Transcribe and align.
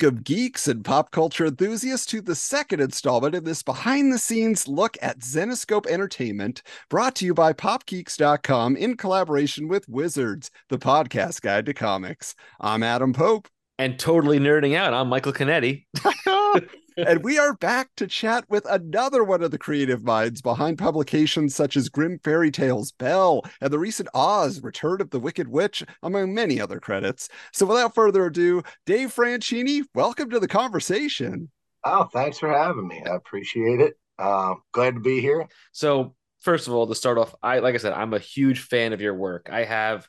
Welcome, 0.00 0.22
geeks 0.22 0.68
and 0.68 0.84
pop 0.84 1.10
culture 1.10 1.46
enthusiasts, 1.46 2.06
to 2.06 2.20
the 2.20 2.36
second 2.36 2.80
installment 2.80 3.34
of 3.34 3.44
this 3.44 3.64
behind 3.64 4.12
the 4.12 4.18
scenes 4.18 4.68
look 4.68 4.96
at 5.02 5.18
Zenescope 5.18 5.88
Entertainment, 5.88 6.62
brought 6.88 7.16
to 7.16 7.24
you 7.24 7.34
by 7.34 7.52
PopGeeks.com 7.52 8.76
in 8.76 8.96
collaboration 8.96 9.66
with 9.66 9.88
Wizards, 9.88 10.52
the 10.68 10.78
podcast 10.78 11.40
guide 11.40 11.66
to 11.66 11.74
comics. 11.74 12.36
I'm 12.60 12.84
Adam 12.84 13.12
Pope. 13.12 13.48
And 13.76 13.98
totally 13.98 14.38
nerding 14.38 14.76
out, 14.76 14.94
I'm 14.94 15.08
Michael 15.08 15.32
Canetti. 15.32 15.86
and 17.06 17.22
we 17.22 17.38
are 17.38 17.54
back 17.54 17.90
to 17.96 18.08
chat 18.08 18.44
with 18.48 18.66
another 18.68 19.22
one 19.22 19.40
of 19.40 19.52
the 19.52 19.58
creative 19.58 20.02
minds 20.02 20.42
behind 20.42 20.78
publications 20.78 21.54
such 21.54 21.76
as 21.76 21.88
Grimm 21.88 22.18
Fairy 22.24 22.50
Tales 22.50 22.90
Belle, 22.90 23.42
and 23.60 23.72
the 23.72 23.78
recent 23.78 24.08
Oz 24.14 24.60
Return 24.62 25.00
of 25.00 25.10
the 25.10 25.20
Wicked 25.20 25.46
Witch, 25.46 25.84
among 26.02 26.34
many 26.34 26.60
other 26.60 26.80
credits. 26.80 27.28
So 27.52 27.66
without 27.66 27.94
further 27.94 28.26
ado, 28.26 28.62
Dave 28.84 29.14
Franchini, 29.14 29.82
welcome 29.94 30.28
to 30.30 30.40
the 30.40 30.48
conversation. 30.48 31.50
Oh, 31.84 32.08
thanks 32.12 32.38
for 32.38 32.48
having 32.48 32.88
me. 32.88 33.00
I 33.06 33.14
appreciate 33.14 33.80
it. 33.80 33.94
Uh, 34.18 34.54
glad 34.72 34.94
to 34.94 35.00
be 35.00 35.20
here. 35.20 35.46
So, 35.70 36.16
first 36.40 36.66
of 36.66 36.74
all, 36.74 36.88
to 36.88 36.94
start 36.96 37.18
off, 37.18 37.32
I 37.40 37.60
like 37.60 37.76
I 37.76 37.78
said, 37.78 37.92
I'm 37.92 38.12
a 38.12 38.18
huge 38.18 38.60
fan 38.60 38.92
of 38.92 39.00
your 39.00 39.14
work. 39.14 39.48
I 39.52 39.62
have 39.62 40.08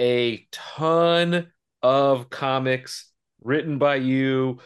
a 0.00 0.48
ton 0.50 1.52
of 1.80 2.28
comics 2.30 3.12
written 3.40 3.78
by 3.78 3.96
you 3.96 4.58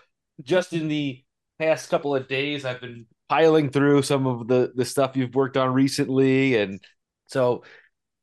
just 0.43 0.73
in 0.73 0.89
the 0.89 1.22
past 1.63 1.91
couple 1.91 2.15
of 2.15 2.27
days 2.27 2.65
I've 2.65 2.81
been 2.81 3.07
piling 3.29 3.71
through 3.71 4.03
some 4.03 4.27
of 4.27 4.49
the 4.49 4.73
the 4.75 4.85
stuff 4.85 5.17
you've 5.17 5.35
worked 5.35 5.57
on 5.57 5.73
recently 5.73 6.57
and 6.57 6.81
so 7.27 7.63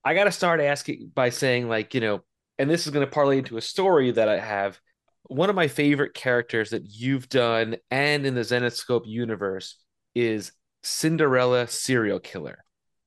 I 0.03 0.13
got 0.13 0.25
to 0.25 0.31
start 0.31 0.61
asking 0.61 1.11
by 1.13 1.29
saying 1.29 1.67
like, 1.67 1.93
you 1.93 2.01
know, 2.01 2.21
and 2.57 2.69
this 2.69 2.85
is 2.85 2.91
going 2.91 3.05
to 3.05 3.11
parlay 3.11 3.39
into 3.39 3.57
a 3.57 3.61
story 3.61 4.11
that 4.11 4.29
I 4.29 4.39
have 4.39 4.79
one 5.23 5.49
of 5.49 5.55
my 5.55 5.67
favorite 5.67 6.13
characters 6.13 6.71
that 6.71 6.83
you've 6.85 7.29
done 7.29 7.77
and 7.89 8.25
in 8.25 8.35
the 8.35 8.41
Zenescope 8.41 9.05
universe 9.05 9.77
is 10.15 10.51
Cinderella 10.83 11.67
serial 11.67 12.19
killer. 12.19 12.63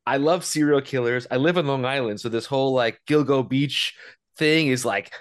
I 0.06 0.16
love 0.16 0.44
serial 0.44 0.80
killers. 0.80 1.26
I 1.30 1.36
live 1.36 1.56
in 1.56 1.66
Long 1.66 1.84
Island, 1.84 2.20
so 2.20 2.28
this 2.28 2.46
whole 2.46 2.72
like 2.72 3.00
Gilgo 3.06 3.46
Beach 3.46 3.94
thing 4.36 4.68
is 4.68 4.84
like 4.84 5.12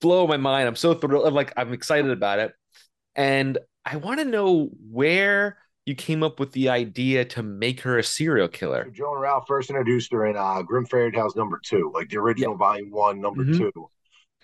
blow 0.00 0.26
my 0.26 0.36
mind. 0.36 0.68
I'm 0.68 0.76
so 0.76 0.94
thrilled. 0.94 1.26
I'm 1.26 1.34
like 1.34 1.52
I'm 1.56 1.72
excited 1.72 2.10
about 2.10 2.38
it. 2.38 2.52
And 3.16 3.58
I 3.84 3.96
want 3.96 4.20
to 4.20 4.24
know 4.24 4.70
where 4.90 5.58
you 5.86 5.94
came 5.94 6.22
up 6.22 6.40
with 6.40 6.52
the 6.52 6.70
idea 6.70 7.24
to 7.24 7.42
make 7.42 7.80
her 7.82 7.98
a 7.98 8.04
serial 8.04 8.48
killer. 8.48 8.84
So 8.86 8.90
Joe 8.90 9.12
and 9.12 9.20
Ralph 9.20 9.44
first 9.46 9.68
introduced 9.68 10.12
her 10.12 10.26
in 10.26 10.36
uh, 10.36 10.62
Grimm 10.62 10.86
Fairy 10.86 11.12
Tales 11.12 11.36
number 11.36 11.60
two, 11.62 11.90
like 11.94 12.08
the 12.08 12.16
original 12.16 12.56
volume 12.56 12.90
one, 12.90 13.20
number 13.20 13.44
mm-hmm. 13.44 13.58
two. 13.58 13.90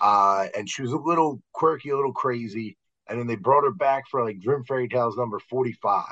Uh, 0.01 0.47
and 0.57 0.69
she 0.69 0.83
was 0.83 0.93
a 0.93 0.99
little 0.99 1.43
quirky, 1.53 1.91
a 1.91 1.97
little 1.97 2.13
crazy. 2.13 2.77
And 3.09 3.19
then 3.19 3.27
they 3.27 3.37
brought 3.37 3.65
her 3.65 3.73
back 3.73 4.05
for 4.11 4.25
like 4.25 4.43
Grimm 4.43 4.65
Fairy 4.65 4.89
Tales 4.89 5.17
number 5.17 5.39
45. 5.39 6.05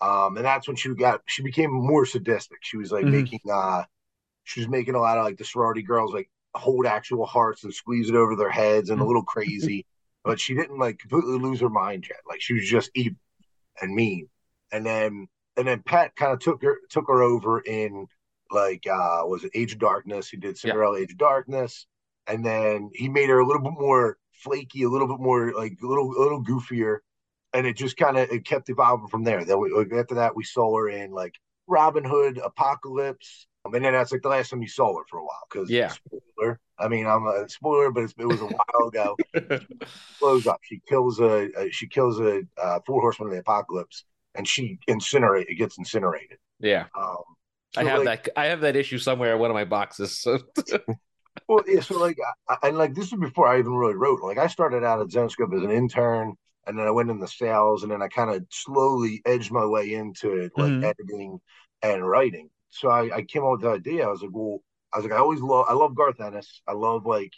Um, 0.00 0.36
and 0.36 0.44
that's 0.44 0.66
when 0.68 0.76
she 0.76 0.94
got 0.94 1.22
she 1.26 1.42
became 1.42 1.72
more 1.72 2.06
sadistic. 2.06 2.58
She 2.62 2.76
was 2.76 2.92
like 2.92 3.04
mm-hmm. 3.04 3.12
making 3.12 3.40
uh 3.50 3.84
she 4.44 4.60
was 4.60 4.68
making 4.68 4.94
a 4.94 5.00
lot 5.00 5.18
of 5.18 5.24
like 5.24 5.38
the 5.38 5.44
sorority 5.44 5.82
girls 5.82 6.12
like 6.12 6.28
hold 6.54 6.86
actual 6.86 7.26
hearts 7.26 7.64
and 7.64 7.74
squeeze 7.74 8.08
it 8.08 8.14
over 8.14 8.36
their 8.36 8.50
heads 8.50 8.90
and 8.90 8.98
a 8.98 9.00
mm-hmm. 9.00 9.08
little 9.08 9.24
crazy 9.24 9.86
but 10.24 10.40
she 10.40 10.54
didn't 10.54 10.78
like 10.78 10.98
completely 10.98 11.38
lose 11.38 11.60
her 11.60 11.68
mind 11.68 12.06
yet. 12.08 12.20
Like 12.28 12.40
she 12.40 12.54
was 12.54 12.68
just 12.68 12.90
evil 12.94 13.18
and 13.80 13.94
mean. 13.94 14.28
And 14.72 14.84
then 14.84 15.28
and 15.56 15.68
then 15.68 15.82
Pat 15.84 16.16
kind 16.16 16.32
of 16.32 16.40
took 16.40 16.62
her 16.62 16.78
took 16.88 17.06
her 17.08 17.22
over 17.22 17.60
in 17.60 18.06
like 18.50 18.86
uh 18.86 19.22
was 19.24 19.44
it 19.44 19.52
Age 19.54 19.74
of 19.74 19.78
Darkness? 19.78 20.28
He 20.28 20.36
did 20.36 20.58
Cinderella 20.58 20.96
yeah. 20.96 21.04
Age 21.04 21.12
of 21.12 21.18
Darkness, 21.18 21.86
and 22.26 22.44
then 22.44 22.90
he 22.94 23.08
made 23.08 23.28
her 23.28 23.38
a 23.38 23.46
little 23.46 23.62
bit 23.62 23.78
more 23.78 24.18
flaky, 24.32 24.82
a 24.82 24.88
little 24.88 25.08
bit 25.08 25.20
more 25.20 25.52
like 25.52 25.76
a 25.82 25.86
little 25.86 26.10
a 26.16 26.20
little 26.20 26.42
goofier, 26.42 26.98
and 27.52 27.66
it 27.66 27.76
just 27.76 27.96
kind 27.96 28.16
of 28.16 28.30
it 28.30 28.46
kept 28.46 28.70
evolving 28.70 29.08
from 29.08 29.24
there. 29.24 29.44
Then 29.44 29.60
we, 29.60 29.98
after 29.98 30.16
that 30.16 30.34
we 30.34 30.44
saw 30.44 30.76
her 30.76 30.88
in 30.88 31.12
like 31.12 31.34
Robin 31.66 32.04
Hood, 32.04 32.40
Apocalypse, 32.42 33.46
and 33.64 33.84
then 33.84 33.92
that's 33.92 34.12
like 34.12 34.22
the 34.22 34.28
last 34.28 34.50
time 34.50 34.62
you 34.62 34.68
saw 34.68 34.96
her 34.96 35.04
for 35.08 35.18
a 35.18 35.24
while 35.24 35.42
because 35.50 35.70
yeah, 35.70 35.88
spoiler. 35.88 36.60
I 36.78 36.88
mean, 36.88 37.06
I'm 37.06 37.26
a 37.26 37.48
spoiler, 37.48 37.90
but 37.90 38.12
it 38.18 38.26
was 38.26 38.40
a 38.40 38.46
while 38.46 38.88
ago. 38.88 39.16
blows 40.20 40.46
up. 40.46 40.60
She 40.62 40.80
kills 40.86 41.20
a, 41.20 41.48
a 41.56 41.70
she 41.70 41.86
kills 41.86 42.20
a 42.20 42.42
uh, 42.60 42.80
four 42.86 43.00
horsemen 43.00 43.28
of 43.28 43.34
the 43.34 43.40
apocalypse, 43.40 44.04
and 44.34 44.46
she 44.46 44.78
incinerate. 44.88 45.46
It 45.48 45.56
gets 45.56 45.78
incinerated. 45.78 46.38
Yeah. 46.60 46.86
Um, 46.98 47.16
so 47.74 47.80
I 47.80 47.84
have 47.84 48.04
like, 48.04 48.24
that. 48.24 48.38
I 48.38 48.46
have 48.46 48.60
that 48.60 48.76
issue 48.76 48.98
somewhere 48.98 49.34
in 49.34 49.40
one 49.40 49.50
of 49.50 49.54
my 49.54 49.64
boxes. 49.64 50.20
So. 50.20 50.38
well, 51.48 51.64
yeah. 51.66 51.80
So 51.80 51.98
like, 51.98 52.18
I, 52.48 52.68
and 52.68 52.76
like 52.76 52.94
this 52.94 53.06
is 53.06 53.18
before 53.18 53.48
I 53.48 53.58
even 53.58 53.72
really 53.72 53.94
wrote. 53.96 54.20
Like, 54.22 54.38
I 54.38 54.48
started 54.48 54.84
out 54.84 55.00
at 55.00 55.08
Zenescope 55.08 55.56
as 55.56 55.62
an 55.62 55.70
intern, 55.70 56.34
and 56.66 56.78
then 56.78 56.86
I 56.86 56.90
went 56.90 57.10
into 57.10 57.26
sales, 57.28 57.82
and 57.82 57.90
then 57.90 58.02
I 58.02 58.08
kind 58.08 58.30
of 58.30 58.44
slowly 58.50 59.22
edged 59.24 59.52
my 59.52 59.64
way 59.64 59.94
into 59.94 60.32
it, 60.32 60.52
like 60.56 60.70
mm-hmm. 60.70 60.84
editing 60.84 61.40
and 61.82 62.06
writing 62.06 62.50
so 62.74 62.90
I, 62.90 63.16
I 63.16 63.22
came 63.22 63.44
up 63.44 63.52
with 63.52 63.60
the 63.62 63.70
idea. 63.70 64.04
I 64.04 64.10
was 64.10 64.22
like, 64.22 64.32
well, 64.32 64.58
I 64.92 64.98
was 64.98 65.04
like, 65.04 65.14
I 65.14 65.18
always 65.18 65.40
love, 65.40 65.66
I 65.68 65.74
love 65.74 65.94
Garth 65.94 66.20
Ennis. 66.20 66.60
I 66.66 66.72
love 66.72 67.06
like, 67.06 67.32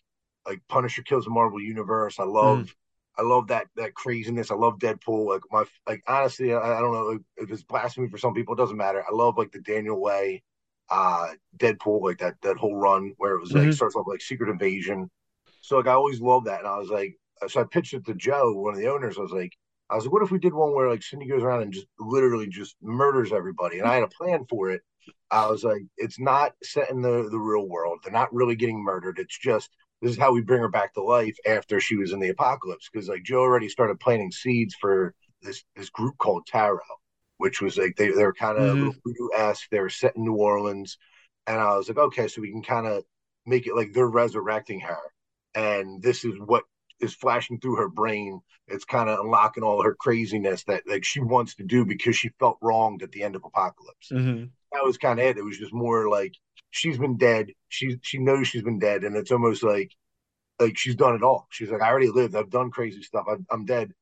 like 0.46 0.62
Punisher 0.68 1.02
kills 1.02 1.24
the 1.24 1.30
Marvel 1.30 1.60
Universe. 1.60 2.18
I 2.18 2.24
love, 2.24 2.58
mm. 2.60 2.72
I 3.18 3.22
love 3.22 3.48
that 3.48 3.66
that 3.76 3.94
craziness. 3.94 4.50
I 4.50 4.54
love 4.54 4.78
Deadpool. 4.78 5.26
Like 5.26 5.42
my, 5.50 5.64
like 5.86 6.02
honestly, 6.06 6.54
I, 6.54 6.78
I 6.78 6.80
don't 6.80 6.92
know 6.92 7.18
if 7.36 7.50
it's 7.50 7.62
blasphemy 7.62 8.08
for 8.08 8.18
some 8.18 8.34
people. 8.34 8.54
It 8.54 8.58
doesn't 8.58 8.76
matter. 8.76 9.04
I 9.06 9.14
love 9.14 9.36
like 9.36 9.52
the 9.52 9.60
Daniel 9.60 10.00
Way, 10.00 10.42
uh, 10.90 11.28
Deadpool, 11.58 12.02
like 12.02 12.18
that 12.18 12.34
that 12.42 12.56
whole 12.56 12.76
run 12.76 13.12
where 13.18 13.34
it 13.34 13.40
was 13.40 13.52
like 13.52 13.64
mm-hmm. 13.64 13.72
starts 13.72 13.96
off 13.96 14.06
like 14.06 14.20
Secret 14.20 14.50
Invasion. 14.50 15.10
So 15.60 15.76
like 15.76 15.86
I 15.86 15.92
always 15.92 16.20
loved 16.20 16.46
that, 16.46 16.60
and 16.60 16.68
I 16.68 16.78
was 16.78 16.90
like, 16.90 17.16
so 17.48 17.60
I 17.60 17.64
pitched 17.64 17.94
it 17.94 18.06
to 18.06 18.14
Joe, 18.14 18.52
one 18.52 18.74
of 18.74 18.80
the 18.80 18.90
owners. 18.90 19.16
I 19.18 19.22
was 19.22 19.32
like, 19.32 19.52
I 19.88 19.94
was 19.94 20.04
like, 20.04 20.12
what 20.12 20.22
if 20.22 20.30
we 20.30 20.38
did 20.38 20.54
one 20.54 20.74
where 20.74 20.90
like 20.90 21.02
Cindy 21.02 21.28
goes 21.28 21.42
around 21.42 21.62
and 21.62 21.72
just 21.72 21.86
literally 21.98 22.48
just 22.48 22.76
murders 22.82 23.32
everybody? 23.32 23.78
And 23.78 23.88
I 23.88 23.94
had 23.94 24.02
a 24.02 24.08
plan 24.08 24.44
for 24.48 24.70
it. 24.70 24.82
I 25.30 25.48
was 25.48 25.62
like, 25.62 25.82
it's 25.96 26.18
not 26.18 26.54
set 26.62 26.90
in 26.90 27.02
the, 27.02 27.28
the 27.30 27.38
real 27.38 27.68
world. 27.68 28.00
They're 28.02 28.12
not 28.12 28.34
really 28.34 28.56
getting 28.56 28.82
murdered. 28.82 29.18
It's 29.18 29.38
just 29.38 29.70
this 30.02 30.12
is 30.12 30.18
how 30.18 30.32
we 30.32 30.40
bring 30.40 30.60
her 30.60 30.68
back 30.68 30.94
to 30.94 31.02
life 31.02 31.36
after 31.46 31.80
she 31.80 31.96
was 31.96 32.12
in 32.12 32.20
the 32.20 32.30
apocalypse. 32.30 32.88
Because 32.92 33.08
like 33.08 33.22
Joe 33.22 33.40
already 33.40 33.68
started 33.68 34.00
planting 34.00 34.32
seeds 34.32 34.74
for 34.80 35.14
this 35.42 35.62
this 35.76 35.90
group 35.90 36.18
called 36.18 36.46
Tarot, 36.46 36.80
which 37.38 37.62
was 37.62 37.78
like 37.78 37.96
they 37.96 38.10
they're 38.10 38.32
kind 38.32 38.58
of 38.58 38.76
mm-hmm. 38.76 38.90
voodoo 39.04 39.28
esque. 39.36 39.68
They 39.70 39.80
were 39.80 39.88
set 39.88 40.16
in 40.16 40.24
New 40.24 40.34
Orleans, 40.34 40.98
and 41.46 41.60
I 41.60 41.76
was 41.76 41.88
like, 41.88 41.98
okay, 41.98 42.28
so 42.28 42.40
we 42.40 42.50
can 42.50 42.62
kind 42.62 42.86
of 42.86 43.04
make 43.46 43.66
it 43.66 43.76
like 43.76 43.92
they're 43.92 44.08
resurrecting 44.08 44.80
her, 44.80 44.98
and 45.54 46.02
this 46.02 46.24
is 46.24 46.34
what 46.38 46.64
is 47.00 47.14
flashing 47.14 47.60
through 47.60 47.76
her 47.76 47.88
brain. 47.88 48.40
It's 48.68 48.84
kind 48.84 49.08
of 49.08 49.20
unlocking 49.20 49.62
all 49.62 49.82
her 49.82 49.94
craziness 49.94 50.64
that 50.64 50.82
like 50.86 51.04
she 51.04 51.20
wants 51.20 51.54
to 51.56 51.64
do 51.64 51.84
because 51.84 52.16
she 52.16 52.30
felt 52.38 52.58
wronged 52.60 53.02
at 53.02 53.12
the 53.12 53.22
end 53.22 53.36
of 53.36 53.44
Apocalypse. 53.44 54.08
Mm-hmm. 54.10 54.44
That 54.72 54.84
was 54.84 54.98
kind 54.98 55.20
of 55.20 55.26
it. 55.26 55.38
It 55.38 55.44
was 55.44 55.58
just 55.58 55.72
more 55.72 56.08
like 56.08 56.34
she's 56.70 56.98
been 56.98 57.16
dead. 57.16 57.48
She 57.68 57.98
she 58.02 58.18
knows 58.18 58.48
she's 58.48 58.62
been 58.62 58.78
dead, 58.78 59.04
and 59.04 59.16
it's 59.16 59.30
almost 59.30 59.62
like 59.62 59.92
like 60.60 60.76
she's 60.76 60.96
done 60.96 61.14
it 61.14 61.22
all. 61.22 61.46
She's 61.50 61.70
like, 61.70 61.82
I 61.82 61.88
already 61.88 62.10
lived. 62.10 62.34
I've 62.34 62.50
done 62.50 62.70
crazy 62.70 63.02
stuff. 63.02 63.26
i 63.28 63.36
I'm 63.50 63.64
dead. 63.64 63.92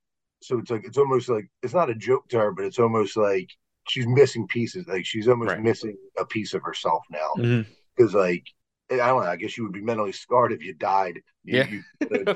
So 0.42 0.58
it's 0.58 0.70
like 0.70 0.84
it's 0.84 0.98
almost 0.98 1.28
like 1.28 1.48
it's 1.62 1.74
not 1.74 1.90
a 1.90 1.94
joke 1.94 2.28
to 2.28 2.38
her, 2.38 2.52
but 2.52 2.64
it's 2.64 2.78
almost 2.78 3.16
like 3.16 3.50
she's 3.88 4.06
missing 4.06 4.46
pieces. 4.46 4.86
Like 4.86 5.06
she's 5.06 5.28
almost 5.28 5.50
right. 5.50 5.62
missing 5.62 5.96
a 6.18 6.24
piece 6.24 6.54
of 6.54 6.62
herself 6.62 7.02
now 7.10 7.30
because 7.34 8.12
mm-hmm. 8.12 8.18
like 8.18 8.44
I 8.90 8.96
don't 8.96 9.22
know. 9.22 9.30
I 9.30 9.36
guess 9.36 9.56
you 9.56 9.64
would 9.64 9.72
be 9.72 9.80
mentally 9.80 10.12
scarred 10.12 10.52
if 10.52 10.62
you 10.62 10.74
died. 10.74 11.20
You, 11.44 11.58
yeah. 11.58 11.68
You, 11.68 11.82
like, 12.10 12.28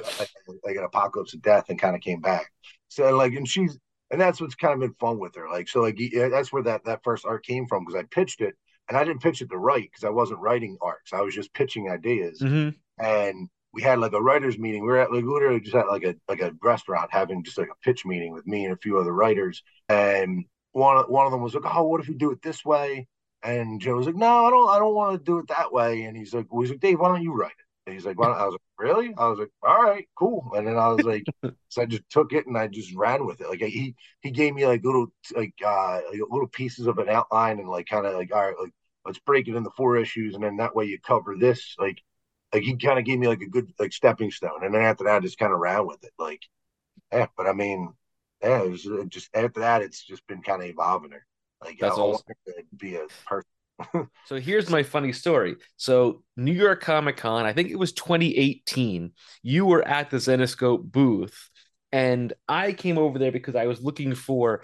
like 0.65 0.77
an 0.77 0.85
apocalypse 0.85 1.35
of 1.35 1.43
death 1.43 1.67
and 1.69 1.79
kind 1.79 1.95
of 1.95 2.00
came 2.00 2.21
back. 2.21 2.50
So 2.89 3.15
like, 3.17 3.35
and 3.35 3.47
she's, 3.47 3.79
and 4.11 4.21
that's 4.21 4.41
what's 4.41 4.55
kind 4.55 4.75
of 4.75 4.81
been 4.81 4.95
fun 4.99 5.19
with 5.19 5.35
her. 5.37 5.49
Like, 5.50 5.69
so 5.69 5.81
like, 5.81 5.97
yeah, 5.99 6.29
that's 6.29 6.53
where 6.53 6.62
that, 6.62 6.85
that 6.87 7.00
first 7.05 7.27
art 7.27 7.45
came 7.45 7.67
from. 7.67 7.85
Cause 7.85 7.95
I 7.95 8.05
pitched 8.05 8.41
it 8.41 8.55
and 8.89 8.97
I 8.97 9.05
didn't 9.05 9.23
pitch 9.23 9.43
it 9.43 9.50
to 9.50 9.59
write 9.59 9.91
cause 9.93 10.05
I 10.05 10.11
wasn't 10.11 10.41
writing 10.41 10.79
arcs. 10.81 11.12
I 11.12 11.21
was 11.21 11.35
just 11.35 11.53
pitching 11.53 11.91
ideas. 11.91 12.41
Mm-hmm. 12.41 13.05
And 13.05 13.49
we 13.73 13.83
had 13.83 13.99
like 13.99 14.12
a 14.12 14.23
writer's 14.23 14.59
meeting. 14.59 14.83
We 14.83 14.89
were 14.89 15.00
at 15.00 15.12
like 15.12 15.25
literally 15.25 15.61
just 15.61 15.77
at 15.77 15.89
like 15.89 16.05
a, 16.05 16.15
like 16.29 16.41
a 16.41 16.53
restaurant 16.62 17.11
having 17.12 17.45
just 17.45 17.59
like 17.59 17.69
a 17.69 17.85
pitch 17.85 18.06
meeting 18.06 18.33
with 18.33 18.47
me 18.47 18.65
and 18.65 18.73
a 18.73 18.79
few 18.79 18.99
other 18.99 19.12
writers. 19.12 19.62
And 19.91 20.47
one, 20.73 20.97
one 21.11 21.27
of 21.27 21.33
them 21.33 21.43
was 21.43 21.55
like, 21.55 21.65
Oh, 21.67 21.85
what 21.85 22.00
if 22.00 22.09
we 22.09 22.15
do 22.15 22.31
it 22.31 22.41
this 22.43 22.65
way? 22.65 23.06
And 23.43 23.81
Joe 23.81 23.94
was 23.96 24.06
like, 24.06 24.17
"No, 24.17 24.46
I 24.46 24.50
don't. 24.50 24.69
I 24.69 24.79
don't 24.79 24.94
want 24.94 25.19
to 25.19 25.25
do 25.25 25.38
it 25.38 25.49
that 25.49 25.73
way." 25.73 26.02
And 26.02 26.17
he's 26.17 26.35
like, 26.35 26.46
well, 26.52 26.62
"He's 26.62 26.70
like, 26.70 26.81
Dave, 26.81 26.99
why 27.00 27.08
don't 27.08 27.23
you 27.23 27.32
write 27.35 27.52
it?" 27.52 27.64
And 27.87 27.94
he's 27.94 28.05
like, 28.06 28.19
"Why?" 28.19 28.29
I 28.29 28.44
was 28.44 28.52
like, 28.55 28.61
"Really?" 28.79 29.14
I 29.17 29.29
was 29.29 29.38
like, 29.38 29.50
"All 29.62 29.82
right, 29.82 30.08
cool." 30.17 30.50
And 30.55 30.67
then 30.67 30.76
I 30.76 30.88
was 30.88 31.05
like, 31.05 31.29
so 31.69 31.82
I 31.82 31.87
just 31.87 32.08
took 32.11 32.32
it 32.32 32.46
and 32.46 32.58
I 32.58 32.67
just 32.67 32.94
ran 32.94 33.26
with 33.26 33.40
it. 33.40 33.49
Like 33.49 33.61
he 33.61 33.94
he 34.23 34.31
gave 34.32 34.55
me 34.55 34.67
like 34.67 34.85
little 34.85 35.06
like 35.37 35.55
uh 35.64 36.00
little 36.12 36.49
pieces 36.49 36.87
of 36.87 36.99
an 36.99 37.08
outline 37.08 37.61
and 37.61 37.69
like 37.69 37.87
kind 37.88 38.06
of 38.06 38.14
like 38.14 38.35
all 38.35 38.46
right, 38.46 38.58
like 38.61 38.73
let's 39.06 39.19
break 39.20 39.49
it 39.49 39.55
into 39.56 39.70
four 39.76 39.96
issues, 39.96 40.35
and 40.35 40.43
then 40.43 40.56
that 40.56 40.75
way 40.75 40.87
you 40.87 40.99
cover 41.00 41.37
this. 41.37 41.76
Like 41.79 42.02
like 42.52 42.62
he 42.64 42.76
kind 42.76 42.99
of 42.99 43.05
gave 43.05 43.19
me 43.19 43.29
like 43.29 43.43
a 43.43 43.49
good 43.49 43.73
like 43.79 43.93
stepping 43.93 44.31
stone, 44.32 44.64
and 44.64 44.75
then 44.75 44.82
after 44.82 45.05
that, 45.05 45.17
I 45.17 45.20
just 45.20 45.38
kind 45.38 45.52
of 45.52 45.61
ran 45.61 45.87
with 45.87 46.02
it. 46.05 46.12
Like 46.19 46.43
yeah, 47.12 47.26
but 47.37 47.46
I 47.46 47.52
mean, 47.52 47.93
yeah, 48.43 48.62
it 48.62 48.70
was 48.70 48.88
just 49.08 49.31
after 49.35 49.61
that, 49.61 49.82
it's 49.82 50.05
just 50.05 50.26
been 50.26 50.43
kind 50.43 50.62
of 50.62 50.69
evolving 50.69 51.12
her. 51.12 51.26
Like 51.62 51.78
that's 51.81 51.96
all. 51.96 52.22
Be 52.76 52.96
a 52.96 53.06
person. 53.26 53.49
so 54.25 54.37
here's 54.37 54.70
my 54.70 54.82
funny 54.82 55.12
story. 55.12 55.56
So 55.76 56.22
New 56.37 56.52
York 56.52 56.81
Comic 56.81 57.16
Con, 57.16 57.46
I 57.46 57.52
think 57.52 57.70
it 57.70 57.78
was 57.78 57.93
2018. 57.93 59.12
You 59.43 59.66
were 59.66 59.87
at 59.87 60.10
the 60.10 60.16
Zenescope 60.16 60.82
booth, 60.90 61.50
And 61.93 62.32
I 62.49 62.72
came 62.72 62.99
over 62.99 63.19
there 63.19 63.32
because 63.32 63.56
I 63.56 63.66
was 63.66 63.82
looking 63.82 64.14
for 64.14 64.62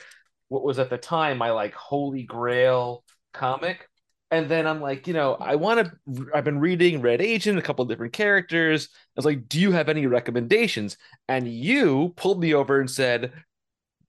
what 0.49 0.65
was 0.65 0.79
at 0.79 0.91
the 0.91 0.99
time 0.99 1.39
my 1.39 1.51
like 1.53 1.75
holy 1.75 2.23
grail 2.25 3.05
comic. 3.33 3.89
And 4.31 4.49
then 4.49 4.67
I'm 4.67 4.81
like, 4.81 5.07
you 5.07 5.15
know, 5.15 5.35
I 5.37 5.55
want 5.57 5.87
to. 5.87 6.27
I've 6.35 6.45
been 6.45 6.59
reading 6.59 7.01
Red 7.03 7.23
Agent, 7.23 7.59
a 7.59 7.63
couple 7.63 7.85
different 7.85 8.13
characters. 8.13 8.89
I 8.93 9.13
was 9.17 9.25
like, 9.27 9.49
do 9.49 9.61
you 9.61 9.73
have 9.73 9.89
any 9.89 10.07
recommendations? 10.07 10.97
And 11.29 11.47
you 11.49 12.13
pulled 12.17 12.41
me 12.41 12.53
over 12.55 12.81
and 12.81 12.91
said, 12.91 13.33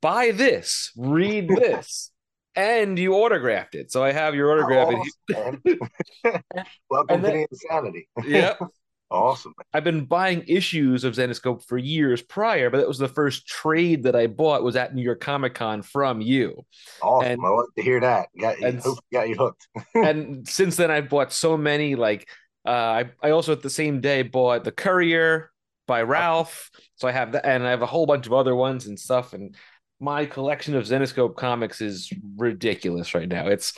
buy 0.01 0.31
this, 0.31 0.91
read 0.97 1.53
this, 1.55 2.11
and 2.55 2.97
you 2.97 3.13
autographed 3.13 3.75
it. 3.75 3.91
So 3.91 4.03
I 4.03 4.11
have 4.11 4.35
your 4.35 4.51
autograph. 4.51 4.93
Awesome, 5.33 5.61
Welcome 6.89 7.21
then, 7.21 7.31
to 7.31 7.37
the 7.37 7.47
insanity. 7.51 8.09
yeah. 8.25 8.55
awesome. 9.11 9.53
I've 9.73 9.83
been 9.83 10.05
buying 10.05 10.43
issues 10.47 11.03
of 11.03 11.15
Zenescope 11.15 11.63
for 11.63 11.77
years 11.77 12.21
prior, 12.21 12.69
but 12.69 12.77
that 12.77 12.87
was 12.87 12.97
the 12.97 13.07
first 13.07 13.47
trade 13.47 14.03
that 14.03 14.15
I 14.15 14.27
bought 14.27 14.63
was 14.63 14.75
at 14.75 14.95
New 14.95 15.01
York 15.01 15.19
Comic 15.19 15.53
Con 15.53 15.81
from 15.81 16.21
you. 16.21 16.65
Awesome. 17.01 17.31
And, 17.31 17.41
I 17.45 17.49
like 17.49 17.67
to 17.77 17.83
hear 17.83 17.99
that. 17.99 18.29
Got 18.39 18.59
you, 18.59 18.67
and, 18.67 18.83
got 19.11 19.29
you 19.29 19.35
hooked. 19.35 19.67
and 19.95 20.47
since 20.47 20.75
then, 20.75 20.91
I've 20.91 21.09
bought 21.09 21.33
so 21.33 21.57
many. 21.57 21.95
Like, 21.95 22.27
uh, 22.65 22.69
I, 22.69 23.05
I 23.21 23.29
also 23.31 23.51
at 23.51 23.61
the 23.61 23.69
same 23.69 24.01
day 24.01 24.23
bought 24.23 24.63
The 24.63 24.71
Courier 24.71 25.51
by 25.87 26.01
Ralph. 26.01 26.71
So 26.95 27.07
I 27.07 27.11
have 27.11 27.33
that, 27.33 27.45
and 27.45 27.65
I 27.65 27.69
have 27.69 27.81
a 27.81 27.87
whole 27.87 28.05
bunch 28.05 28.25
of 28.25 28.33
other 28.33 28.55
ones 28.55 28.87
and 28.87 28.99
stuff. 28.99 29.33
And 29.33 29.55
my 29.99 30.25
collection 30.25 30.75
of 30.75 30.83
Zenescope 30.83 31.35
comics 31.35 31.81
is 31.81 32.11
ridiculous 32.37 33.13
right 33.13 33.27
now. 33.27 33.47
It's 33.47 33.73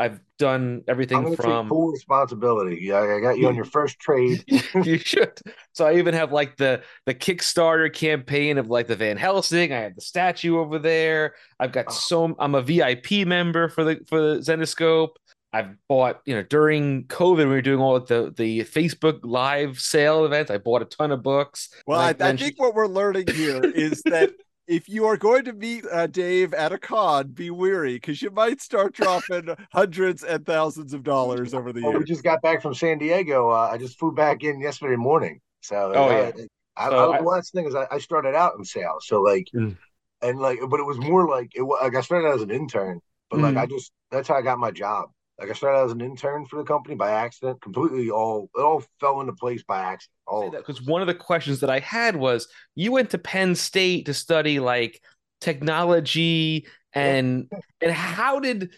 I've 0.00 0.18
done 0.38 0.82
everything 0.88 1.36
from 1.36 1.68
full 1.68 1.90
responsibility. 1.90 2.78
Yeah, 2.80 3.00
I 3.00 3.20
got 3.20 3.36
you 3.36 3.48
on 3.48 3.54
your 3.54 3.66
first 3.66 3.98
trade. 3.98 4.42
you 4.84 4.96
should. 4.96 5.38
So 5.74 5.86
I 5.86 5.96
even 5.96 6.14
have 6.14 6.32
like 6.32 6.56
the 6.56 6.82
the 7.04 7.14
Kickstarter 7.14 7.92
campaign 7.92 8.56
of 8.56 8.68
like 8.70 8.86
the 8.86 8.96
Van 8.96 9.18
Helsing. 9.18 9.74
I 9.74 9.80
have 9.80 9.94
the 9.94 10.00
statue 10.00 10.58
over 10.58 10.78
there. 10.78 11.34
I've 11.58 11.72
got 11.72 11.86
oh. 11.88 11.92
so 11.92 12.34
I'm 12.38 12.54
a 12.54 12.62
VIP 12.62 13.26
member 13.26 13.68
for 13.68 13.84
the 13.84 14.00
for 14.08 14.20
the 14.20 14.38
Zenescope. 14.38 15.16
I've 15.52 15.76
bought, 15.88 16.20
you 16.26 16.34
know, 16.34 16.44
during 16.44 17.04
COVID, 17.04 17.38
we 17.38 17.44
were 17.46 17.60
doing 17.60 17.80
all 17.80 18.00
the 18.00 18.32
the 18.34 18.60
Facebook 18.60 19.20
live 19.22 19.80
sale 19.80 20.24
events. 20.24 20.50
I 20.50 20.56
bought 20.56 20.80
a 20.80 20.86
ton 20.86 21.10
of 21.10 21.22
books. 21.22 21.68
Well, 21.86 22.00
I, 22.00 22.14
I 22.18 22.36
think 22.36 22.58
what 22.58 22.74
we're 22.74 22.86
learning 22.86 23.26
here 23.26 23.62
is 23.62 24.02
that 24.04 24.30
if 24.70 24.88
you 24.88 25.04
are 25.04 25.16
going 25.16 25.44
to 25.44 25.52
meet 25.52 25.84
uh, 25.90 26.06
Dave 26.06 26.54
at 26.54 26.70
a 26.70 26.78
con, 26.78 27.26
be 27.26 27.50
weary 27.50 27.94
because 27.94 28.22
you 28.22 28.30
might 28.30 28.60
start 28.60 28.94
dropping 28.94 29.48
hundreds 29.72 30.22
and 30.22 30.46
thousands 30.46 30.94
of 30.94 31.02
dollars 31.02 31.52
over 31.54 31.72
the 31.72 31.82
well, 31.82 31.90
years. 31.90 31.98
We 31.98 32.06
just 32.06 32.22
got 32.22 32.40
back 32.40 32.62
from 32.62 32.74
San 32.74 32.98
Diego. 32.98 33.50
Uh, 33.50 33.68
I 33.72 33.78
just 33.78 33.98
flew 33.98 34.12
back 34.12 34.44
in 34.44 34.60
yesterday 34.60 34.94
morning. 34.94 35.40
So, 35.60 35.92
oh, 35.92 36.10
yeah. 36.10 36.30
I, 36.76 36.88
so 36.88 37.12
I, 37.12 37.16
I, 37.16 37.20
last 37.20 37.52
thing 37.52 37.66
is 37.66 37.74
I, 37.74 37.88
I, 37.90 37.98
started 37.98 38.36
out 38.36 38.52
in 38.56 38.64
sales. 38.64 39.08
So, 39.08 39.20
like, 39.20 39.48
mm. 39.52 39.76
and 40.22 40.38
like, 40.38 40.60
but 40.68 40.78
it 40.78 40.86
was 40.86 40.98
more 40.98 41.28
like, 41.28 41.50
it 41.56 41.62
like 41.62 41.96
I 41.96 42.00
started 42.00 42.28
out 42.28 42.36
as 42.36 42.42
an 42.42 42.52
intern, 42.52 43.00
but 43.28 43.40
mm. 43.40 43.42
like, 43.42 43.56
I 43.56 43.66
just, 43.66 43.90
that's 44.12 44.28
how 44.28 44.36
I 44.36 44.42
got 44.42 44.60
my 44.60 44.70
job. 44.70 45.08
Like 45.40 45.50
I 45.50 45.52
started 45.54 45.84
as 45.86 45.92
an 45.92 46.02
intern 46.02 46.44
for 46.44 46.56
the 46.56 46.64
company 46.64 46.94
by 46.94 47.10
accident, 47.10 47.62
completely 47.62 48.10
all 48.10 48.50
it 48.54 48.60
all 48.60 48.84
fell 49.00 49.22
into 49.22 49.32
place 49.32 49.62
by 49.62 49.80
accident. 49.80 50.12
All 50.26 50.50
because 50.50 50.82
one 50.82 51.00
of 51.00 51.06
the 51.06 51.14
questions 51.14 51.60
that 51.60 51.70
I 51.70 51.78
had 51.78 52.14
was 52.14 52.46
you 52.74 52.92
went 52.92 53.10
to 53.10 53.18
Penn 53.18 53.54
State 53.54 54.06
to 54.06 54.14
study 54.14 54.60
like 54.60 55.00
technology 55.40 56.66
and 56.92 57.50
and 57.80 57.90
how 57.90 58.38
did 58.40 58.70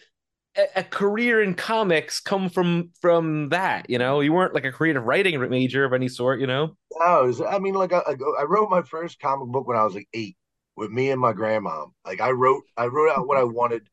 a, 0.55 0.67
a, 0.77 0.83
career 0.83 1.41
in 1.41 1.53
comics 1.53 2.21
come 2.21 2.49
from 2.49 2.91
from 3.01 3.49
that? 3.49 3.89
You 3.89 3.97
know, 3.97 4.21
you 4.21 4.31
weren't 4.31 4.53
like 4.53 4.65
a 4.65 4.71
creative 4.71 5.03
writing 5.03 5.37
major 5.49 5.83
of 5.83 5.91
any 5.91 6.07
sort. 6.07 6.39
You 6.39 6.47
know, 6.47 6.77
no, 6.97 7.23
was, 7.23 7.41
I 7.41 7.59
mean, 7.59 7.73
like 7.73 7.91
I, 7.91 8.03
I 8.39 8.43
wrote 8.43 8.69
my 8.69 8.83
first 8.83 9.19
comic 9.19 9.49
book 9.49 9.67
when 9.67 9.77
I 9.77 9.83
was 9.83 9.95
like 9.95 10.07
eight 10.13 10.37
with 10.77 10.91
me 10.91 11.11
and 11.11 11.19
my 11.19 11.33
grandma. 11.33 11.87
Like 12.05 12.21
I 12.21 12.31
wrote 12.31 12.63
I 12.77 12.85
wrote 12.85 13.11
out 13.17 13.27
what 13.27 13.37
I 13.37 13.43
wanted 13.43 13.87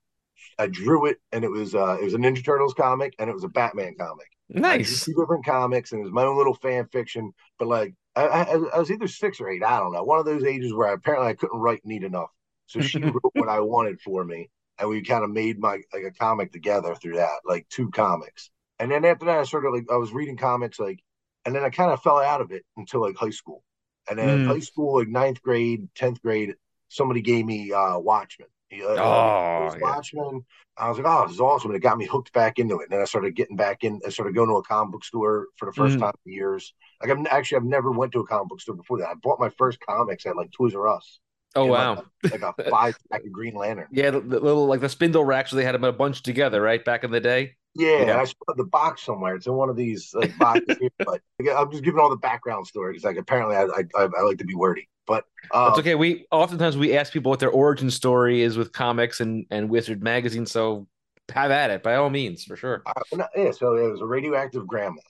I 0.58 0.66
drew 0.66 1.06
it, 1.06 1.18
and 1.32 1.44
it 1.44 1.50
was 1.50 1.74
uh, 1.74 1.98
it 2.00 2.04
was 2.04 2.14
a 2.14 2.18
Ninja 2.18 2.44
Turtles 2.44 2.74
comic, 2.74 3.14
and 3.18 3.30
it 3.30 3.32
was 3.32 3.44
a 3.44 3.48
Batman 3.48 3.94
comic. 3.98 4.26
Nice. 4.48 5.04
two 5.04 5.14
different 5.14 5.44
comics, 5.44 5.92
and 5.92 6.00
it 6.00 6.04
was 6.04 6.12
my 6.12 6.24
own 6.24 6.36
little 6.36 6.54
fan 6.54 6.86
fiction. 6.86 7.32
But 7.58 7.68
like, 7.68 7.94
I, 8.16 8.22
I, 8.22 8.42
I, 8.74 8.78
was 8.78 8.90
either 8.90 9.06
six 9.06 9.40
or 9.40 9.48
eight. 9.48 9.62
I 9.62 9.78
don't 9.78 9.92
know. 9.92 10.02
One 10.02 10.18
of 10.18 10.24
those 10.24 10.44
ages 10.44 10.74
where 10.74 10.88
I, 10.88 10.94
apparently 10.94 11.28
I 11.28 11.34
couldn't 11.34 11.60
write 11.60 11.82
neat 11.84 12.02
enough. 12.02 12.30
So 12.66 12.80
she 12.80 12.98
wrote 13.00 13.32
what 13.34 13.48
I 13.48 13.60
wanted 13.60 14.00
for 14.00 14.24
me, 14.24 14.50
and 14.78 14.88
we 14.88 15.02
kind 15.02 15.24
of 15.24 15.30
made 15.30 15.58
my 15.58 15.80
like 15.92 16.04
a 16.04 16.10
comic 16.10 16.52
together 16.52 16.94
through 16.94 17.16
that, 17.16 17.40
like 17.44 17.68
two 17.68 17.90
comics. 17.90 18.50
And 18.78 18.90
then 18.90 19.04
after 19.04 19.26
that, 19.26 19.38
I 19.38 19.44
started 19.44 19.70
like 19.70 19.86
I 19.90 19.96
was 19.96 20.12
reading 20.12 20.36
comics, 20.36 20.80
like, 20.80 21.00
and 21.44 21.54
then 21.54 21.62
I 21.62 21.70
kind 21.70 21.92
of 21.92 22.02
fell 22.02 22.18
out 22.18 22.40
of 22.40 22.50
it 22.50 22.64
until 22.76 23.02
like 23.02 23.16
high 23.16 23.30
school. 23.30 23.62
And 24.08 24.18
then 24.18 24.44
mm. 24.44 24.46
high 24.46 24.60
school, 24.60 24.98
like 24.98 25.08
ninth 25.08 25.42
grade, 25.42 25.88
tenth 25.94 26.20
grade, 26.22 26.54
somebody 26.88 27.22
gave 27.22 27.44
me 27.44 27.72
uh 27.72 27.98
Watchmen. 27.98 28.48
Uh, 28.72 28.86
oh, 28.86 29.70
yeah. 29.72 29.78
Watchmen. 29.80 30.44
I 30.76 30.88
was 30.88 30.98
like, 30.98 31.06
oh, 31.06 31.26
this 31.26 31.34
is 31.34 31.40
awesome. 31.40 31.70
And 31.70 31.76
it 31.76 31.82
got 31.82 31.98
me 31.98 32.06
hooked 32.06 32.32
back 32.32 32.58
into 32.58 32.78
it. 32.78 32.84
And 32.84 32.92
then 32.92 33.00
I 33.00 33.04
started 33.04 33.34
getting 33.34 33.56
back 33.56 33.84
in. 33.84 34.00
I 34.06 34.10
started 34.10 34.34
going 34.34 34.48
to 34.48 34.56
a 34.56 34.62
comic 34.62 34.92
book 34.92 35.04
store 35.04 35.48
for 35.56 35.66
the 35.66 35.72
1st 35.72 35.96
mm. 35.96 36.00
time 36.00 36.12
in 36.24 36.32
years. 36.32 36.72
Like, 37.02 37.10
I'm 37.10 37.26
actually, 37.30 37.56
I've 37.56 37.64
never 37.64 37.90
went 37.90 38.12
to 38.12 38.20
a 38.20 38.26
comic 38.26 38.48
book 38.48 38.60
store 38.60 38.76
before 38.76 38.98
that. 38.98 39.08
I 39.08 39.14
bought 39.14 39.40
my 39.40 39.50
first 39.50 39.78
comics 39.80 40.24
at 40.26 40.36
like 40.36 40.52
Toys 40.52 40.74
R 40.74 40.88
Us. 40.88 41.20
Oh 41.56 41.64
wow! 41.64 42.04
Like, 42.22 42.40
like 42.40 42.56
a 42.58 42.62
five 42.70 42.96
pack 43.10 43.24
of 43.24 43.32
Green 43.32 43.56
Lantern. 43.56 43.88
Yeah, 43.90 44.12
the, 44.12 44.20
the, 44.20 44.38
little 44.38 44.66
like 44.66 44.80
the 44.80 44.88
spindle 44.88 45.24
racks. 45.24 45.50
They 45.50 45.64
had 45.64 45.74
them 45.74 45.82
a 45.82 45.92
bunch 45.92 46.22
together, 46.22 46.62
right, 46.62 46.84
back 46.84 47.02
in 47.02 47.10
the 47.10 47.18
day. 47.18 47.56
Yeah, 47.74 48.06
yeah. 48.06 48.20
I 48.20 48.24
still 48.24 48.54
the 48.56 48.64
box 48.64 49.02
somewhere. 49.02 49.34
It's 49.34 49.48
in 49.48 49.54
one 49.54 49.68
of 49.68 49.76
these 49.76 50.12
like 50.14 50.36
boxes 50.38 50.76
here, 50.80 50.90
but 50.98 51.20
I'm 51.40 51.70
just 51.70 51.82
giving 51.82 51.98
all 51.98 52.10
the 52.10 52.16
background 52.16 52.68
story 52.68 52.98
stories. 52.98 53.04
Like 53.04 53.20
apparently, 53.20 53.56
I, 53.56 53.64
I 53.64 54.08
I 54.16 54.22
like 54.22 54.38
to 54.38 54.44
be 54.44 54.54
wordy. 54.54 54.88
But 55.10 55.24
uh, 55.50 55.70
that's 55.70 55.80
okay. 55.80 55.96
We 55.96 56.26
oftentimes 56.30 56.76
we 56.76 56.96
ask 56.96 57.12
people 57.12 57.30
what 57.30 57.40
their 57.40 57.50
origin 57.50 57.90
story 57.90 58.42
is 58.42 58.56
with 58.56 58.72
comics 58.72 59.20
and 59.20 59.44
and 59.50 59.68
Wizard 59.68 60.04
magazine. 60.04 60.46
So 60.46 60.86
have 61.34 61.50
at 61.50 61.70
it 61.70 61.82
by 61.82 61.96
all 61.96 62.10
means, 62.10 62.44
for 62.44 62.54
sure. 62.54 62.84
Uh, 62.86 63.24
yeah. 63.36 63.50
So 63.50 63.74
it 63.74 63.90
was 63.90 64.00
a 64.00 64.06
radioactive 64.06 64.68
grandma, 64.68 65.00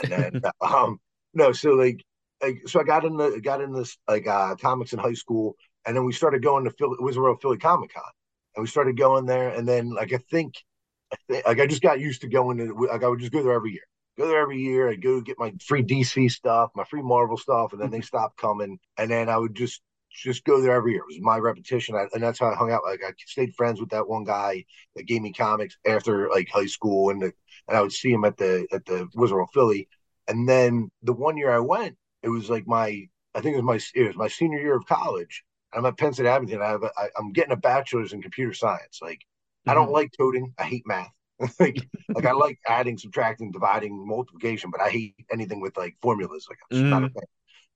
and 0.00 0.12
then 0.12 0.42
um 0.60 1.00
no, 1.34 1.50
so 1.50 1.70
like 1.70 2.04
like 2.40 2.62
so 2.66 2.78
I 2.78 2.84
got 2.84 3.04
in 3.04 3.16
the 3.16 3.40
got 3.42 3.60
in 3.60 3.72
this 3.72 3.98
like 4.06 4.28
uh 4.28 4.54
comics 4.54 4.92
in 4.92 5.00
high 5.00 5.14
school, 5.14 5.56
and 5.86 5.96
then 5.96 6.04
we 6.04 6.12
started 6.12 6.40
going 6.40 6.62
to 6.62 6.70
Philly. 6.70 6.94
It 7.00 7.02
was 7.02 7.16
a 7.16 7.20
real 7.20 7.34
Philly 7.34 7.58
Comic 7.58 7.92
Con, 7.92 8.04
and 8.54 8.62
we 8.62 8.68
started 8.68 8.96
going 8.96 9.26
there, 9.26 9.48
and 9.48 9.66
then 9.66 9.90
like 9.90 10.12
I 10.12 10.18
think, 10.30 10.54
I 11.12 11.16
think 11.28 11.46
like 11.48 11.58
I 11.58 11.66
just 11.66 11.82
got 11.82 11.98
used 11.98 12.20
to 12.20 12.28
going 12.28 12.58
to 12.58 12.74
like 12.74 13.02
I 13.02 13.08
would 13.08 13.18
just 13.18 13.32
go 13.32 13.42
there 13.42 13.54
every 13.54 13.72
year 13.72 13.88
go 14.18 14.28
there 14.28 14.40
every 14.40 14.60
year. 14.60 14.88
I'd 14.88 15.02
go 15.02 15.20
get 15.20 15.38
my 15.38 15.52
free 15.64 15.82
DC 15.82 16.30
stuff, 16.30 16.70
my 16.74 16.84
free 16.84 17.02
Marvel 17.02 17.36
stuff, 17.36 17.72
and 17.72 17.80
then 17.80 17.90
they 17.90 17.98
mm-hmm. 17.98 18.04
stopped 18.04 18.38
coming. 18.38 18.78
And 18.98 19.10
then 19.10 19.28
I 19.28 19.36
would 19.36 19.54
just 19.54 19.80
just 20.12 20.44
go 20.44 20.60
there 20.60 20.72
every 20.72 20.92
year. 20.92 21.00
It 21.00 21.14
was 21.14 21.20
my 21.20 21.38
repetition, 21.38 21.94
I, 21.94 22.06
and 22.12 22.22
that's 22.22 22.38
how 22.38 22.50
I 22.50 22.54
hung 22.54 22.70
out. 22.70 22.84
Like 22.84 23.00
I 23.06 23.12
stayed 23.26 23.54
friends 23.54 23.80
with 23.80 23.90
that 23.90 24.08
one 24.08 24.24
guy 24.24 24.64
that 24.94 25.06
gave 25.06 25.22
me 25.22 25.32
comics 25.32 25.76
after 25.86 26.28
like 26.28 26.48
high 26.50 26.66
school, 26.66 27.10
and 27.10 27.22
the, 27.22 27.32
and 27.68 27.76
I 27.76 27.80
would 27.80 27.92
see 27.92 28.12
him 28.12 28.24
at 28.24 28.36
the 28.36 28.66
at 28.72 28.84
the 28.84 29.08
Wizard 29.14 29.40
of 29.40 29.48
Philly. 29.54 29.88
And 30.28 30.48
then 30.48 30.90
the 31.02 31.12
one 31.12 31.36
year 31.36 31.50
I 31.50 31.58
went, 31.58 31.96
it 32.22 32.28
was 32.28 32.48
like 32.50 32.66
my 32.66 33.08
I 33.34 33.40
think 33.40 33.54
it 33.54 33.62
was 33.62 33.94
my 33.94 34.00
it 34.00 34.06
was 34.06 34.16
my 34.16 34.28
senior 34.28 34.60
year 34.60 34.76
of 34.76 34.86
college. 34.86 35.44
I'm 35.72 35.86
at 35.86 35.96
Penn 35.96 36.12
State 36.12 36.26
Abington. 36.26 36.60
I 36.60 36.68
have 36.68 36.82
a, 36.82 36.90
I, 36.96 37.08
I'm 37.16 37.32
getting 37.32 37.52
a 37.52 37.56
bachelor's 37.56 38.12
in 38.12 38.20
computer 38.20 38.52
science. 38.52 38.98
Like 39.00 39.18
mm-hmm. 39.18 39.70
I 39.70 39.74
don't 39.74 39.86
mm-hmm. 39.86 39.94
like 39.94 40.10
coding. 40.18 40.52
I 40.58 40.64
hate 40.64 40.86
math. 40.86 41.10
like 41.60 41.88
like 42.08 42.26
I 42.26 42.32
like 42.32 42.58
adding, 42.66 42.98
subtracting, 42.98 43.50
dividing, 43.50 44.06
multiplication, 44.06 44.70
but 44.70 44.80
I 44.80 44.90
hate 44.90 45.14
anything 45.32 45.60
with 45.60 45.76
like 45.76 45.96
formulas. 46.02 46.46
Like 46.48 46.58
I'm 46.70 46.84
mm. 46.84 46.88
not 46.88 47.04
a 47.04 47.08
mm. 47.08 47.14
fan. 47.14 47.24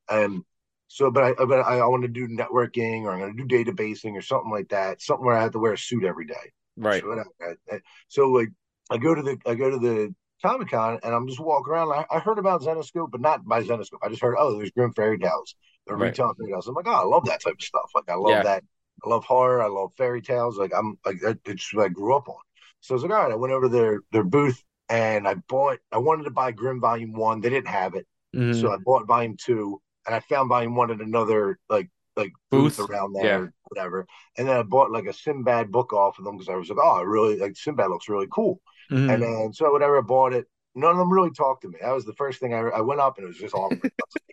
And 0.08 0.42
so, 0.88 1.10
but 1.10 1.24
I 1.24 1.44
but 1.44 1.60
I, 1.60 1.78
I 1.78 1.86
want 1.86 2.02
to 2.02 2.08
do 2.08 2.28
networking 2.28 3.02
or 3.02 3.12
I'm 3.12 3.20
going 3.20 3.36
to 3.36 3.44
do 3.44 3.64
databasing 3.64 4.16
or 4.16 4.22
something 4.22 4.50
like 4.50 4.68
that. 4.68 5.02
Something 5.02 5.26
where 5.26 5.36
I 5.36 5.42
have 5.42 5.52
to 5.52 5.58
wear 5.58 5.72
a 5.72 5.78
suit 5.78 6.04
every 6.04 6.26
day. 6.26 6.52
Right. 6.76 7.02
So, 7.02 7.24
I, 7.40 7.74
I, 7.74 7.80
so 8.08 8.28
like 8.30 8.48
I 8.90 8.98
go 8.98 9.14
to 9.14 9.22
the 9.22 9.38
I 9.46 9.54
go 9.54 9.70
to 9.70 9.78
the 9.78 10.14
Comic 10.42 10.68
Con 10.70 11.00
and 11.02 11.14
I'm 11.14 11.26
just 11.26 11.40
walking 11.40 11.72
around. 11.72 11.92
I, 11.92 12.06
I, 12.14 12.18
heard 12.20 12.38
about 12.38 12.62
Zenescope, 12.62 13.10
but 13.10 13.20
not 13.20 13.44
by 13.44 13.62
Zenescope. 13.62 13.98
I 14.02 14.10
just 14.10 14.20
heard, 14.20 14.36
oh, 14.38 14.56
there's 14.56 14.70
Grimm 14.70 14.92
Fairy 14.92 15.18
Tales. 15.18 15.54
They're 15.86 15.96
right. 15.96 16.08
retelling 16.08 16.34
fairy 16.34 16.50
tales. 16.50 16.66
I'm 16.66 16.74
like, 16.74 16.88
oh, 16.88 16.92
I 16.92 17.04
love 17.04 17.26
that 17.26 17.40
type 17.42 17.54
of 17.54 17.62
stuff. 17.62 17.90
Like 17.94 18.08
I 18.08 18.14
love 18.14 18.30
yeah. 18.30 18.42
that. 18.42 18.64
I 19.04 19.08
love 19.08 19.24
horror. 19.24 19.62
I 19.62 19.68
love 19.68 19.92
fairy 19.96 20.22
tales. 20.22 20.58
Like 20.58 20.72
I'm 20.76 20.98
like 21.04 21.18
it's 21.44 21.72
what 21.72 21.86
I 21.86 21.88
grew 21.88 22.16
up 22.16 22.28
on. 22.28 22.36
So 22.80 22.94
I 22.94 22.96
was 22.96 23.02
like, 23.02 23.12
all 23.12 23.22
right. 23.24 23.32
I 23.32 23.36
went 23.36 23.52
over 23.52 23.66
to 23.66 23.72
their 23.72 24.00
their 24.12 24.24
booth 24.24 24.62
and 24.88 25.26
I 25.26 25.34
bought. 25.34 25.78
I 25.92 25.98
wanted 25.98 26.24
to 26.24 26.30
buy 26.30 26.52
Grimm 26.52 26.80
Volume 26.80 27.12
One. 27.12 27.40
They 27.40 27.50
didn't 27.50 27.68
have 27.68 27.94
it, 27.94 28.06
mm. 28.34 28.58
so 28.60 28.72
I 28.72 28.76
bought 28.76 29.06
Volume 29.06 29.36
Two, 29.38 29.80
and 30.06 30.14
I 30.14 30.20
found 30.20 30.48
Volume 30.48 30.74
One 30.74 30.90
at 30.90 31.00
another 31.00 31.58
like 31.68 31.90
like 32.16 32.32
booth, 32.50 32.78
booth 32.78 32.90
around 32.90 33.12
there, 33.12 33.44
yeah. 33.44 33.46
whatever. 33.64 34.06
And 34.38 34.48
then 34.48 34.56
I 34.56 34.62
bought 34.62 34.90
like 34.90 35.06
a 35.06 35.12
Sinbad 35.12 35.70
book 35.70 35.92
off 35.92 36.18
of 36.18 36.24
them 36.24 36.36
because 36.36 36.48
I 36.48 36.56
was 36.56 36.68
like, 36.68 36.78
oh, 36.80 36.98
I 36.98 37.02
really 37.02 37.38
like 37.38 37.56
Sinbad 37.56 37.90
looks 37.90 38.08
really 38.08 38.28
cool. 38.30 38.60
Mm. 38.90 39.12
And 39.12 39.22
then 39.22 39.52
so 39.52 39.70
whatever, 39.70 39.98
I 39.98 40.02
bought 40.02 40.32
it. 40.32 40.46
None 40.74 40.90
of 40.90 40.98
them 40.98 41.12
really 41.12 41.30
talked 41.30 41.62
to 41.62 41.68
me. 41.68 41.78
That 41.80 41.92
was 41.92 42.04
the 42.04 42.14
first 42.14 42.40
thing 42.40 42.54
I 42.54 42.60
I 42.60 42.80
went 42.80 43.00
up 43.00 43.18
and 43.18 43.24
it 43.24 43.28
was 43.28 43.38
just 43.38 43.54
awkward. 43.54 43.92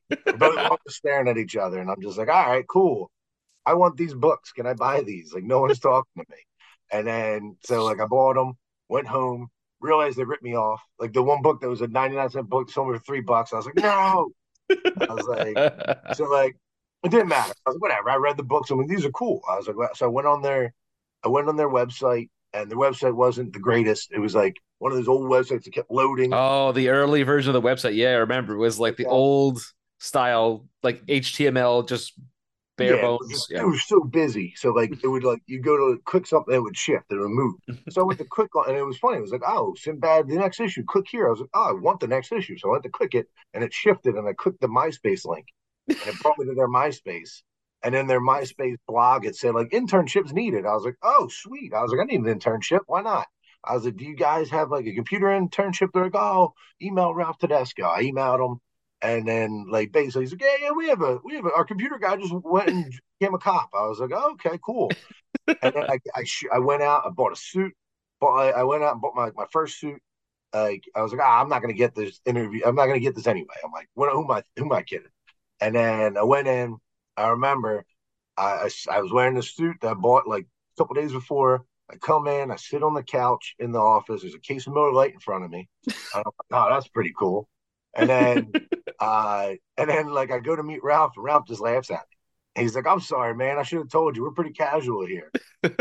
both 0.38 0.80
staring 0.88 1.28
at 1.28 1.38
each 1.38 1.56
other, 1.56 1.80
and 1.80 1.90
I'm 1.90 2.02
just 2.02 2.18
like, 2.18 2.30
all 2.30 2.50
right, 2.50 2.68
cool. 2.68 3.12
I 3.66 3.74
want 3.76 3.96
these 3.98 4.14
books. 4.14 4.52
Can 4.52 4.68
I 4.68 4.74
buy 4.74 5.02
these? 5.02 5.34
Like 5.34 5.44
no 5.44 5.62
one's 5.62 5.80
talking 5.80 6.24
to 6.24 6.26
me. 6.30 6.38
And 6.94 7.08
then 7.08 7.58
so 7.62 7.86
like 7.86 8.02
I 8.02 8.08
bought 8.08 8.36
them, 8.36 8.54
went 8.90 9.08
home, 9.08 9.50
realized 9.82 10.18
they 10.18 10.26
ripped 10.26 10.44
me 10.44 10.56
off. 10.56 10.82
Like 11.00 11.14
the 11.14 11.24
one 11.24 11.44
book 11.44 11.62
that 11.62 11.70
was 11.70 11.82
a 11.82 11.88
99 11.90 12.30
cent 12.32 12.50
book 12.50 12.72
sold 12.72 12.92
me 12.94 13.00
for 13.00 13.04
three 13.06 13.22
bucks. 13.22 13.54
I 13.54 13.58
was 13.58 13.68
like, 13.68 13.76
no. 13.78 14.32
I 15.10 15.14
was 15.14 15.28
like, 15.28 15.60
so 16.12 16.26
like 16.26 16.56
It 17.04 17.12
didn't 17.12 17.30
matter. 17.30 17.54
I 17.66 17.70
was 17.70 17.76
like, 17.76 17.82
whatever. 17.82 18.10
I 18.12 18.16
read 18.18 18.38
the 18.38 18.44
books. 18.44 18.72
I 18.72 18.76
mean, 18.76 18.88
these 18.88 19.06
are 19.06 19.12
cool. 19.12 19.42
I 19.50 19.58
was 19.58 19.68
like, 19.68 19.96
so 19.96 20.08
I 20.08 20.10
went 20.10 20.28
on 20.28 20.42
their, 20.42 20.74
I 21.24 21.30
went 21.30 21.50
on 21.50 21.58
their 21.58 21.70
website, 21.70 22.30
and 22.54 22.70
the 22.72 22.76
website 22.76 23.14
wasn't 23.16 23.54
the 23.54 23.60
greatest. 23.60 24.12
It 24.14 24.20
was 24.20 24.36
like 24.36 24.58
one 24.80 24.92
of 24.92 24.98
those 24.98 25.08
old 25.08 25.30
websites 25.30 25.64
that 25.64 25.74
kept 25.74 25.92
loading. 25.92 26.32
Oh, 26.34 26.72
the 26.72 26.90
early 26.90 27.24
version 27.24 27.56
of 27.56 27.62
the 27.62 27.68
website. 27.68 27.96
Yeah, 27.96 28.10
I 28.10 28.16
remember. 28.16 28.54
It 28.54 28.60
was 28.60 28.80
like 28.80 28.98
the 28.98 29.04
Yeah. 29.04 29.10
old 29.10 29.60
style, 30.00 30.68
like 30.84 31.02
HTML, 31.08 31.84
just 31.84 32.14
bare 32.88 32.96
Yeah, 32.98 33.06
it 33.06 33.10
was 33.10 33.20
bones. 33.20 33.32
just- 33.32 33.52
Yeah. 33.52 33.62
It 33.62 33.68
was 33.68 33.84
so 33.86 34.00
busy. 34.04 34.54
So 34.56 34.72
like 34.72 34.92
it 35.04 35.08
would 35.08 35.24
like 35.24 35.42
you 35.48 35.62
go 35.62 35.76
to 35.78 36.02
click 36.06 36.26
something, 36.28 36.54
it 36.54 36.62
would 36.64 36.78
shift, 36.78 37.06
it 37.12 37.16
would 37.20 37.30
move. 37.30 37.56
So 37.90 38.02
I 38.02 38.06
went 38.06 38.20
to 38.20 38.26
click 38.26 38.56
on, 38.56 38.70
and 38.70 38.78
it 38.78 38.84
was 38.84 38.98
funny. 38.98 39.18
It 39.18 39.22
was 39.22 39.32
like, 39.32 39.42
oh, 39.48 39.74
Sinbad, 39.78 40.28
the 40.28 40.36
next 40.36 40.60
issue. 40.60 40.84
Click 40.86 41.06
here. 41.10 41.28
I 41.28 41.32
was 41.32 41.40
like, 41.42 41.50
oh, 41.54 41.70
I 41.70 41.74
want 41.74 42.00
the 42.00 42.08
next 42.08 42.32
issue. 42.32 42.58
So 42.58 42.70
I 42.70 42.72
went 42.74 42.84
to 42.84 42.90
click 42.90 43.16
it, 43.16 43.28
and 43.54 43.64
it 43.64 43.74
shifted, 43.74 44.16
and 44.16 44.28
I 44.28 44.34
clicked 44.34 44.62
the 44.62 44.68
MySpace 44.68 45.26
link, 45.26 45.46
and 45.88 45.98
it 45.98 46.20
brought 46.22 46.38
me 46.40 46.46
to 46.46 46.54
their 46.56 46.68
MySpace. 46.70 47.42
And 47.86 47.94
in 47.96 48.08
their 48.08 48.22
MySpace 48.22 48.78
blog, 48.88 49.26
it 49.26 49.36
said 49.36 49.56
like 49.56 49.72
internships 49.72 50.32
needed. 50.32 50.66
I 50.66 50.74
was 50.74 50.86
like, 50.86 50.96
oh, 51.04 51.28
sweet. 51.30 51.74
I 51.74 51.82
was 51.82 51.92
like, 51.92 52.00
I 52.00 52.06
need 52.06 52.22
an 52.26 52.40
internship. 52.40 52.80
Why 52.88 53.02
not? 53.02 53.28
I 53.66 53.74
was 53.76 53.84
like, 53.86 53.98
do 53.98 54.06
you 54.06 54.16
guys 54.16 54.50
have 54.52 54.72
like 54.72 54.86
a 54.86 54.94
computer 54.96 55.26
internship? 55.28 55.90
They're 55.94 56.06
like, 56.06 56.16
oh, 56.16 56.54
email 56.82 57.14
Ralph 57.14 57.38
Tedesco. 57.40 57.84
I 57.84 58.04
emailed 58.04 58.38
them. 58.40 58.62
And 59.04 59.28
then 59.28 59.66
like 59.70 59.92
basically 59.92 60.24
he's 60.24 60.32
like, 60.32 60.42
yeah, 60.42 60.56
yeah, 60.62 60.72
we 60.72 60.88
have 60.88 61.02
a 61.02 61.20
we 61.26 61.36
have 61.36 61.46
a, 61.46 61.54
our 61.54 61.66
computer 61.66 62.00
guy 62.00 62.16
just 62.16 62.34
went 62.34 62.70
and 62.70 62.94
became 63.20 63.36
a 63.36 63.38
cop. 63.38 63.70
I 63.76 63.86
was 63.86 64.00
like, 64.00 64.12
oh, 64.14 64.32
okay, 64.34 64.58
cool. 64.64 64.92
and 65.48 65.58
then 65.62 65.84
I 65.90 66.00
I, 66.16 66.24
sh- 66.24 66.46
I 66.52 66.60
went 66.60 66.82
out, 66.82 67.04
I 67.06 67.10
bought 67.10 67.34
a 67.34 67.36
suit, 67.36 67.74
bought 68.22 68.38
I, 68.38 68.52
I 68.52 68.64
went 68.64 68.82
out 68.84 68.94
and 68.94 69.02
bought 69.02 69.16
my, 69.16 69.32
my 69.36 69.46
first 69.52 69.78
suit. 69.80 70.02
Like 70.54 70.86
I 70.96 71.02
was 71.02 71.12
like, 71.12 71.22
ah, 71.22 71.42
I'm 71.42 71.50
not 71.50 71.62
gonna 71.62 71.74
get 71.74 71.96
this 71.96 72.22
interview. 72.26 72.62
I'm 72.66 72.76
not 72.76 72.86
gonna 72.88 73.00
get 73.00 73.14
this 73.16 73.28
anyway. 73.28 73.56
I'm 73.64 73.72
like, 73.74 73.90
what? 73.94 74.12
Who 74.14 74.24
am 74.24 74.32
I? 74.32 74.44
Who 74.58 74.66
am 74.66 74.72
I 74.72 74.84
kidding? 74.84 75.08
And 75.60 75.76
then 75.76 76.18
I 76.18 76.24
went 76.24 76.48
in. 76.48 76.78
I 77.18 77.30
remember 77.30 77.86
I, 78.38 78.70
I 78.90 79.02
was 79.02 79.12
wearing 79.12 79.36
the 79.36 79.44
suit 79.44 79.78
that 79.82 79.92
I 79.92 79.94
bought 79.94 80.28
like 80.28 80.46
a 80.46 80.82
couple 80.82 80.96
days 80.96 81.12
before. 81.12 81.66
I 81.90 81.98
come 81.98 82.28
in, 82.28 82.52
I 82.52 82.56
sit 82.56 82.84
on 82.84 82.94
the 82.94 83.04
couch 83.04 83.56
in 83.60 83.72
the 83.72 83.80
office. 83.80 84.22
There's 84.22 84.34
a 84.34 84.40
case 84.40 84.66
of 84.68 84.74
Miller 84.74 84.94
Lite 84.94 85.14
in 85.14 85.20
front 85.20 85.44
of 85.44 85.52
me. 85.52 85.68
Like, 86.16 86.26
oh, 86.52 86.70
that's 86.70 86.88
pretty 86.88 87.14
cool. 87.18 87.48
And 87.96 88.10
then, 88.10 88.56
uh, 89.00 89.54
and 89.78 89.90
then 89.90 90.08
like 90.14 90.32
I 90.32 90.40
go 90.40 90.56
to 90.56 90.64
meet 90.64 90.84
Ralph, 90.84 91.14
and 91.16 91.26
Ralph 91.26 91.48
just 91.48 91.62
laughs 91.62 91.92
at 91.92 92.06
me. 92.56 92.64
He's 92.64 92.76
like, 92.76 92.88
"I'm 92.88 93.00
sorry, 93.00 93.36
man. 93.36 93.58
I 93.58 93.64
should 93.64 93.80
have 93.80 93.90
told 93.90 94.16
you. 94.16 94.24
We're 94.24 94.32
pretty 94.32 94.54
casual 94.54 95.06
here." 95.06 95.32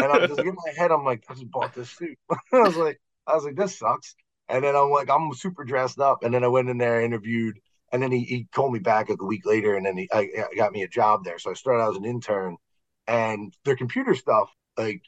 And 0.01 0.11
I'm 0.13 0.27
just 0.27 0.39
like, 0.39 0.49
in 0.49 0.55
my 0.55 0.73
head, 0.77 0.91
I'm 0.91 1.05
like, 1.05 1.25
"I 1.29 1.35
just 1.35 1.51
bought 1.51 1.75
this 1.75 1.91
suit." 1.91 2.19
I 2.53 2.59
was 2.59 2.77
like, 2.77 3.01
"I 3.27 3.35
was 3.35 3.45
like, 3.45 3.57
this 3.57 3.79
sucks." 3.79 4.15
And 4.49 4.65
then 4.65 4.77
I'm 4.77 4.91
like, 4.91 5.09
I'm 5.11 5.33
super 5.35 5.65
dressed 5.65 6.01
up. 6.01 6.25
And 6.25 6.35
then 6.35 6.45
I 6.45 6.49
went 6.49 6.69
in 6.69 6.79
there, 6.79 7.01
interviewed, 7.01 7.59
and 7.93 8.03
then 8.03 8.11
he, 8.13 8.25
he 8.25 8.49
called 8.53 8.73
me 8.73 8.81
back 8.81 9.09
like 9.09 9.21
a 9.21 9.25
week 9.25 9.47
later, 9.47 9.77
and 9.77 9.85
then 9.87 9.97
he 9.97 10.09
I, 10.13 10.29
I 10.53 10.55
got 10.57 10.73
me 10.73 10.83
a 10.83 10.89
job 10.89 11.25
there. 11.25 11.39
So 11.39 11.51
I 11.51 11.55
started 11.55 11.83
out 11.83 11.93
as 11.93 11.97
an 11.99 12.05
intern, 12.05 12.57
and 13.07 13.55
their 13.65 13.77
computer 13.77 14.15
stuff 14.15 14.51
like 14.77 15.03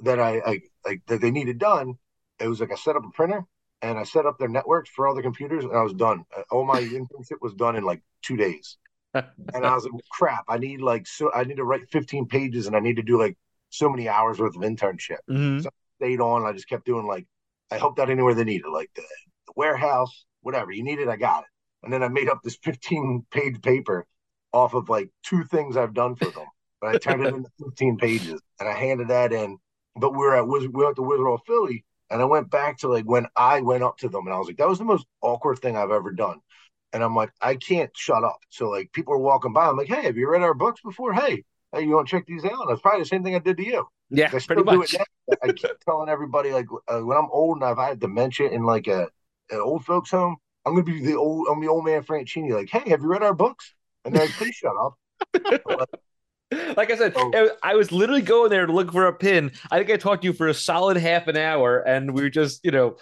that 0.00 0.18
I, 0.18 0.38
I 0.40 0.60
like 0.84 1.02
that 1.06 1.20
they 1.20 1.30
needed 1.30 1.58
done. 1.58 1.94
It 2.38 2.48
was 2.48 2.60
like 2.60 2.72
I 2.72 2.76
set 2.76 2.96
up 2.96 3.04
a 3.04 3.10
printer 3.10 3.44
and 3.82 3.98
I 3.98 4.04
set 4.04 4.26
up 4.26 4.38
their 4.38 4.48
networks 4.48 4.90
for 4.90 5.06
all 5.06 5.14
the 5.14 5.22
computers, 5.22 5.64
and 5.64 5.76
I 5.76 5.82
was 5.82 5.94
done. 5.94 6.24
Uh, 6.36 6.42
All 6.50 6.64
my 6.64 6.80
internship 7.00 7.40
was 7.40 7.54
done 7.54 7.76
in 7.76 7.84
like 7.84 8.02
two 8.22 8.36
days. 8.36 8.76
And 9.14 9.66
I 9.66 9.74
was 9.74 9.84
like, 9.84 10.02
crap, 10.10 10.44
I 10.48 10.58
need 10.58 10.80
like 10.80 11.06
so 11.06 11.32
I 11.32 11.44
need 11.44 11.56
to 11.56 11.64
write 11.64 11.88
15 11.90 12.26
pages 12.26 12.66
and 12.66 12.76
I 12.76 12.80
need 12.80 12.96
to 12.96 13.02
do 13.02 13.18
like 13.18 13.36
so 13.70 13.88
many 13.88 14.08
hours 14.08 14.38
worth 14.38 14.56
of 14.56 14.62
internship. 14.62 15.18
Mhm. 15.28 15.66
Stayed 15.96 16.20
on. 16.20 16.44
I 16.44 16.52
just 16.52 16.68
kept 16.68 16.86
doing 16.86 17.06
like 17.06 17.26
I 17.70 17.78
helped 17.78 17.98
out 17.98 18.10
anywhere 18.10 18.34
they 18.34 18.44
needed, 18.44 18.68
like 18.68 18.90
the, 18.94 19.02
the 19.46 19.52
warehouse, 19.56 20.24
whatever 20.42 20.72
you 20.72 20.82
needed, 20.82 21.08
I 21.08 21.16
got 21.16 21.40
it. 21.44 21.48
And 21.82 21.92
then 21.92 22.02
I 22.02 22.08
made 22.08 22.28
up 22.28 22.40
this 22.42 22.56
15 22.62 23.26
page 23.30 23.60
paper 23.62 24.06
off 24.52 24.74
of 24.74 24.88
like 24.88 25.10
two 25.22 25.44
things 25.44 25.76
I've 25.76 25.94
done 25.94 26.16
for 26.16 26.30
them. 26.32 26.46
But 26.80 26.90
I 26.90 26.96
turned 26.96 27.22
it 27.22 27.32
into 27.34 27.50
15 27.62 27.98
pages 27.98 28.40
and 28.58 28.68
I 28.68 28.72
handed 28.72 29.08
that 29.08 29.32
in. 29.32 29.58
But 29.96 30.12
we 30.12 30.18
we're 30.18 30.36
at 30.36 30.46
we 30.46 30.66
were 30.68 30.90
at 30.90 30.96
the 30.96 31.02
Wizard 31.02 31.26
of 31.26 31.40
Philly, 31.46 31.84
and 32.10 32.20
I 32.20 32.24
went 32.24 32.50
back 32.50 32.78
to 32.78 32.88
like 32.88 33.04
when 33.04 33.26
I 33.36 33.60
went 33.60 33.84
up 33.84 33.98
to 33.98 34.08
them 34.08 34.26
and 34.26 34.34
I 34.34 34.38
was 34.38 34.48
like, 34.48 34.56
that 34.56 34.68
was 34.68 34.78
the 34.78 34.84
most 34.84 35.06
awkward 35.22 35.58
thing 35.60 35.76
I've 35.76 35.90
ever 35.90 36.12
done. 36.12 36.40
And 36.92 37.04
I'm 37.04 37.14
like, 37.14 37.30
I 37.40 37.54
can't 37.54 37.90
shut 37.96 38.24
up. 38.24 38.40
So 38.50 38.68
like 38.68 38.92
people 38.92 39.14
are 39.14 39.18
walking 39.18 39.52
by. 39.52 39.68
I'm 39.68 39.76
like, 39.76 39.88
hey, 39.88 40.02
have 40.02 40.16
you 40.16 40.28
read 40.28 40.42
our 40.42 40.54
books 40.54 40.80
before? 40.82 41.12
Hey, 41.12 41.44
hey, 41.72 41.82
you 41.82 41.90
want 41.90 42.08
to 42.08 42.16
check 42.16 42.26
these 42.26 42.44
out? 42.44 42.66
That's 42.68 42.80
probably 42.80 43.02
the 43.02 43.06
same 43.06 43.22
thing 43.22 43.36
I 43.36 43.38
did 43.38 43.56
to 43.58 43.64
you. 43.64 43.86
Yeah, 44.10 44.30
I 44.34 44.38
pretty 44.40 44.64
much. 44.64 44.92
now. 44.92 45.36
I 45.42 45.52
keep 45.52 45.70
telling 45.84 46.08
everybody 46.08 46.50
like 46.50 46.66
uh, 46.88 46.98
when 46.98 47.16
I'm 47.16 47.28
old 47.30 47.58
and 47.58 47.64
I 47.64 47.88
have 47.88 48.00
dementia 48.00 48.50
in 48.50 48.64
like 48.64 48.88
a 48.88 49.08
an 49.50 49.60
old 49.60 49.84
folks 49.84 50.10
home, 50.10 50.36
I'm 50.66 50.74
gonna 50.74 50.84
be 50.84 51.04
the 51.04 51.16
old 51.16 51.46
I'm 51.48 51.60
the 51.60 51.68
old 51.68 51.84
man 51.84 52.02
Franchini. 52.02 52.50
Like, 52.52 52.70
hey, 52.70 52.90
have 52.90 53.02
you 53.02 53.08
read 53.08 53.22
our 53.22 53.34
books? 53.34 53.72
And 54.04 54.14
they're 54.14 54.26
like, 54.26 54.36
please 54.36 54.54
shut 54.56 54.74
up. 54.80 54.94
Like 55.64 55.88
I 56.76 56.96
said, 56.96 57.12
Oh. 57.16 57.50
I 57.62 57.74
was 57.76 57.92
literally 57.92 58.22
going 58.22 58.50
there 58.50 58.66
to 58.66 58.72
look 58.72 58.92
for 58.92 59.06
a 59.06 59.12
pin. 59.12 59.52
I 59.70 59.78
think 59.78 59.90
I 59.90 59.96
talked 59.96 60.22
to 60.22 60.26
you 60.28 60.32
for 60.32 60.48
a 60.48 60.54
solid 60.54 60.96
half 60.96 61.28
an 61.28 61.36
hour, 61.36 61.78
and 61.80 62.12
we 62.12 62.28
just, 62.30 62.64
you 62.64 62.70
know, 62.72 62.96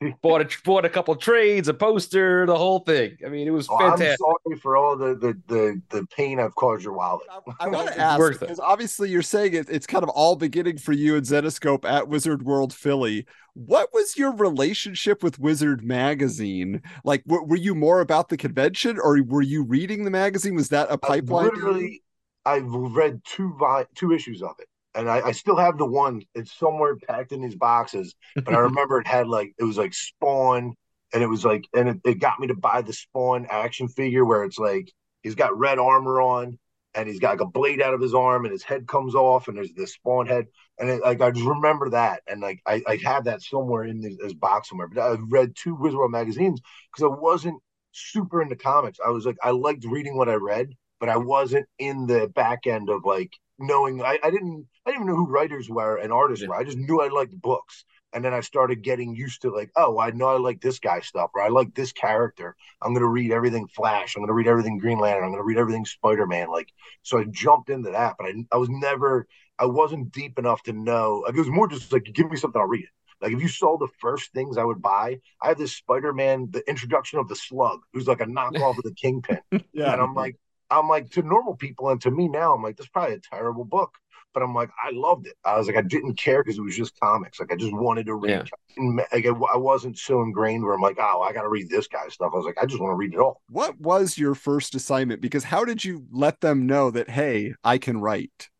bought 0.22 0.42
a 0.42 0.48
bought 0.64 0.84
a 0.84 0.90
couple 0.90 1.14
trades, 1.16 1.68
a 1.68 1.74
poster, 1.74 2.44
the 2.44 2.56
whole 2.56 2.80
thing. 2.80 3.16
I 3.24 3.30
mean, 3.30 3.46
it 3.48 3.50
was 3.50 3.68
Oh, 3.70 3.78
I'm 3.78 3.92
fantastic. 3.96 4.18
sorry 4.18 4.58
for 4.60 4.76
all 4.76 4.96
the 4.96 5.14
the 5.14 5.40
the, 5.48 5.82
the 5.90 6.06
pain 6.08 6.38
I've 6.38 6.54
caused 6.54 6.84
your 6.84 6.92
wallet. 6.92 7.26
I, 7.58 7.68
want 7.68 7.86
It's 7.88 7.96
to 7.96 8.00
ask 8.02 8.18
worth 8.18 8.36
it. 8.36 8.40
because 8.40 8.60
obviously 8.60 9.08
you're 9.08 9.22
saying 9.22 9.54
it, 9.54 9.70
it's 9.70 9.86
kind 9.86 10.02
of 10.04 10.10
all 10.10 10.36
beginning 10.36 10.76
for 10.78 10.92
you 10.92 11.16
and 11.16 11.24
Zenescope 11.24 11.84
at 11.86 12.08
Wizard 12.08 12.42
World 12.42 12.74
Philly. 12.74 13.26
What 13.54 13.88
was 13.94 14.16
your 14.18 14.32
relationship 14.32 15.22
with 15.22 15.38
Wizard 15.38 15.82
Magazine? 15.82 16.82
Like, 17.04 17.24
w- 17.24 17.46
were 17.46 17.56
you 17.56 17.74
more 17.74 18.00
about 18.00 18.28
the 18.28 18.36
convention, 18.36 18.98
or 19.02 19.22
were 19.22 19.42
you 19.42 19.62
reading 19.64 20.04
the 20.04 20.10
magazine? 20.10 20.54
Was 20.54 20.68
that 20.68 20.88
a 20.90 20.98
I've 21.02 21.02
pipeline? 21.02 21.50
to 21.54 21.56
you? 21.56 21.66
literally, 21.66 22.02
I've 22.44 22.66
read 22.66 23.20
two 23.24 23.54
vi- 23.58 23.86
two 23.94 24.12
issues 24.12 24.42
of 24.42 24.56
it, 24.58 24.68
and 24.94 25.10
I, 25.10 25.20
I 25.28 25.32
still 25.32 25.56
have 25.56 25.78
the 25.78 25.86
one. 25.86 26.22
It's 26.34 26.56
somewhere 26.56 26.96
packed 26.96 27.32
in 27.32 27.42
these 27.42 27.56
boxes, 27.56 28.14
but 28.44 28.54
I 28.54 28.58
remember 28.60 29.00
it 29.00 29.06
had 29.06 29.28
like 29.28 29.52
it 29.58 29.64
was 29.64 29.78
like 29.78 29.94
Spawn, 29.94 30.74
and 31.12 31.22
it 31.22 31.26
was 31.26 31.44
like, 31.44 31.64
and 31.74 31.88
it, 31.90 32.00
it 32.04 32.20
got 32.20 32.40
me 32.40 32.48
to 32.48 32.54
buy 32.54 32.82
the 32.82 32.92
Spawn 32.92 33.46
action 33.50 33.88
figure 33.88 34.24
where 34.24 34.44
it's 34.44 34.58
like 34.58 34.90
he's 35.22 35.34
got 35.34 35.58
red 35.58 35.78
armor 35.78 36.20
on, 36.20 36.58
and 36.94 37.08
he's 37.08 37.20
got 37.20 37.32
like 37.32 37.40
a 37.42 37.46
blade 37.46 37.82
out 37.82 37.94
of 37.94 38.00
his 38.00 38.14
arm, 38.14 38.44
and 38.44 38.52
his 38.52 38.62
head 38.62 38.86
comes 38.88 39.14
off, 39.14 39.48
and 39.48 39.56
there's 39.56 39.72
this 39.74 39.92
Spawn 39.94 40.26
head, 40.26 40.46
and 40.78 40.88
it, 40.88 41.02
like 41.02 41.20
I 41.20 41.30
just 41.30 41.46
remember 41.46 41.90
that, 41.90 42.22
and 42.26 42.40
like 42.40 42.60
I, 42.66 42.82
I 42.86 42.96
have 43.04 43.24
that 43.24 43.42
somewhere 43.42 43.84
in 43.84 44.00
this, 44.00 44.16
this 44.18 44.34
box 44.34 44.68
somewhere. 44.70 44.88
But 44.88 45.00
I've 45.02 45.30
read 45.30 45.54
two 45.56 45.74
Wizard 45.74 45.98
World 45.98 46.12
magazines 46.12 46.60
because 46.92 47.04
I 47.04 47.14
wasn't 47.20 47.60
super 47.92 48.40
into 48.42 48.56
comics. 48.56 48.98
I 49.04 49.10
was 49.10 49.26
like 49.26 49.36
I 49.42 49.50
liked 49.50 49.84
reading 49.84 50.16
what 50.16 50.28
I 50.28 50.34
read 50.34 50.70
but 51.00 51.08
I 51.08 51.16
wasn't 51.16 51.66
in 51.78 52.06
the 52.06 52.28
back 52.28 52.66
end 52.66 52.90
of 52.90 53.04
like 53.04 53.32
knowing 53.58 54.02
I, 54.02 54.18
I 54.22 54.30
didn't 54.30 54.66
I 54.86 54.90
didn't 54.90 55.02
even 55.04 55.06
know 55.08 55.16
who 55.16 55.26
writers 55.30 55.68
were 55.68 55.96
and 55.96 56.12
artists 56.12 56.42
Yeah. 56.42 56.48
were. 56.50 56.56
I 56.56 56.64
just 56.64 56.78
knew 56.78 57.00
I 57.00 57.08
liked 57.08 57.40
books. 57.40 57.84
And 58.12 58.24
then 58.24 58.34
I 58.34 58.40
started 58.40 58.82
getting 58.82 59.14
used 59.14 59.42
to 59.42 59.50
like, 59.54 59.70
oh, 59.76 60.00
I 60.00 60.10
know 60.10 60.26
I 60.26 60.38
like 60.38 60.60
this 60.60 60.80
guy 60.80 60.98
stuff, 60.98 61.30
or 61.32 61.42
I 61.42 61.48
like 61.48 61.74
this 61.76 61.92
character. 61.92 62.56
I'm 62.82 62.92
gonna 62.92 63.06
read 63.06 63.30
everything 63.30 63.68
Flash. 63.68 64.16
I'm 64.16 64.22
gonna 64.22 64.32
read 64.32 64.48
everything 64.48 64.78
Green 64.78 64.98
Lantern. 64.98 65.24
I'm 65.24 65.30
gonna 65.30 65.44
read 65.44 65.58
everything 65.58 65.84
Spider 65.84 66.26
Man. 66.26 66.50
Like, 66.50 66.70
so 67.02 67.18
I 67.18 67.24
jumped 67.30 67.70
into 67.70 67.92
that, 67.92 68.16
but 68.18 68.26
I, 68.26 68.34
I 68.50 68.56
was 68.56 68.68
never, 68.68 69.28
I 69.60 69.66
wasn't 69.66 70.10
deep 70.10 70.40
enough 70.40 70.60
to 70.64 70.72
know. 70.72 71.22
Like, 71.24 71.34
it 71.34 71.38
was 71.38 71.48
more 71.50 71.68
just 71.68 71.92
like, 71.92 72.02
give 72.12 72.28
me 72.28 72.36
something, 72.36 72.60
I'll 72.60 72.66
read 72.66 72.82
it. 72.84 72.90
Like, 73.22 73.32
if 73.32 73.40
you 73.42 73.48
saw 73.48 73.78
the 73.78 73.86
first 74.00 74.32
things 74.32 74.56
I 74.58 74.64
would 74.64 74.82
buy, 74.82 75.20
I 75.40 75.48
have 75.48 75.58
this 75.58 75.76
Spider 75.76 76.12
Man, 76.12 76.48
the 76.50 76.68
introduction 76.68 77.20
of 77.20 77.28
the 77.28 77.36
Slug, 77.36 77.78
who's 77.92 78.08
like 78.08 78.20
a 78.22 78.26
knockoff 78.26 78.76
of 78.78 78.82
the 78.82 78.94
Kingpin. 78.94 79.38
Yeah. 79.72 79.92
And 79.92 80.00
I'm 80.02 80.14
like, 80.14 80.36
I'm 80.70 80.88
like 80.88 81.10
to 81.10 81.22
normal 81.22 81.56
people 81.56 81.88
and 81.90 82.00
to 82.02 82.10
me 82.10 82.28
now, 82.28 82.54
I'm 82.54 82.62
like, 82.62 82.76
this 82.76 82.86
is 82.86 82.90
probably 82.90 83.16
a 83.16 83.20
terrible 83.20 83.64
book. 83.64 83.94
But 84.32 84.44
I'm 84.44 84.54
like, 84.54 84.70
I 84.80 84.90
loved 84.92 85.26
it. 85.26 85.34
I 85.44 85.58
was 85.58 85.66
like, 85.66 85.76
I 85.76 85.82
didn't 85.82 86.14
care 86.14 86.42
because 86.44 86.56
it 86.56 86.62
was 86.62 86.76
just 86.76 86.98
comics. 87.00 87.40
Like 87.40 87.52
I 87.52 87.56
just 87.56 87.72
wanted 87.72 88.06
to 88.06 88.14
read. 88.14 88.30
Yeah. 88.30 88.44
And, 88.76 88.96
Like 89.12 89.26
I, 89.26 89.30
I 89.30 89.56
wasn't 89.56 89.98
so 89.98 90.22
ingrained 90.22 90.62
where 90.62 90.72
I'm 90.72 90.80
like, 90.80 90.98
oh, 91.00 91.22
I 91.22 91.32
got 91.32 91.42
to 91.42 91.48
read 91.48 91.68
this 91.68 91.88
guy's 91.88 92.14
stuff. 92.14 92.30
I 92.32 92.36
was 92.36 92.46
like, 92.46 92.56
I 92.62 92.66
just 92.66 92.80
want 92.80 92.92
to 92.92 92.96
read 92.96 93.12
it 93.12 93.18
all. 93.18 93.42
What 93.48 93.80
was 93.80 94.16
your 94.16 94.36
first 94.36 94.76
assignment? 94.76 95.20
Because 95.20 95.42
how 95.42 95.64
did 95.64 95.84
you 95.84 96.06
let 96.12 96.40
them 96.40 96.66
know 96.66 96.92
that 96.92 97.10
hey, 97.10 97.54
I 97.64 97.78
can 97.78 98.00
write? 98.00 98.50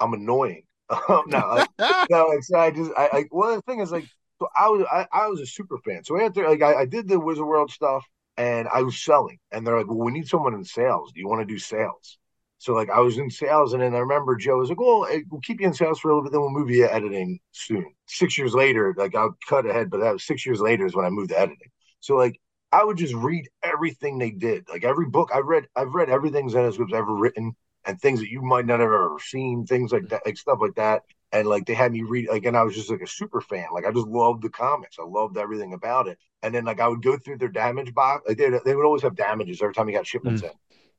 I'm 0.00 0.12
annoying. 0.12 0.64
no, 1.08 1.22
like, 1.28 1.68
no, 2.10 2.38
So 2.42 2.58
I 2.58 2.70
just 2.70 2.90
I, 2.94 3.08
I 3.12 3.24
well 3.30 3.56
the 3.56 3.62
thing 3.62 3.80
is 3.80 3.90
like 3.90 4.04
so 4.38 4.48
I 4.54 4.68
was 4.68 4.86
I, 4.92 5.06
I 5.10 5.28
was 5.28 5.40
a 5.40 5.46
super 5.46 5.78
fan. 5.78 6.04
So 6.04 6.20
after 6.20 6.46
like 6.46 6.62
I, 6.62 6.80
I 6.80 6.84
did 6.84 7.08
the 7.08 7.18
Wizard 7.18 7.46
World 7.46 7.70
stuff 7.70 8.04
and 8.36 8.68
I 8.72 8.82
was 8.82 9.02
selling 9.02 9.38
and 9.52 9.66
they're 9.66 9.78
like, 9.78 9.86
Well, 9.88 9.98
we 9.98 10.12
need 10.12 10.28
someone 10.28 10.54
in 10.54 10.64
sales. 10.64 11.12
Do 11.12 11.20
you 11.20 11.28
want 11.28 11.46
to 11.46 11.52
do 11.52 11.58
sales? 11.58 12.18
So 12.58 12.72
like 12.74 12.90
I 12.90 13.00
was 13.00 13.18
in 13.18 13.30
sales 13.30 13.72
and 13.72 13.82
then 13.82 13.94
I 13.94 13.98
remember 13.98 14.36
Joe 14.36 14.58
was 14.58 14.68
like, 14.70 14.80
Well, 14.80 15.06
we'll 15.30 15.40
keep 15.42 15.60
you 15.60 15.66
in 15.66 15.74
sales 15.74 16.00
for 16.00 16.10
a 16.10 16.12
little 16.12 16.24
bit, 16.24 16.32
then 16.32 16.40
we'll 16.40 16.50
move 16.50 16.70
you 16.70 16.82
to 16.86 16.94
editing 16.94 17.38
soon. 17.52 17.86
Six 18.06 18.38
years 18.38 18.54
later, 18.54 18.94
like 18.96 19.14
I'll 19.14 19.36
cut 19.48 19.66
ahead, 19.66 19.90
but 19.90 20.00
that 20.00 20.12
was 20.12 20.24
six 20.24 20.46
years 20.46 20.60
later 20.60 20.86
is 20.86 20.94
when 20.94 21.04
I 21.06 21.10
moved 21.10 21.30
to 21.30 21.38
editing. 21.38 21.70
So 22.00 22.16
like 22.16 22.40
I 22.72 22.82
would 22.84 22.96
just 22.98 23.14
read 23.14 23.48
everything 23.62 24.18
they 24.18 24.30
did. 24.30 24.68
Like 24.68 24.84
every 24.84 25.06
book 25.06 25.30
I've 25.32 25.46
read, 25.46 25.66
I've 25.76 25.94
read 25.94 26.10
everything 26.10 26.48
Zenescope's 26.48 26.92
ever 26.94 27.14
written 27.14 27.54
and 27.84 28.00
things 28.00 28.20
that 28.20 28.30
you 28.30 28.42
might 28.42 28.66
not 28.66 28.80
have 28.80 28.88
ever 28.88 29.16
seen, 29.20 29.66
things 29.66 29.92
like 29.92 30.08
that, 30.08 30.22
like 30.26 30.36
stuff 30.36 30.58
like 30.60 30.74
that. 30.76 31.02
And 31.34 31.46
like 31.48 31.66
they 31.66 31.74
had 31.74 31.92
me 31.92 32.02
read 32.02 32.28
like, 32.30 32.46
and 32.46 32.56
I 32.56 32.62
was 32.62 32.74
just 32.74 32.90
like 32.90 33.02
a 33.02 33.06
super 33.06 33.42
fan. 33.42 33.66
Like 33.74 33.84
I 33.84 33.92
just 33.92 34.06
loved 34.06 34.42
the 34.42 34.48
comics. 34.48 34.96
I 34.98 35.04
loved 35.04 35.36
everything 35.36 35.74
about 35.74 36.08
it. 36.08 36.16
And 36.42 36.54
then 36.54 36.64
like 36.64 36.80
I 36.80 36.88
would 36.88 37.02
go 37.02 37.18
through 37.18 37.38
their 37.38 37.48
damage 37.48 37.92
box. 37.92 38.22
Like 38.26 38.38
they 38.38 38.48
they 38.64 38.74
would 38.76 38.86
always 38.86 39.02
have 39.02 39.16
damages 39.16 39.60
every 39.60 39.74
time 39.74 39.88
you 39.88 39.96
got 39.96 40.06
shipments 40.06 40.42
mm. 40.42 40.46
in. 40.46 40.52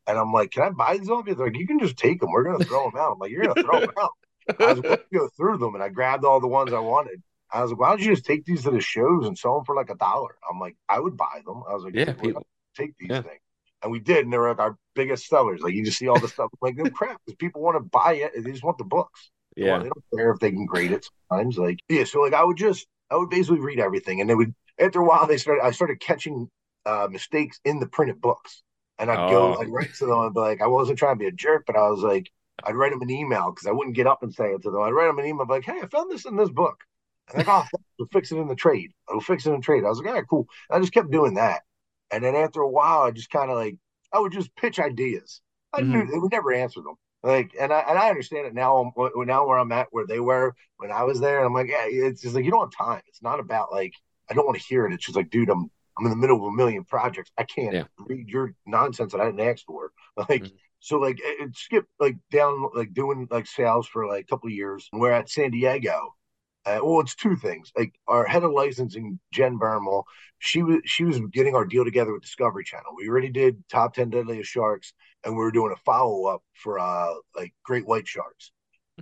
And 0.07 0.19
I'm 0.19 0.31
like, 0.33 0.51
can 0.51 0.63
I 0.63 0.69
buy 0.69 0.97
these 0.97 1.09
off 1.09 1.25
you? 1.25 1.33
They're 1.33 1.47
like, 1.47 1.57
you 1.57 1.65
can 1.65 1.79
just 1.79 1.97
take 1.97 2.19
them. 2.19 2.31
We're 2.31 2.43
gonna 2.43 2.65
throw 2.65 2.83
them 2.89 2.99
out. 2.99 3.13
I'm 3.13 3.19
like, 3.19 3.31
you're 3.31 3.45
gonna 3.45 3.63
throw 3.63 3.79
them 3.79 3.91
out. 3.97 4.11
I 4.59 4.73
was 4.73 4.81
going 4.81 4.97
to 4.97 5.03
go 5.13 5.27
through 5.29 5.57
them, 5.57 5.73
and 5.73 5.83
I 5.83 5.89
grabbed 5.89 6.23
all 6.23 6.39
the 6.39 6.47
ones 6.47 6.73
I 6.73 6.79
wanted. 6.79 7.21
I 7.51 7.61
was 7.61 7.71
like, 7.71 7.79
why 7.79 7.89
don't 7.89 8.01
you 8.01 8.13
just 8.13 8.25
take 8.25 8.45
these 8.45 8.63
to 8.63 8.71
the 8.71 8.79
shows 8.81 9.27
and 9.27 9.37
sell 9.37 9.55
them 9.55 9.65
for 9.65 9.75
like 9.75 9.89
a 9.89 9.95
dollar? 9.95 10.35
I'm 10.49 10.59
like, 10.59 10.75
I 10.89 10.99
would 10.99 11.17
buy 11.17 11.41
them. 11.45 11.63
I 11.69 11.73
was 11.73 11.83
like, 11.83 11.95
yeah, 11.95 12.13
people 12.13 12.45
take 12.75 12.95
these 12.97 13.09
yeah. 13.09 13.21
things. 13.21 13.39
And 13.81 13.91
we 13.91 13.99
did, 13.99 14.25
and 14.25 14.33
they 14.33 14.37
were 14.37 14.49
like 14.49 14.59
our 14.59 14.77
biggest 14.95 15.27
sellers. 15.27 15.61
Like 15.61 15.73
you 15.73 15.85
just 15.85 15.97
see 15.97 16.07
all 16.07 16.19
the 16.19 16.27
stuff, 16.27 16.51
like 16.61 16.75
no 16.75 16.89
crap, 16.89 17.21
because 17.25 17.37
people 17.37 17.61
want 17.61 17.77
to 17.77 17.89
buy 17.89 18.15
it. 18.15 18.31
They 18.35 18.51
just 18.51 18.63
want 18.63 18.77
the 18.77 18.83
books. 18.83 19.31
Yeah, 19.55 19.79
they 19.79 19.85
don't 19.85 20.05
care 20.15 20.31
if 20.31 20.39
they 20.39 20.51
can 20.51 20.65
grade 20.65 20.91
it 20.91 21.07
sometimes. 21.29 21.57
Like 21.57 21.79
yeah, 21.89 22.03
so 22.03 22.21
like 22.21 22.33
I 22.33 22.43
would 22.43 22.57
just 22.57 22.87
I 23.09 23.15
would 23.15 23.29
basically 23.29 23.59
read 23.59 23.79
everything, 23.79 24.21
and 24.21 24.29
they 24.29 24.35
would 24.35 24.53
after 24.79 24.99
a 24.99 25.05
while 25.05 25.27
they 25.27 25.37
started 25.37 25.63
I 25.63 25.71
started 25.71 25.99
catching 25.99 26.49
uh, 26.85 27.07
mistakes 27.09 27.59
in 27.65 27.79
the 27.79 27.87
printed 27.87 28.21
books, 28.21 28.63
and 28.99 29.09
I'd 29.09 29.27
oh. 29.27 29.29
go 29.29 29.61
I'd 29.61 29.69
write 29.69 29.93
to 29.95 30.05
them 30.05 30.19
and 30.19 30.33
be 30.33 30.39
like 30.39 30.61
I 30.61 30.67
wasn't 30.67 30.99
trying 30.99 31.15
to 31.15 31.19
be 31.19 31.27
a 31.27 31.31
jerk, 31.31 31.63
but 31.65 31.75
I 31.75 31.89
was 31.89 32.01
like 32.01 32.29
I'd 32.63 32.75
write 32.75 32.91
them 32.91 33.01
an 33.01 33.09
email 33.09 33.51
because 33.51 33.67
I 33.67 33.71
wouldn't 33.71 33.95
get 33.95 34.07
up 34.07 34.23
and 34.23 34.33
say 34.33 34.51
it 34.51 34.63
to 34.63 34.71
them. 34.71 34.81
I'd 34.81 34.91
write 34.91 35.07
them 35.07 35.19
an 35.19 35.25
email 35.25 35.45
like, 35.47 35.65
hey, 35.65 35.81
I 35.81 35.87
found 35.87 36.09
this 36.09 36.25
in 36.25 36.37
this 36.37 36.49
book. 36.49 36.83
And 37.29 37.39
like, 37.39 37.47
oh, 37.49 37.65
we'll 37.97 38.07
fix 38.13 38.31
it 38.31 38.37
in 38.37 38.47
the 38.47 38.55
trade. 38.55 38.91
We'll 39.09 39.19
fix 39.19 39.45
it 39.45 39.49
in 39.49 39.57
the 39.57 39.61
trade. 39.61 39.83
I 39.83 39.89
was 39.89 39.97
like, 39.97 40.07
all 40.07 40.13
right, 40.13 40.29
cool. 40.29 40.47
And 40.69 40.77
I 40.77 40.79
just 40.79 40.93
kept 40.93 41.11
doing 41.11 41.35
that. 41.35 41.63
And 42.11 42.23
then 42.23 42.35
after 42.35 42.61
a 42.61 42.69
while, 42.69 43.01
I 43.01 43.11
just 43.11 43.29
kind 43.29 43.49
of 43.49 43.57
like, 43.57 43.77
I 44.13 44.19
would 44.19 44.31
just 44.31 44.55
pitch 44.55 44.79
ideas. 44.79 45.41
I 45.73 45.81
mm-hmm. 45.81 45.91
knew 45.91 46.05
they 46.05 46.19
would 46.19 46.31
never 46.31 46.53
answer 46.53 46.81
them. 46.81 46.95
Like, 47.25 47.55
and 47.59 47.73
I 47.73 47.79
and 47.79 47.97
I 47.97 48.09
understand 48.09 48.45
it 48.45 48.53
now. 48.53 48.93
Now 48.95 49.47
where 49.47 49.57
I'm 49.57 49.71
at, 49.71 49.87
where 49.89 50.05
they 50.05 50.19
were 50.19 50.53
when 50.77 50.91
I 50.91 51.03
was 51.03 51.19
there, 51.19 51.39
and 51.39 51.47
I'm 51.47 51.53
like, 51.53 51.69
yeah, 51.69 51.85
it's 51.87 52.21
just 52.21 52.35
like 52.35 52.45
you 52.45 52.51
don't 52.51 52.71
have 52.71 52.87
time. 52.87 53.01
It's 53.07 53.23
not 53.23 53.39
about 53.39 53.71
like 53.71 53.93
I 54.29 54.35
don't 54.35 54.45
want 54.45 54.59
to 54.59 54.63
hear 54.63 54.85
it. 54.85 54.93
It's 54.93 55.05
just 55.05 55.15
like, 55.15 55.31
dude, 55.31 55.49
I'm 55.49 55.71
I'm 55.97 56.05
in 56.05 56.11
the 56.11 56.17
middle 56.17 56.37
of 56.37 56.53
a 56.53 56.55
million 56.55 56.83
projects. 56.83 57.31
I 57.35 57.43
can't 57.43 57.73
yeah. 57.73 57.83
read 57.97 58.29
your 58.29 58.53
nonsense 58.67 59.11
that 59.11 59.21
I 59.21 59.25
didn't 59.25 59.41
ask 59.41 59.65
for. 59.65 59.91
Like, 60.17 60.43
mm-hmm. 60.43 60.55
so 60.79 60.97
like 60.97 61.19
it, 61.19 61.41
it 61.41 61.57
skipped 61.57 61.89
like 61.99 62.15
down 62.31 62.69
like 62.73 62.93
doing 62.93 63.27
like 63.31 63.47
sales 63.47 63.85
for 63.85 64.07
like 64.07 64.23
a 64.23 64.27
couple 64.27 64.47
of 64.47 64.53
years. 64.53 64.87
We're 64.93 65.11
at 65.11 65.29
San 65.29 65.49
Diego, 65.49 66.13
uh, 66.65 66.79
well, 66.83 67.01
it's 67.01 67.15
two 67.15 67.35
things. 67.35 67.71
Like 67.77 67.93
our 68.07 68.25
head 68.25 68.43
of 68.43 68.51
licensing, 68.51 69.19
Jen 69.31 69.59
Bermel, 69.59 70.03
she 70.39 70.63
was 70.63 70.79
she 70.85 71.03
was 71.03 71.19
getting 71.31 71.55
our 71.55 71.65
deal 71.65 71.85
together 71.85 72.13
with 72.13 72.23
Discovery 72.23 72.63
Channel. 72.63 72.95
We 72.97 73.07
already 73.09 73.29
did 73.29 73.63
top 73.69 73.93
ten 73.93 74.09
deadliest 74.09 74.49
sharks, 74.49 74.93
and 75.23 75.33
we 75.35 75.43
were 75.43 75.51
doing 75.51 75.71
a 75.73 75.77
follow 75.85 76.25
up 76.27 76.43
for 76.55 76.79
uh 76.79 77.13
like 77.35 77.53
great 77.63 77.87
white 77.87 78.07
sharks. 78.07 78.51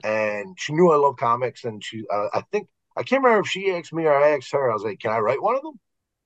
And 0.03 0.57
she 0.59 0.73
knew 0.73 0.91
I 0.91 0.97
love 0.97 1.17
comics, 1.17 1.63
and 1.65 1.83
she 1.83 2.05
uh, 2.11 2.29
I 2.33 2.41
think 2.51 2.67
I 2.97 3.03
can't 3.03 3.23
remember 3.23 3.41
if 3.45 3.49
she 3.51 3.71
asked 3.71 3.93
me 3.93 4.05
or 4.05 4.15
I 4.15 4.35
asked 4.37 4.51
her. 4.53 4.69
I 4.71 4.73
was 4.73 4.83
like, 4.83 4.99
"Can 4.99 5.11
I 5.11 5.19
write 5.19 5.41
one 5.41 5.55
of 5.55 5.61
them?" 5.63 5.79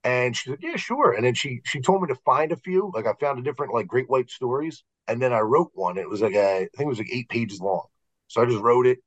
And 0.04 0.36
she's 0.36 0.52
like, 0.52 0.64
"Yeah, 0.64 0.76
sure." 0.78 1.14
And 1.14 1.26
then 1.26 1.34
she 1.36 1.62
she 1.66 1.82
told 1.82 2.02
me 2.02 2.08
to 2.10 2.16
find 2.26 2.52
a 2.52 2.58
few. 2.58 2.92
Like 2.94 3.06
I 3.08 3.14
found 3.20 3.40
a 3.40 3.44
different 3.44 3.74
like 3.74 3.88
great 3.88 4.10
white 4.10 4.30
stories, 4.30 4.84
and 5.08 5.22
then 5.22 5.34
I 5.34 5.40
wrote 5.42 5.72
one. 5.74 5.98
It 5.98 6.10
was 6.10 6.22
like 6.22 6.36
a, 6.36 6.56
I 6.58 6.60
think 6.60 6.82
it 6.82 6.88
was 6.88 7.00
like 7.00 7.14
eight 7.14 7.30
pages 7.30 7.60
long. 7.62 7.88
So 8.28 8.42
I 8.42 8.46
just 8.46 8.62
wrote 8.62 8.88
it 8.88 9.00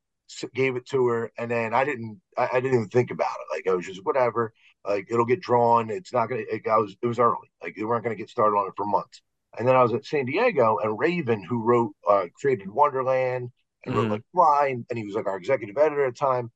gave 0.54 0.76
it 0.76 0.86
to 0.86 1.06
her, 1.08 1.32
and 1.38 1.50
then 1.50 1.74
I 1.74 1.84
didn't, 1.84 2.20
I, 2.36 2.48
I, 2.52 2.60
didn't 2.60 2.74
even 2.74 2.88
think 2.88 3.10
about 3.10 3.36
it. 3.40 3.56
Like 3.56 3.72
I 3.72 3.76
was 3.76 3.86
just 3.86 4.04
whatever. 4.04 4.52
Like 4.86 5.08
it'll 5.10 5.26
get 5.26 5.40
drawn. 5.40 5.90
It's 5.90 6.12
not 6.12 6.28
gonna. 6.28 6.42
It, 6.50 6.66
I 6.66 6.78
was. 6.78 6.96
It 7.02 7.06
was 7.06 7.18
early. 7.18 7.50
Like 7.62 7.74
they 7.76 7.84
weren't 7.84 8.04
gonna 8.04 8.16
get 8.16 8.30
started 8.30 8.56
on 8.56 8.68
it 8.68 8.74
for 8.76 8.86
months. 8.86 9.22
And 9.58 9.66
then 9.66 9.76
I 9.76 9.82
was 9.82 9.92
at 9.92 10.04
San 10.04 10.26
Diego, 10.26 10.78
and 10.82 10.98
Raven, 10.98 11.42
who 11.42 11.62
wrote, 11.62 11.92
uh, 12.08 12.26
created 12.40 12.70
Wonderland 12.70 13.50
and 13.84 13.94
wrote 13.94 14.06
mm. 14.06 14.10
like 14.10 14.22
Flying, 14.32 14.86
and 14.88 14.98
he 14.98 15.04
was 15.04 15.14
like 15.14 15.26
our 15.26 15.36
executive 15.36 15.76
editor 15.76 16.06
at 16.06 16.14
the 16.14 16.18
time. 16.18 16.50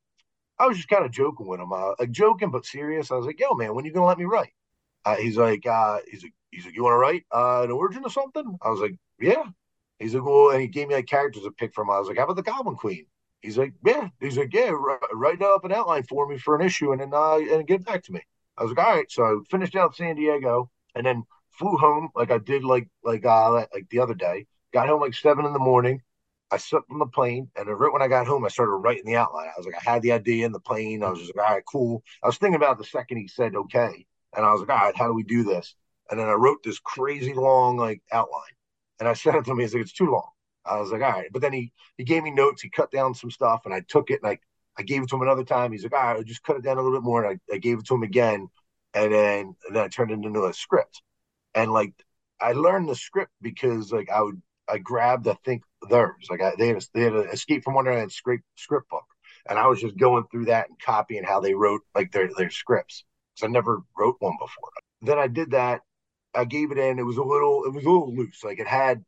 I 0.59 0.67
was 0.67 0.77
just 0.77 0.89
kind 0.89 1.05
of 1.05 1.11
joking 1.11 1.47
with 1.47 1.61
him, 1.61 1.73
uh, 1.73 1.95
like 1.99 2.13
joking 2.13 2.51
but 2.51 2.65
serious. 2.65 3.11
I 3.11 3.17
was 3.17 3.27
like, 3.27 3.41
"Yo, 3.41 3.55
man, 3.55 3.75
when 3.75 3.85
you 3.85 3.93
gonna 3.93 4.07
let 4.07 4.19
me 4.19 4.25
write?" 4.25 4.53
Uh, 5.05 5.17
he's 5.17 5.37
like, 5.37 5.67
uh, 5.67 5.99
he's 6.09 6.23
like, 6.23 6.33
he's 6.53 6.65
like, 6.65 6.75
"You 6.75 6.85
want 6.85 6.95
to 6.95 6.99
write 6.99 7.25
uh, 7.35 7.63
an 7.65 7.73
origin 7.73 8.05
or 8.05 8.11
something?" 8.11 8.57
I 8.63 8.71
was 8.71 8.81
like, 8.81 8.97
"Yeah." 9.21 9.45
He's 9.99 10.15
like, 10.15 10.25
"Well," 10.25 10.51
and 10.51 10.61
he 10.61 10.69
gave 10.69 10.89
me 10.89 10.95
like 10.95 11.07
characters 11.07 11.43
to 11.43 11.51
pick 11.51 11.75
from. 11.75 11.91
I 11.91 11.99
was 11.99 12.09
like, 12.09 12.19
"How 12.19 12.25
about 12.25 12.37
the 12.37 12.43
Goblin 12.43 12.77
Queen?" 12.77 13.07
He's 13.45 13.59
like, 13.59 13.75
yeah. 13.85 14.09
He's 14.21 14.39
like, 14.39 14.55
yeah, 14.55 14.73
write 15.13 15.43
up 15.43 15.67
an 15.67 15.73
outline 15.73 16.05
for 16.05 16.27
me 16.27 16.39
for 16.39 16.57
an 16.57 16.65
issue 16.65 16.93
and 16.93 17.01
then 17.03 17.11
uh, 17.13 17.37
and 17.37 17.67
get 17.67 17.85
back 17.85 18.03
to 18.05 18.13
me. 18.13 18.23
I 18.57 18.63
was 18.63 18.73
like, 18.73 18.87
all 18.87 18.97
right. 18.97 19.11
So 19.11 19.23
I 19.23 19.37
finished 19.51 19.77
out 19.77 19.95
San 19.95 20.17
Diego 20.17 20.71
and 20.95 21.05
then 21.05 21.25
flew 21.51 21.77
home 21.77 22.09
like 22.15 22.31
I 22.31 22.39
did 22.39 22.65
like 22.65 22.89
like 23.03 23.27
uh 23.27 23.53
like 23.53 23.87
the 23.91 23.99
other 23.99 24.15
day. 24.15 24.47
Got 24.73 24.89
home 24.89 25.03
like 25.03 25.13
seven 25.15 25.45
in 25.45 25.53
the 25.53 25.59
morning. 25.59 26.01
I 26.51 26.57
slept 26.57 26.87
on 26.91 26.99
the 26.99 27.07
plane, 27.07 27.51
and 27.57 27.69
right 27.69 27.93
when 27.93 28.03
I 28.03 28.09
got 28.09 28.27
home, 28.27 28.45
I 28.45 28.49
started 28.49 28.73
writing 28.77 29.05
the 29.05 29.17
outline. 29.17 29.49
I 29.49 29.59
was 29.59 29.67
like, 29.67 29.75
I 29.75 29.91
had 29.91 30.03
the 30.03 30.13
idea 30.13 30.47
in 30.47 30.53
the 30.53 30.61
plane. 30.61 31.03
I 31.03 31.11
was 31.11 31.19
just 31.19 31.35
like, 31.37 31.47
all 31.47 31.55
right, 31.55 31.65
cool. 31.71 32.03
I 32.23 32.27
was 32.29 32.39
thinking 32.39 32.57
about 32.57 32.79
the 32.79 32.85
second 32.85 33.19
he 33.19 33.29
said 33.29 33.55
okay, 33.57 34.07
and 34.35 34.47
I 34.47 34.53
was 34.53 34.61
like, 34.61 34.71
all 34.71 34.87
right, 34.87 34.97
how 34.97 35.07
do 35.09 35.15
we 35.15 35.23
do 35.23 35.43
this? 35.43 35.75
And 36.11 36.19
then 36.19 36.29
I 36.29 36.33
wrote 36.33 36.63
this 36.63 36.79
crazy 36.79 37.35
long 37.35 37.77
like 37.77 38.03
outline, 38.11 38.55
and 39.01 39.09
I 39.09 39.13
sent 39.15 39.37
it 39.37 39.45
to 39.45 39.51
him. 39.51 39.59
He's 39.59 39.75
like, 39.75 39.83
it's 39.83 39.93
too 39.93 40.11
long. 40.11 40.31
I 40.67 40.81
was 40.81 40.91
like, 40.91 41.03
all 41.03 41.13
right. 41.13 41.29
But 41.33 41.43
then 41.43 41.53
he 41.53 41.73
he 41.97 42.05
gave 42.05 42.23
me 42.23 42.31
notes. 42.31 42.63
He 42.63 42.71
cut 42.71 42.91
down 42.91 43.15
some 43.15 43.31
stuff, 43.31 43.63
and 43.65 43.75
I 43.75 43.81
took 43.81 44.11
it 44.11 44.21
and 44.23 44.31
I 44.31 44.39
I 44.79 44.83
gave 44.83 45.03
it 45.03 45.09
to 45.11 45.17
him 45.17 45.23
another 45.23 45.45
time. 45.45 45.73
He's 45.73 45.85
like, 45.85 45.93
all 45.93 46.01
right, 46.01 46.17
I'll 46.17 46.23
just 46.25 46.43
cut 46.43 46.57
it 46.57 46.65
down 46.65 46.79
a 46.79 46.83
little 46.83 46.99
bit 46.99 47.05
more. 47.05 47.25
And 47.25 47.41
I, 47.51 47.55
I 47.55 47.59
gave 47.59 47.79
it 47.79 47.87
to 47.87 47.95
him 47.95 48.03
again, 48.03 48.49
and 48.95 49.13
then 49.13 49.55
and 49.67 49.77
then 49.77 49.85
I 49.85 49.89
turned 49.89 50.11
it 50.11 50.25
into 50.25 50.45
a 50.47 50.53
script. 50.53 51.03
And 51.55 51.73
like 51.73 51.93
I 52.41 52.53
learned 52.53 52.89
the 52.89 52.97
script 52.97 53.33
because 53.43 53.93
like 53.93 54.11
I 54.11 54.23
would 54.23 54.41
I 54.69 54.79
grabbed 54.79 55.29
I 55.29 55.37
think 55.45 55.63
theirs 55.91 56.27
like 56.31 56.43
I, 56.43 56.53
they 56.59 56.69
had 56.69 56.77
a, 56.79 56.81
they 56.95 57.03
had 57.03 57.13
an 57.15 57.29
Escape 57.29 57.65
from 57.65 57.75
Wonderland 57.75 58.13
script 58.13 58.45
script 58.57 58.89
book, 58.91 59.05
and 59.49 59.59
I 59.59 59.67
was 59.67 59.81
just 59.81 59.97
going 59.97 60.25
through 60.31 60.47
that 60.47 60.69
and 60.69 60.79
copying 60.81 61.25
how 61.25 61.41
they 61.41 61.55
wrote 61.55 61.83
like 61.95 62.13
their 62.13 62.29
their 62.37 62.51
scripts. 62.51 63.05
So 63.35 63.47
I 63.47 63.51
never 63.51 63.83
wrote 63.99 64.17
one 64.21 64.37
before. 64.41 64.71
Then 65.03 65.19
I 65.19 65.27
did 65.27 65.51
that. 65.53 65.83
I 66.35 66.45
gave 66.45 66.73
it 66.73 66.79
in. 66.79 66.99
It 66.99 67.05
was 67.05 67.17
a 67.17 67.23
little 67.23 67.65
it 67.65 67.73
was 67.73 67.85
a 67.85 67.89
little 67.89 68.15
loose. 68.15 68.43
Like 68.45 68.59
it 68.59 68.67
had 68.69 69.05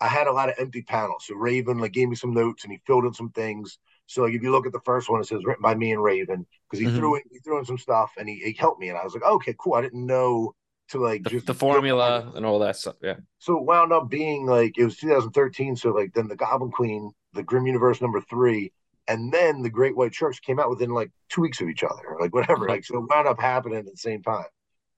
I 0.00 0.08
had 0.08 0.26
a 0.26 0.32
lot 0.32 0.48
of 0.48 0.54
empty 0.58 0.82
panels. 0.82 1.26
So 1.26 1.34
Raven 1.34 1.78
like 1.78 1.92
gave 1.92 2.08
me 2.08 2.16
some 2.16 2.32
notes 2.32 2.64
and 2.64 2.72
he 2.72 2.80
filled 2.86 3.04
in 3.04 3.12
some 3.12 3.30
things. 3.30 3.78
So 4.06 4.22
like 4.22 4.34
if 4.34 4.42
you 4.42 4.50
look 4.50 4.66
at 4.66 4.72
the 4.72 4.80
first 4.80 5.10
one, 5.10 5.20
it 5.20 5.26
says 5.26 5.44
written 5.44 5.62
by 5.62 5.74
me 5.74 5.92
and 5.92 6.02
Raven 6.02 6.46
because 6.68 6.80
he 6.80 6.86
mm-hmm. 6.86 6.96
threw 6.96 7.16
in 7.16 7.22
he 7.30 7.38
threw 7.40 7.58
in 7.58 7.64
some 7.64 7.78
stuff 7.78 8.12
and 8.18 8.28
he, 8.28 8.36
he 8.36 8.52
helped 8.58 8.80
me 8.80 8.88
and 8.88 8.98
I 8.98 9.04
was 9.04 9.14
like, 9.14 9.22
okay, 9.22 9.54
cool. 9.58 9.74
I 9.74 9.82
didn't 9.82 10.06
know 10.06 10.54
to 10.90 10.98
like 10.98 11.22
the, 11.22 11.30
just 11.30 11.46
the 11.46 11.54
formula 11.54 12.32
and 12.34 12.44
all 12.44 12.58
that 12.60 12.76
stuff. 12.76 12.96
Yeah. 13.02 13.16
So 13.38 13.58
it 13.58 13.64
wound 13.64 13.92
up 13.92 14.08
being 14.08 14.46
like 14.46 14.78
it 14.78 14.84
was 14.84 14.96
2013. 14.96 15.76
So 15.76 15.90
like 15.90 16.12
then 16.14 16.28
the 16.28 16.36
Goblin 16.36 16.70
Queen, 16.70 17.10
the 17.32 17.42
Grimm 17.42 17.66
Universe 17.66 18.00
number 18.00 18.20
three, 18.20 18.72
and 19.06 19.32
then 19.32 19.62
the 19.62 19.70
Great 19.70 19.96
White 19.96 20.14
Sharks 20.14 20.40
came 20.40 20.58
out 20.58 20.70
within 20.70 20.90
like 20.90 21.10
two 21.28 21.42
weeks 21.42 21.60
of 21.60 21.68
each 21.68 21.84
other, 21.84 22.16
like 22.20 22.34
whatever. 22.34 22.68
Like 22.68 22.84
so 22.84 22.98
it 22.98 23.06
wound 23.08 23.28
up 23.28 23.40
happening 23.40 23.78
at 23.78 23.84
the 23.84 23.96
same 23.96 24.22
time. 24.22 24.46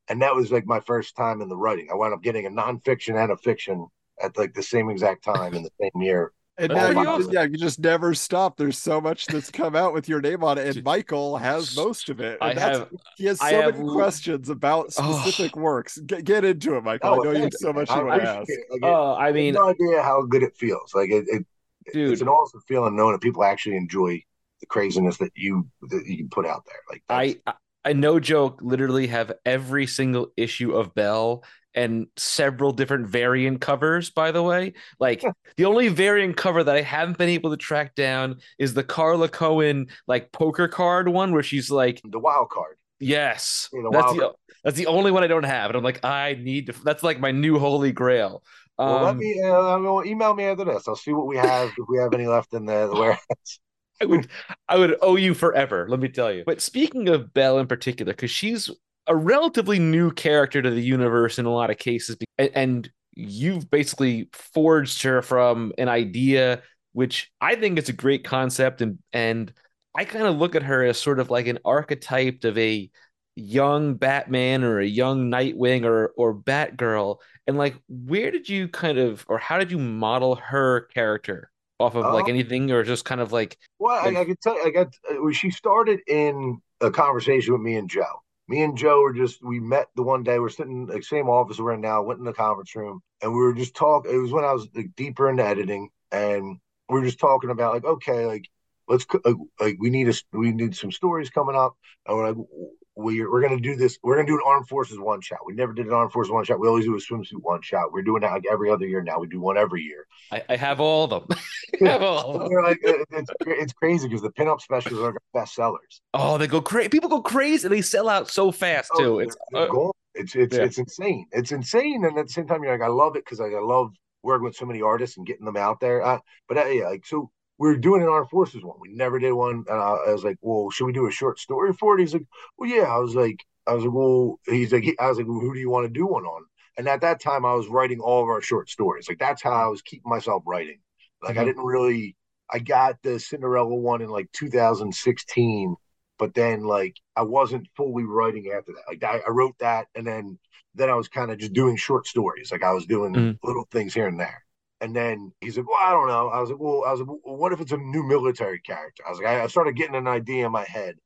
And 0.08 0.22
that 0.22 0.34
was 0.34 0.50
like 0.50 0.66
my 0.66 0.80
first 0.80 1.16
time 1.16 1.40
in 1.40 1.48
the 1.48 1.56
writing. 1.56 1.88
I 1.90 1.94
wound 1.94 2.14
up 2.14 2.22
getting 2.22 2.46
a 2.46 2.50
nonfiction 2.50 3.22
and 3.22 3.30
a 3.30 3.36
fiction 3.36 3.86
at 4.22 4.36
like 4.36 4.54
the 4.54 4.62
same 4.62 4.90
exact 4.90 5.24
time 5.24 5.54
in 5.54 5.62
the 5.62 5.70
same 5.80 6.02
year. 6.02 6.32
And 6.58 6.70
now 6.70 6.90
you 6.90 6.98
awesome. 6.98 7.22
just, 7.22 7.32
yeah, 7.32 7.42
you 7.44 7.56
just 7.56 7.80
never 7.80 8.12
stop. 8.12 8.58
There's 8.58 8.76
so 8.76 9.00
much 9.00 9.24
that's 9.26 9.50
come 9.50 9.74
out 9.74 9.94
with 9.94 10.06
your 10.06 10.20
name 10.20 10.44
on 10.44 10.58
it, 10.58 10.76
and 10.76 10.84
Michael 10.84 11.38
has 11.38 11.74
most 11.74 12.10
of 12.10 12.20
it. 12.20 12.36
I 12.42 12.52
have, 12.52 12.90
he 13.16 13.24
has 13.24 13.38
so 13.38 13.46
many 13.46 13.78
have, 13.78 13.86
questions 13.86 14.50
about 14.50 14.92
specific 14.92 15.56
oh, 15.56 15.60
works. 15.60 15.96
Get, 15.98 16.24
get 16.24 16.44
into 16.44 16.76
it, 16.76 16.84
Michael. 16.84 17.08
Oh, 17.08 17.20
I 17.20 17.24
know 17.24 17.30
you 17.32 17.42
have 17.44 17.54
so 17.54 17.72
much 17.72 17.88
you 17.88 18.04
want 18.04 18.20
to 18.20 18.28
ask. 18.28 18.48
Like, 18.70 18.80
oh, 18.82 19.14
I 19.14 19.32
mean, 19.32 19.54
no 19.54 19.70
idea 19.70 20.02
how 20.02 20.22
good 20.22 20.42
it 20.42 20.54
feels. 20.54 20.94
Like 20.94 21.10
it, 21.10 21.24
it 21.28 21.46
dude, 21.90 22.12
it's 22.12 22.22
an 22.22 22.28
awesome 22.28 22.60
feeling 22.68 22.96
knowing 22.96 23.12
that 23.12 23.22
people 23.22 23.44
actually 23.44 23.76
enjoy 23.76 24.22
the 24.60 24.66
craziness 24.66 25.16
that 25.16 25.32
you 25.34 25.66
that 25.88 26.04
you 26.06 26.18
can 26.18 26.28
put 26.28 26.46
out 26.46 26.64
there. 26.66 26.80
Like 26.90 27.02
I, 27.08 27.54
I 27.82 27.94
no 27.94 28.20
joke, 28.20 28.60
literally 28.62 29.06
have 29.06 29.32
every 29.46 29.86
single 29.86 30.32
issue 30.36 30.72
of 30.72 30.94
Belle 30.94 31.42
and 31.74 32.06
several 32.16 32.72
different 32.72 33.06
variant 33.06 33.60
covers, 33.60 34.10
by 34.10 34.32
the 34.32 34.42
way. 34.42 34.74
Like 35.00 35.24
the 35.56 35.64
only 35.64 35.88
variant 35.88 36.36
cover 36.36 36.62
that 36.64 36.74
I 36.74 36.82
haven't 36.82 37.18
been 37.18 37.28
able 37.28 37.50
to 37.50 37.56
track 37.56 37.94
down 37.94 38.40
is 38.58 38.74
the 38.74 38.84
Carla 38.84 39.28
Cohen 39.28 39.88
like 40.06 40.32
poker 40.32 40.68
card 40.68 41.08
one 41.08 41.32
where 41.32 41.42
she's 41.42 41.70
like 41.70 42.00
the 42.04 42.18
wild 42.18 42.50
card. 42.50 42.76
Yes. 43.00 43.68
The 43.72 43.90
that's 43.92 44.12
the 44.12 44.32
that's 44.64 44.76
the 44.76 44.86
only 44.86 45.10
one 45.10 45.24
I 45.24 45.26
don't 45.26 45.44
have. 45.44 45.70
And 45.70 45.76
I'm 45.76 45.84
like, 45.84 46.04
I 46.04 46.38
need 46.40 46.66
to 46.66 46.84
that's 46.84 47.02
like 47.02 47.20
my 47.20 47.32
new 47.32 47.58
holy 47.58 47.92
grail. 47.92 48.42
Um, 48.78 48.88
well, 48.88 49.02
let 49.02 49.10
um, 49.10 49.18
me 49.18 49.42
uh, 49.42 50.02
email 50.04 50.34
me 50.34 50.44
after 50.44 50.64
this. 50.64 50.88
I'll 50.88 50.96
see 50.96 51.12
what 51.12 51.26
we 51.26 51.36
have 51.36 51.68
if 51.68 51.84
we 51.88 51.98
have 51.98 52.14
any 52.14 52.26
left 52.26 52.54
in 52.54 52.64
the, 52.64 52.88
the 52.88 52.94
warehouse. 52.94 53.60
I 54.00 54.04
would 54.04 54.28
I 54.68 54.76
would 54.78 54.96
owe 55.00 55.16
you 55.16 55.34
forever, 55.34 55.86
let 55.88 56.00
me 56.00 56.08
tell 56.08 56.32
you. 56.32 56.42
But 56.44 56.60
speaking 56.60 57.08
of 57.08 57.32
Belle 57.32 57.58
in 57.58 57.66
particular, 57.66 58.12
because 58.12 58.30
she's 58.30 58.68
a 59.06 59.16
relatively 59.16 59.78
new 59.78 60.10
character 60.10 60.62
to 60.62 60.70
the 60.70 60.82
universe 60.82 61.38
in 61.38 61.46
a 61.46 61.52
lot 61.52 61.70
of 61.70 61.78
cases 61.78 62.16
and 62.38 62.90
you've 63.14 63.70
basically 63.70 64.28
forged 64.32 65.02
her 65.02 65.22
from 65.22 65.72
an 65.78 65.88
idea 65.88 66.62
which 66.92 67.30
I 67.40 67.54
think 67.56 67.78
is 67.78 67.88
a 67.88 67.94
great 67.94 68.24
concept 68.24 68.80
and 68.80 68.98
and 69.12 69.52
I 69.94 70.04
kind 70.04 70.26
of 70.26 70.36
look 70.36 70.54
at 70.54 70.62
her 70.62 70.84
as 70.84 70.98
sort 70.98 71.18
of 71.20 71.30
like 71.30 71.46
an 71.46 71.58
archetype 71.64 72.44
of 72.44 72.56
a 72.56 72.90
young 73.34 73.94
Batman 73.94 74.62
or 74.62 74.80
a 74.80 74.86
young 74.86 75.30
Nightwing 75.30 75.84
or 75.84 76.12
or 76.16 76.34
Batgirl 76.34 77.18
and 77.46 77.58
like 77.58 77.76
where 77.88 78.30
did 78.30 78.48
you 78.48 78.68
kind 78.68 78.98
of 78.98 79.24
or 79.28 79.38
how 79.38 79.58
did 79.58 79.70
you 79.70 79.78
model 79.78 80.36
her 80.36 80.82
character? 80.94 81.50
Off 81.80 81.96
of 81.96 82.14
like 82.14 82.24
um, 82.24 82.30
anything 82.30 82.70
or 82.70 82.84
just 82.84 83.04
kind 83.04 83.20
of 83.20 83.32
like 83.32 83.58
well 83.80 84.04
like, 84.04 84.16
I, 84.16 84.20
I 84.20 84.24
can 84.24 84.36
tell 84.40 84.54
you 84.54 84.64
I 84.64 84.70
got 84.70 84.94
uh, 85.10 85.32
she 85.32 85.50
started 85.50 85.98
in 86.06 86.60
a 86.80 86.92
conversation 86.92 87.52
with 87.52 87.62
me 87.62 87.74
and 87.74 87.90
Joe 87.90 88.21
me 88.48 88.62
and 88.62 88.76
Joe 88.76 89.02
were 89.02 89.12
just 89.12 89.42
we 89.44 89.60
met 89.60 89.88
the 89.96 90.02
one 90.02 90.22
day. 90.22 90.38
We're 90.38 90.48
sitting 90.48 90.86
like 90.86 91.04
same 91.04 91.28
office 91.28 91.58
we're 91.58 91.74
in 91.74 91.80
now. 91.80 92.02
Went 92.02 92.18
in 92.18 92.24
the 92.24 92.32
conference 92.32 92.74
room 92.74 93.00
and 93.22 93.32
we 93.32 93.38
were 93.38 93.54
just 93.54 93.74
talking. 93.74 94.12
It 94.12 94.18
was 94.18 94.32
when 94.32 94.44
I 94.44 94.52
was 94.52 94.68
like 94.74 94.94
deeper 94.96 95.30
into 95.30 95.44
editing, 95.44 95.88
and 96.10 96.58
we 96.88 97.00
were 97.00 97.06
just 97.06 97.20
talking 97.20 97.50
about 97.50 97.74
like 97.74 97.84
okay, 97.84 98.26
like 98.26 98.48
let's 98.88 99.06
like, 99.24 99.36
like 99.60 99.76
we 99.78 99.90
need 99.90 100.08
a 100.08 100.14
we 100.32 100.52
need 100.52 100.74
some 100.74 100.92
stories 100.92 101.30
coming 101.30 101.56
up, 101.56 101.76
and 102.06 102.16
we're 102.16 102.28
like 102.28 102.46
we're, 102.94 103.30
we're 103.30 103.40
going 103.40 103.56
to 103.56 103.62
do 103.62 103.74
this. 103.76 103.98
We're 104.02 104.16
going 104.16 104.26
to 104.26 104.32
do 104.32 104.36
an 104.36 104.42
armed 104.46 104.68
forces 104.68 104.98
one 104.98 105.20
shot. 105.20 105.38
We 105.46 105.54
never 105.54 105.72
did 105.72 105.86
an 105.86 105.92
armed 105.92 106.12
forces 106.12 106.30
one 106.30 106.44
shot. 106.44 106.60
We 106.60 106.68
always 106.68 106.84
do 106.84 106.94
a 106.94 106.98
swimsuit 106.98 107.40
one 107.40 107.62
shot. 107.62 107.92
We're 107.92 108.02
doing 108.02 108.22
that 108.22 108.32
like 108.32 108.44
every 108.50 108.70
other 108.70 108.86
year 108.86 109.02
now. 109.02 109.18
We 109.18 109.26
do 109.28 109.40
one 109.40 109.56
every 109.56 109.82
year. 109.82 110.06
I, 110.30 110.42
I 110.48 110.56
have 110.56 110.80
all 110.80 111.04
of 111.04 111.10
them. 111.10 111.38
have 111.80 112.02
all 112.02 112.40
of 112.40 112.50
them. 112.50 112.62
Like, 112.62 112.78
it's, 112.82 113.30
it's 113.46 113.72
crazy 113.72 114.08
because 114.08 114.22
the 114.22 114.30
pinup 114.30 114.60
specials 114.60 115.00
are 115.00 115.14
best 115.32 115.54
sellers. 115.54 116.02
Oh, 116.14 116.38
they 116.38 116.46
go 116.46 116.60
crazy. 116.60 116.88
People 116.88 117.08
go 117.08 117.22
crazy. 117.22 117.68
They 117.68 117.82
sell 117.82 118.08
out 118.08 118.30
so 118.30 118.52
fast 118.52 118.90
oh, 118.94 118.98
too. 118.98 119.20
It's 119.20 119.36
uh, 119.54 119.66
it's 120.14 120.34
it's, 120.34 120.56
yeah. 120.56 120.64
it's 120.64 120.78
insane. 120.78 121.26
It's 121.32 121.52
insane, 121.52 122.04
and 122.04 122.18
at 122.18 122.26
the 122.26 122.32
same 122.32 122.46
time, 122.46 122.62
you're 122.62 122.72
like, 122.72 122.86
I 122.86 122.90
love 122.90 123.16
it 123.16 123.24
because 123.24 123.40
I 123.40 123.46
love 123.46 123.94
working 124.22 124.44
with 124.44 124.56
so 124.56 124.66
many 124.66 124.82
artists 124.82 125.16
and 125.16 125.26
getting 125.26 125.46
them 125.46 125.56
out 125.56 125.80
there. 125.80 126.04
Uh, 126.04 126.18
but 126.48 126.58
uh, 126.58 126.66
yeah, 126.66 126.88
like 126.88 127.06
so 127.06 127.30
we 127.62 127.68
were 127.68 127.76
doing 127.76 128.02
an 128.02 128.08
armed 128.08 128.28
forces 128.28 128.64
one. 128.64 128.76
We 128.80 128.88
never 128.88 129.20
did 129.20 129.30
one. 129.30 129.64
And 129.68 129.78
I, 129.78 129.96
I, 130.08 130.12
was 130.12 130.24
like, 130.24 130.36
well, 130.40 130.68
should 130.70 130.86
we 130.86 130.92
do 130.92 131.06
a 131.06 131.12
short 131.12 131.38
story 131.38 131.72
for 131.72 131.96
it? 131.96 132.00
He's 132.00 132.12
like, 132.12 132.26
well, 132.58 132.68
yeah. 132.68 132.92
I 132.92 132.98
was 132.98 133.14
like, 133.14 133.44
I 133.68 133.74
was 133.74 133.84
like, 133.84 133.94
well, 133.94 134.40
he's 134.46 134.72
like, 134.72 134.96
I 134.98 135.06
was 135.06 135.18
like, 135.18 135.28
well, 135.28 135.38
who 135.38 135.54
do 135.54 135.60
you 135.60 135.70
want 135.70 135.86
to 135.86 135.92
do 135.92 136.04
one 136.04 136.24
on? 136.24 136.42
And 136.76 136.88
at 136.88 137.02
that 137.02 137.20
time, 137.20 137.44
I 137.44 137.54
was 137.54 137.68
writing 137.68 138.00
all 138.00 138.20
of 138.24 138.28
our 138.28 138.42
short 138.42 138.68
stories. 138.68 139.08
Like 139.08 139.20
that's 139.20 139.40
how 139.40 139.52
I 139.52 139.68
was 139.68 139.80
keeping 139.80 140.10
myself 140.10 140.42
writing. 140.44 140.80
Like 141.22 141.34
mm-hmm. 141.34 141.40
I 141.40 141.44
didn't 141.44 141.64
really. 141.64 142.16
I 142.50 142.58
got 142.58 142.96
the 143.04 143.20
Cinderella 143.20 143.76
one 143.76 144.02
in 144.02 144.08
like 144.08 144.26
2016, 144.32 145.76
but 146.18 146.34
then 146.34 146.64
like 146.64 146.96
I 147.14 147.22
wasn't 147.22 147.68
fully 147.76 148.02
writing 148.02 148.52
after 148.56 148.72
that. 148.72 148.82
Like 148.88 149.04
I, 149.04 149.20
I 149.24 149.30
wrote 149.30 149.54
that, 149.60 149.86
and 149.94 150.04
then 150.04 150.36
then 150.74 150.90
I 150.90 150.96
was 150.96 151.06
kind 151.06 151.30
of 151.30 151.38
just 151.38 151.52
doing 151.52 151.76
short 151.76 152.08
stories. 152.08 152.50
Like 152.50 152.64
I 152.64 152.72
was 152.72 152.86
doing 152.86 153.14
mm-hmm. 153.14 153.46
little 153.46 153.68
things 153.70 153.94
here 153.94 154.08
and 154.08 154.18
there. 154.18 154.42
And 154.82 154.96
then 154.96 155.32
he's 155.40 155.56
like, 155.56 155.68
well, 155.68 155.78
I 155.80 155.92
don't 155.92 156.08
know. 156.08 156.28
I 156.28 156.40
was 156.40 156.50
like, 156.50 156.58
well, 156.58 156.82
I 156.84 156.90
was 156.90 157.00
like, 157.00 157.08
well, 157.08 157.36
what 157.36 157.52
if 157.52 157.60
it's 157.60 157.70
a 157.70 157.76
new 157.76 158.02
military 158.02 158.58
character? 158.58 159.04
I 159.06 159.10
was 159.10 159.20
like, 159.20 159.28
I, 159.28 159.46
started 159.46 159.76
getting 159.76 159.94
an 159.94 160.08
idea 160.08 160.44
in 160.44 160.50
my 160.50 160.64
head. 160.64 160.96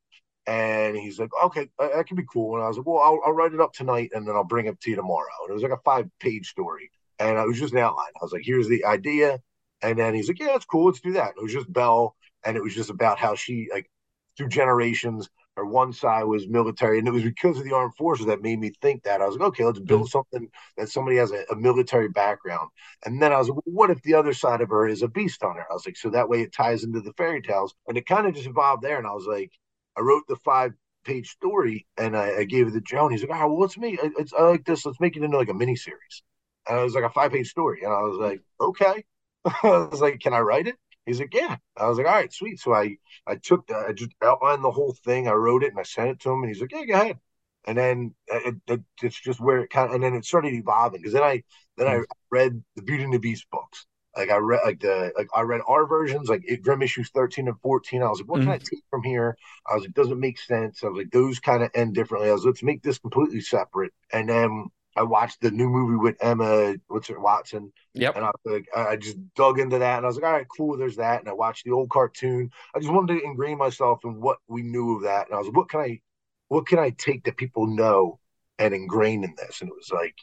And 0.46 0.96
he's 0.96 1.18
like, 1.18 1.28
okay, 1.44 1.68
that 1.78 2.06
can 2.06 2.16
be 2.16 2.24
cool. 2.32 2.54
And 2.54 2.64
I 2.64 2.68
was 2.68 2.78
like, 2.78 2.86
well, 2.86 3.00
I'll, 3.00 3.20
I'll 3.26 3.32
write 3.32 3.52
it 3.52 3.60
up 3.60 3.74
tonight 3.74 4.12
and 4.14 4.26
then 4.26 4.34
I'll 4.34 4.44
bring 4.44 4.64
it 4.64 4.80
to 4.80 4.90
you 4.90 4.96
tomorrow. 4.96 5.28
And 5.42 5.50
it 5.50 5.52
was 5.52 5.62
like 5.62 5.72
a 5.72 5.82
five 5.84 6.08
page 6.20 6.48
story. 6.48 6.90
And 7.18 7.36
it 7.36 7.46
was 7.46 7.58
just 7.58 7.74
an 7.74 7.80
outline. 7.80 8.06
I 8.16 8.24
was 8.24 8.32
like, 8.32 8.44
here's 8.44 8.66
the 8.66 8.86
idea. 8.86 9.40
And 9.82 9.98
then 9.98 10.14
he's 10.14 10.28
like, 10.28 10.40
yeah, 10.40 10.54
it's 10.54 10.64
cool. 10.64 10.86
Let's 10.86 11.00
do 11.00 11.12
that. 11.12 11.34
It 11.36 11.42
was 11.42 11.52
just 11.52 11.70
Belle. 11.70 12.16
And 12.46 12.56
it 12.56 12.62
was 12.62 12.74
just 12.74 12.88
about 12.88 13.18
how 13.18 13.34
she, 13.34 13.68
like, 13.70 13.90
through 14.38 14.48
generations, 14.48 15.28
or 15.56 15.64
one 15.64 15.92
side 15.92 16.24
was 16.24 16.48
military, 16.48 16.98
and 16.98 17.08
it 17.08 17.12
was 17.12 17.22
because 17.22 17.58
of 17.58 17.64
the 17.64 17.74
armed 17.74 17.94
forces 17.96 18.26
that 18.26 18.42
made 18.42 18.60
me 18.60 18.72
think 18.82 19.02
that. 19.04 19.22
I 19.22 19.26
was 19.26 19.36
like, 19.36 19.48
okay, 19.48 19.64
let's 19.64 19.78
build 19.78 20.02
mm-hmm. 20.02 20.08
something 20.08 20.50
that 20.76 20.90
somebody 20.90 21.16
has 21.16 21.32
a, 21.32 21.44
a, 21.50 21.56
military 21.56 22.08
background. 22.08 22.68
And 23.04 23.20
then 23.22 23.32
I 23.32 23.38
was 23.38 23.48
like, 23.48 23.56
well, 23.64 23.74
what 23.74 23.90
if 23.90 24.02
the 24.02 24.14
other 24.14 24.34
side 24.34 24.60
of 24.60 24.68
her 24.68 24.86
is 24.86 25.02
a 25.02 25.08
beast 25.08 25.40
hunter? 25.42 25.64
I 25.68 25.72
was 25.72 25.86
like, 25.86 25.96
so 25.96 26.10
that 26.10 26.28
way 26.28 26.42
it 26.42 26.52
ties 26.52 26.84
into 26.84 27.00
the 27.00 27.12
fairy 27.14 27.40
tales. 27.40 27.74
And 27.88 27.96
it 27.96 28.06
kind 28.06 28.26
of 28.26 28.34
just 28.34 28.46
evolved 28.46 28.82
there. 28.82 28.98
And 28.98 29.06
I 29.06 29.12
was 29.12 29.26
like, 29.26 29.50
I 29.96 30.02
wrote 30.02 30.24
the 30.28 30.36
five 30.36 30.72
page 31.04 31.30
story 31.30 31.86
and 31.96 32.16
I, 32.16 32.38
I 32.38 32.44
gave 32.44 32.66
it 32.66 32.72
to 32.72 32.80
Joe, 32.80 33.06
and 33.06 33.12
he's 33.12 33.26
like, 33.26 33.40
oh, 33.40 33.48
well, 33.48 33.60
let's 33.60 33.78
make 33.78 33.98
it's 34.02 34.32
I 34.34 34.42
like 34.42 34.64
this. 34.66 34.84
Let's 34.84 35.00
make 35.00 35.16
it 35.16 35.22
into 35.22 35.38
like 35.38 35.48
a 35.48 35.54
mini 35.54 35.76
series. 35.76 36.22
And 36.68 36.78
it 36.78 36.82
was 36.82 36.94
like 36.94 37.04
a 37.04 37.10
five 37.10 37.32
page 37.32 37.48
story. 37.48 37.82
And 37.82 37.92
I 37.92 38.02
was 38.02 38.18
like, 38.18 38.42
okay. 38.60 39.04
I 39.44 39.88
was 39.90 40.00
like, 40.00 40.20
can 40.20 40.34
I 40.34 40.40
write 40.40 40.66
it? 40.66 40.76
He's 41.06 41.20
like, 41.20 41.32
yeah. 41.32 41.56
I 41.76 41.88
was 41.88 41.98
like, 41.98 42.06
all 42.06 42.12
right, 42.12 42.32
sweet. 42.32 42.60
So 42.60 42.74
I 42.74 42.98
I 43.26 43.36
took 43.36 43.66
the, 43.68 43.76
I 43.76 43.92
just 43.92 44.10
outlined 44.22 44.64
the 44.64 44.70
whole 44.70 44.94
thing. 45.04 45.28
I 45.28 45.32
wrote 45.32 45.62
it 45.62 45.70
and 45.70 45.78
I 45.78 45.84
sent 45.84 46.10
it 46.10 46.20
to 46.20 46.30
him, 46.30 46.42
and 46.42 46.48
he's 46.48 46.60
like, 46.60 46.72
yeah, 46.72 46.84
go 46.84 46.94
ahead. 46.94 47.18
And 47.64 47.78
then 47.78 48.14
it, 48.28 48.56
it, 48.68 48.80
it's 49.02 49.20
just 49.20 49.40
where 49.40 49.60
it 49.60 49.70
kind 49.70 49.88
of, 49.88 49.94
and 49.94 50.04
then 50.04 50.14
it 50.14 50.24
started 50.24 50.52
evolving 50.52 51.00
because 51.00 51.14
then 51.14 51.22
I 51.22 51.42
then 51.76 51.88
I 51.88 52.00
read 52.30 52.62
the 52.76 52.82
Beauty 52.82 53.04
and 53.04 53.12
the 53.12 53.18
Beast 53.18 53.46
books. 53.50 53.86
Like 54.16 54.30
I 54.30 54.36
read 54.36 54.60
like 54.64 54.80
the 54.80 55.12
like 55.16 55.28
I 55.34 55.42
read 55.42 55.60
our 55.66 55.86
versions 55.86 56.28
like 56.28 56.42
it, 56.46 56.62
Grimm 56.62 56.82
issues 56.82 57.10
thirteen 57.10 57.48
and 57.48 57.60
fourteen. 57.60 58.02
I 58.02 58.08
was 58.08 58.20
like, 58.20 58.30
what 58.30 58.40
mm-hmm. 58.40 58.50
can 58.50 58.54
I 58.54 58.58
take 58.58 58.82
from 58.88 59.02
here? 59.02 59.36
I 59.70 59.74
was 59.74 59.82
like, 59.84 59.94
doesn't 59.94 60.20
make 60.20 60.38
sense. 60.38 60.82
I 60.82 60.88
was 60.88 60.98
like, 60.98 61.10
those 61.10 61.38
kind 61.38 61.62
of 61.62 61.70
end 61.74 61.94
differently. 61.94 62.30
I 62.30 62.32
was 62.32 62.42
like, 62.44 62.52
let's 62.52 62.62
make 62.62 62.82
this 62.82 62.98
completely 62.98 63.40
separate. 63.40 63.92
And 64.12 64.28
then 64.28 64.66
I 64.96 65.02
watched 65.02 65.40
the 65.40 65.50
new 65.50 65.68
movie 65.68 65.96
with 65.96 66.16
Emma, 66.20 66.74
what's 66.88 67.08
her 67.08 67.20
Watson. 67.20 67.72
Yep. 67.94 68.16
And 68.16 68.24
I 68.24 68.30
like, 68.44 68.66
I 68.74 68.96
just 68.96 69.18
dug 69.34 69.58
into 69.58 69.78
that, 69.78 69.98
and 69.98 70.06
I 70.06 70.08
was 70.08 70.16
like, 70.16 70.24
all 70.24 70.32
right, 70.32 70.46
cool. 70.56 70.76
There's 70.76 70.96
that, 70.96 71.20
and 71.20 71.28
I 71.28 71.32
watched 71.32 71.64
the 71.64 71.72
old 71.72 71.90
cartoon. 71.90 72.50
I 72.74 72.80
just 72.80 72.92
wanted 72.92 73.14
to 73.14 73.24
ingrain 73.24 73.58
myself 73.58 74.00
in 74.04 74.20
what 74.20 74.38
we 74.48 74.62
knew 74.62 74.96
of 74.96 75.02
that, 75.02 75.26
and 75.26 75.34
I 75.34 75.38
was 75.38 75.48
like, 75.48 75.56
what 75.56 75.68
can 75.68 75.80
I, 75.80 76.00
what 76.48 76.66
can 76.66 76.78
I 76.78 76.90
take 76.90 77.24
that 77.24 77.36
people 77.36 77.66
know 77.66 78.18
and 78.58 78.74
ingrain 78.74 79.24
in 79.24 79.34
this? 79.36 79.60
And 79.60 79.68
it 79.68 79.76
was 79.76 79.90
like, 79.92 80.16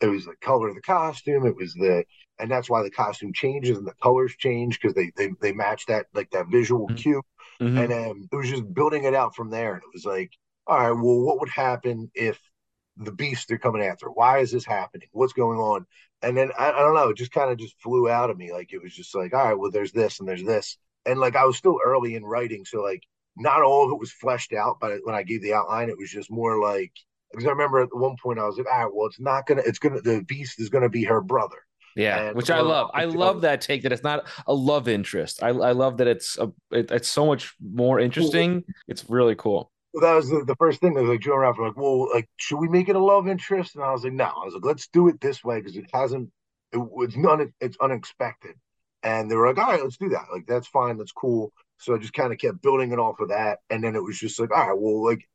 it 0.00 0.06
was 0.06 0.24
the 0.24 0.34
color 0.40 0.68
of 0.68 0.74
the 0.74 0.82
costume. 0.82 1.46
It 1.46 1.56
was 1.56 1.74
the, 1.74 2.04
and 2.38 2.50
that's 2.50 2.68
why 2.68 2.82
the 2.82 2.90
costume 2.90 3.32
changes 3.32 3.78
and 3.78 3.86
the 3.86 3.94
colors 4.02 4.34
change 4.36 4.80
because 4.80 4.94
they 4.94 5.12
they 5.16 5.30
they 5.40 5.52
match 5.52 5.86
that 5.86 6.06
like 6.12 6.30
that 6.30 6.48
visual 6.48 6.86
mm-hmm. 6.86 6.96
cue. 6.96 7.22
Mm-hmm. 7.60 7.78
And 7.78 7.92
um, 7.92 8.28
it 8.32 8.36
was 8.36 8.50
just 8.50 8.72
building 8.74 9.04
it 9.04 9.14
out 9.14 9.36
from 9.36 9.50
there, 9.50 9.74
and 9.74 9.82
it 9.82 9.90
was 9.94 10.04
like, 10.04 10.32
all 10.66 10.78
right, 10.78 10.90
well, 10.90 11.20
what 11.20 11.40
would 11.40 11.48
happen 11.48 12.10
if 12.14 12.38
the 12.96 13.12
beast 13.12 13.48
they're 13.48 13.58
coming 13.58 13.82
after. 13.82 14.06
Why 14.08 14.38
is 14.38 14.50
this 14.52 14.64
happening? 14.64 15.08
What's 15.12 15.32
going 15.32 15.58
on? 15.58 15.86
And 16.22 16.36
then 16.36 16.50
I, 16.58 16.70
I 16.70 16.78
don't 16.78 16.94
know, 16.94 17.08
it 17.08 17.16
just 17.16 17.32
kind 17.32 17.50
of 17.50 17.58
just 17.58 17.80
flew 17.80 18.08
out 18.08 18.30
of 18.30 18.36
me. 18.36 18.52
Like 18.52 18.72
it 18.72 18.82
was 18.82 18.94
just 18.94 19.14
like, 19.14 19.34
all 19.34 19.44
right, 19.44 19.58
well, 19.58 19.70
there's 19.70 19.92
this 19.92 20.20
and 20.20 20.28
there's 20.28 20.44
this. 20.44 20.76
And 21.06 21.18
like 21.18 21.36
I 21.36 21.44
was 21.44 21.56
still 21.56 21.78
early 21.84 22.14
in 22.14 22.24
writing. 22.24 22.64
So 22.64 22.82
like 22.82 23.02
not 23.36 23.62
all 23.62 23.86
of 23.86 23.92
it 23.92 23.98
was 23.98 24.12
fleshed 24.12 24.52
out, 24.52 24.78
but 24.80 25.00
when 25.04 25.14
I 25.14 25.22
gave 25.22 25.42
the 25.42 25.54
outline, 25.54 25.88
it 25.88 25.98
was 25.98 26.10
just 26.10 26.30
more 26.30 26.60
like 26.60 26.92
because 27.32 27.46
I 27.46 27.50
remember 27.50 27.80
at 27.80 27.96
one 27.96 28.16
point 28.22 28.38
I 28.38 28.44
was 28.44 28.58
like, 28.58 28.66
all 28.70 28.84
right, 28.84 28.94
well, 28.94 29.06
it's 29.06 29.18
not 29.18 29.46
gonna, 29.46 29.62
it's 29.64 29.78
gonna, 29.78 30.02
the 30.02 30.22
beast 30.22 30.60
is 30.60 30.68
gonna 30.68 30.90
be 30.90 31.04
her 31.04 31.22
brother. 31.22 31.56
Yeah, 31.96 32.26
and 32.26 32.36
which 32.36 32.50
I 32.50 32.60
love. 32.60 32.90
I 32.94 33.04
love 33.04 33.36
um 33.36 33.40
that 33.42 33.60
take 33.60 33.82
that 33.82 33.92
it's 33.92 34.02
not 34.02 34.26
a 34.46 34.54
love 34.54 34.88
interest. 34.88 35.42
I, 35.42 35.48
I 35.48 35.72
love 35.72 35.98
that 35.98 36.06
it's 36.06 36.38
a, 36.38 36.52
it, 36.70 36.90
it's 36.90 37.08
so 37.08 37.26
much 37.26 37.54
more 37.60 38.00
interesting. 38.00 38.64
It's 38.86 39.08
really 39.08 39.34
cool 39.34 39.70
that 40.00 40.14
was 40.14 40.28
the, 40.28 40.44
the 40.46 40.56
first 40.56 40.80
thing. 40.80 40.94
That 40.94 41.02
was 41.02 41.10
like 41.10 41.20
Joe 41.20 41.36
Ralph, 41.36 41.58
like, 41.58 41.76
well, 41.76 42.10
like, 42.10 42.28
should 42.36 42.58
we 42.58 42.68
make 42.68 42.88
it 42.88 42.96
a 42.96 43.04
love 43.04 43.28
interest? 43.28 43.74
And 43.74 43.84
I 43.84 43.92
was 43.92 44.04
like, 44.04 44.12
no. 44.12 44.24
I 44.24 44.44
was 44.44 44.54
like, 44.54 44.64
let's 44.64 44.88
do 44.88 45.08
it 45.08 45.20
this 45.20 45.44
way 45.44 45.60
because 45.60 45.76
it 45.76 45.90
hasn't. 45.92 46.30
It, 46.72 46.80
it's 46.98 47.16
none. 47.16 47.52
It's 47.60 47.76
unexpected. 47.80 48.54
And 49.02 49.30
they 49.30 49.34
were 49.34 49.48
like, 49.48 49.58
all 49.58 49.72
right, 49.72 49.82
let's 49.82 49.98
do 49.98 50.10
that. 50.10 50.26
Like, 50.32 50.46
that's 50.46 50.68
fine. 50.68 50.96
That's 50.96 51.12
cool. 51.12 51.52
So 51.78 51.94
I 51.94 51.98
just 51.98 52.14
kind 52.14 52.32
of 52.32 52.38
kept 52.38 52.62
building 52.62 52.92
it 52.92 52.98
off 52.98 53.20
of 53.20 53.28
that. 53.28 53.58
And 53.68 53.82
then 53.82 53.96
it 53.96 54.02
was 54.02 54.18
just 54.18 54.38
like, 54.38 54.50
all 54.50 54.68
right, 54.68 54.78
well, 54.78 55.04
like, 55.04 55.28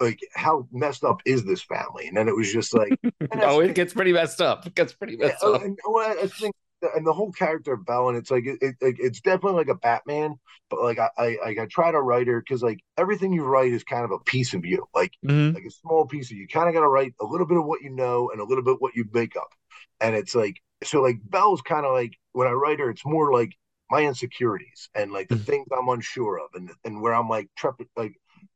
like 0.00 0.20
how 0.34 0.66
messed 0.72 1.04
up 1.04 1.20
is 1.26 1.44
this 1.44 1.60
family? 1.62 2.08
And 2.08 2.16
then 2.16 2.28
it 2.28 2.36
was 2.36 2.50
just 2.50 2.72
like, 2.72 2.98
oh, 3.42 3.60
it 3.60 3.74
gets 3.74 3.92
pretty 3.92 4.12
messed 4.12 4.40
up. 4.40 4.66
It 4.66 4.74
gets 4.74 4.94
pretty 4.94 5.16
messed 5.16 5.42
yeah, 5.42 5.48
up. 5.50 5.62
And, 5.62 5.78
well, 5.84 6.16
I 6.18 6.26
think 6.26 6.54
and 6.82 7.06
the 7.06 7.12
whole 7.12 7.32
character 7.32 7.72
of 7.72 7.84
and 7.88 8.16
it's 8.16 8.30
like 8.30 8.46
it, 8.46 8.58
it, 8.60 8.76
it's 8.80 9.20
definitely 9.20 9.58
like 9.58 9.68
a 9.68 9.74
Batman, 9.74 10.36
but 10.68 10.82
like 10.82 10.98
I 10.98 11.10
I, 11.18 11.56
I 11.60 11.66
try 11.66 11.90
to 11.90 12.00
write 12.00 12.26
her 12.26 12.40
because 12.40 12.62
like 12.62 12.80
everything 12.96 13.32
you 13.32 13.44
write 13.44 13.72
is 13.72 13.84
kind 13.84 14.04
of 14.04 14.10
a 14.10 14.18
piece 14.20 14.54
of 14.54 14.64
you, 14.64 14.86
like 14.94 15.12
mm-hmm. 15.24 15.54
like 15.54 15.64
a 15.64 15.70
small 15.70 16.06
piece 16.06 16.30
of 16.30 16.36
you. 16.36 16.48
Kind 16.48 16.68
of 16.68 16.74
got 16.74 16.80
to 16.80 16.88
write 16.88 17.14
a 17.20 17.24
little 17.24 17.46
bit 17.46 17.58
of 17.58 17.64
what 17.64 17.82
you 17.82 17.90
know 17.90 18.30
and 18.30 18.40
a 18.40 18.44
little 18.44 18.64
bit 18.64 18.80
what 18.80 18.94
you 18.94 19.04
make 19.12 19.36
up, 19.36 19.50
and 20.00 20.14
it's 20.14 20.34
like 20.34 20.56
so 20.82 21.02
like 21.02 21.18
Belle's 21.24 21.62
kind 21.62 21.84
of 21.84 21.92
like 21.92 22.16
when 22.32 22.48
I 22.48 22.52
write 22.52 22.80
her, 22.80 22.90
it's 22.90 23.04
more 23.04 23.32
like 23.32 23.54
my 23.90 24.02
insecurities 24.02 24.88
and 24.94 25.12
like 25.12 25.28
the 25.28 25.34
mm-hmm. 25.34 25.44
things 25.44 25.68
I'm 25.76 25.88
unsure 25.88 26.38
of, 26.38 26.50
and 26.54 26.70
and 26.84 27.02
where 27.02 27.14
I'm 27.14 27.28
like 27.28 27.48
trepid 27.58 27.88
like 27.96 28.14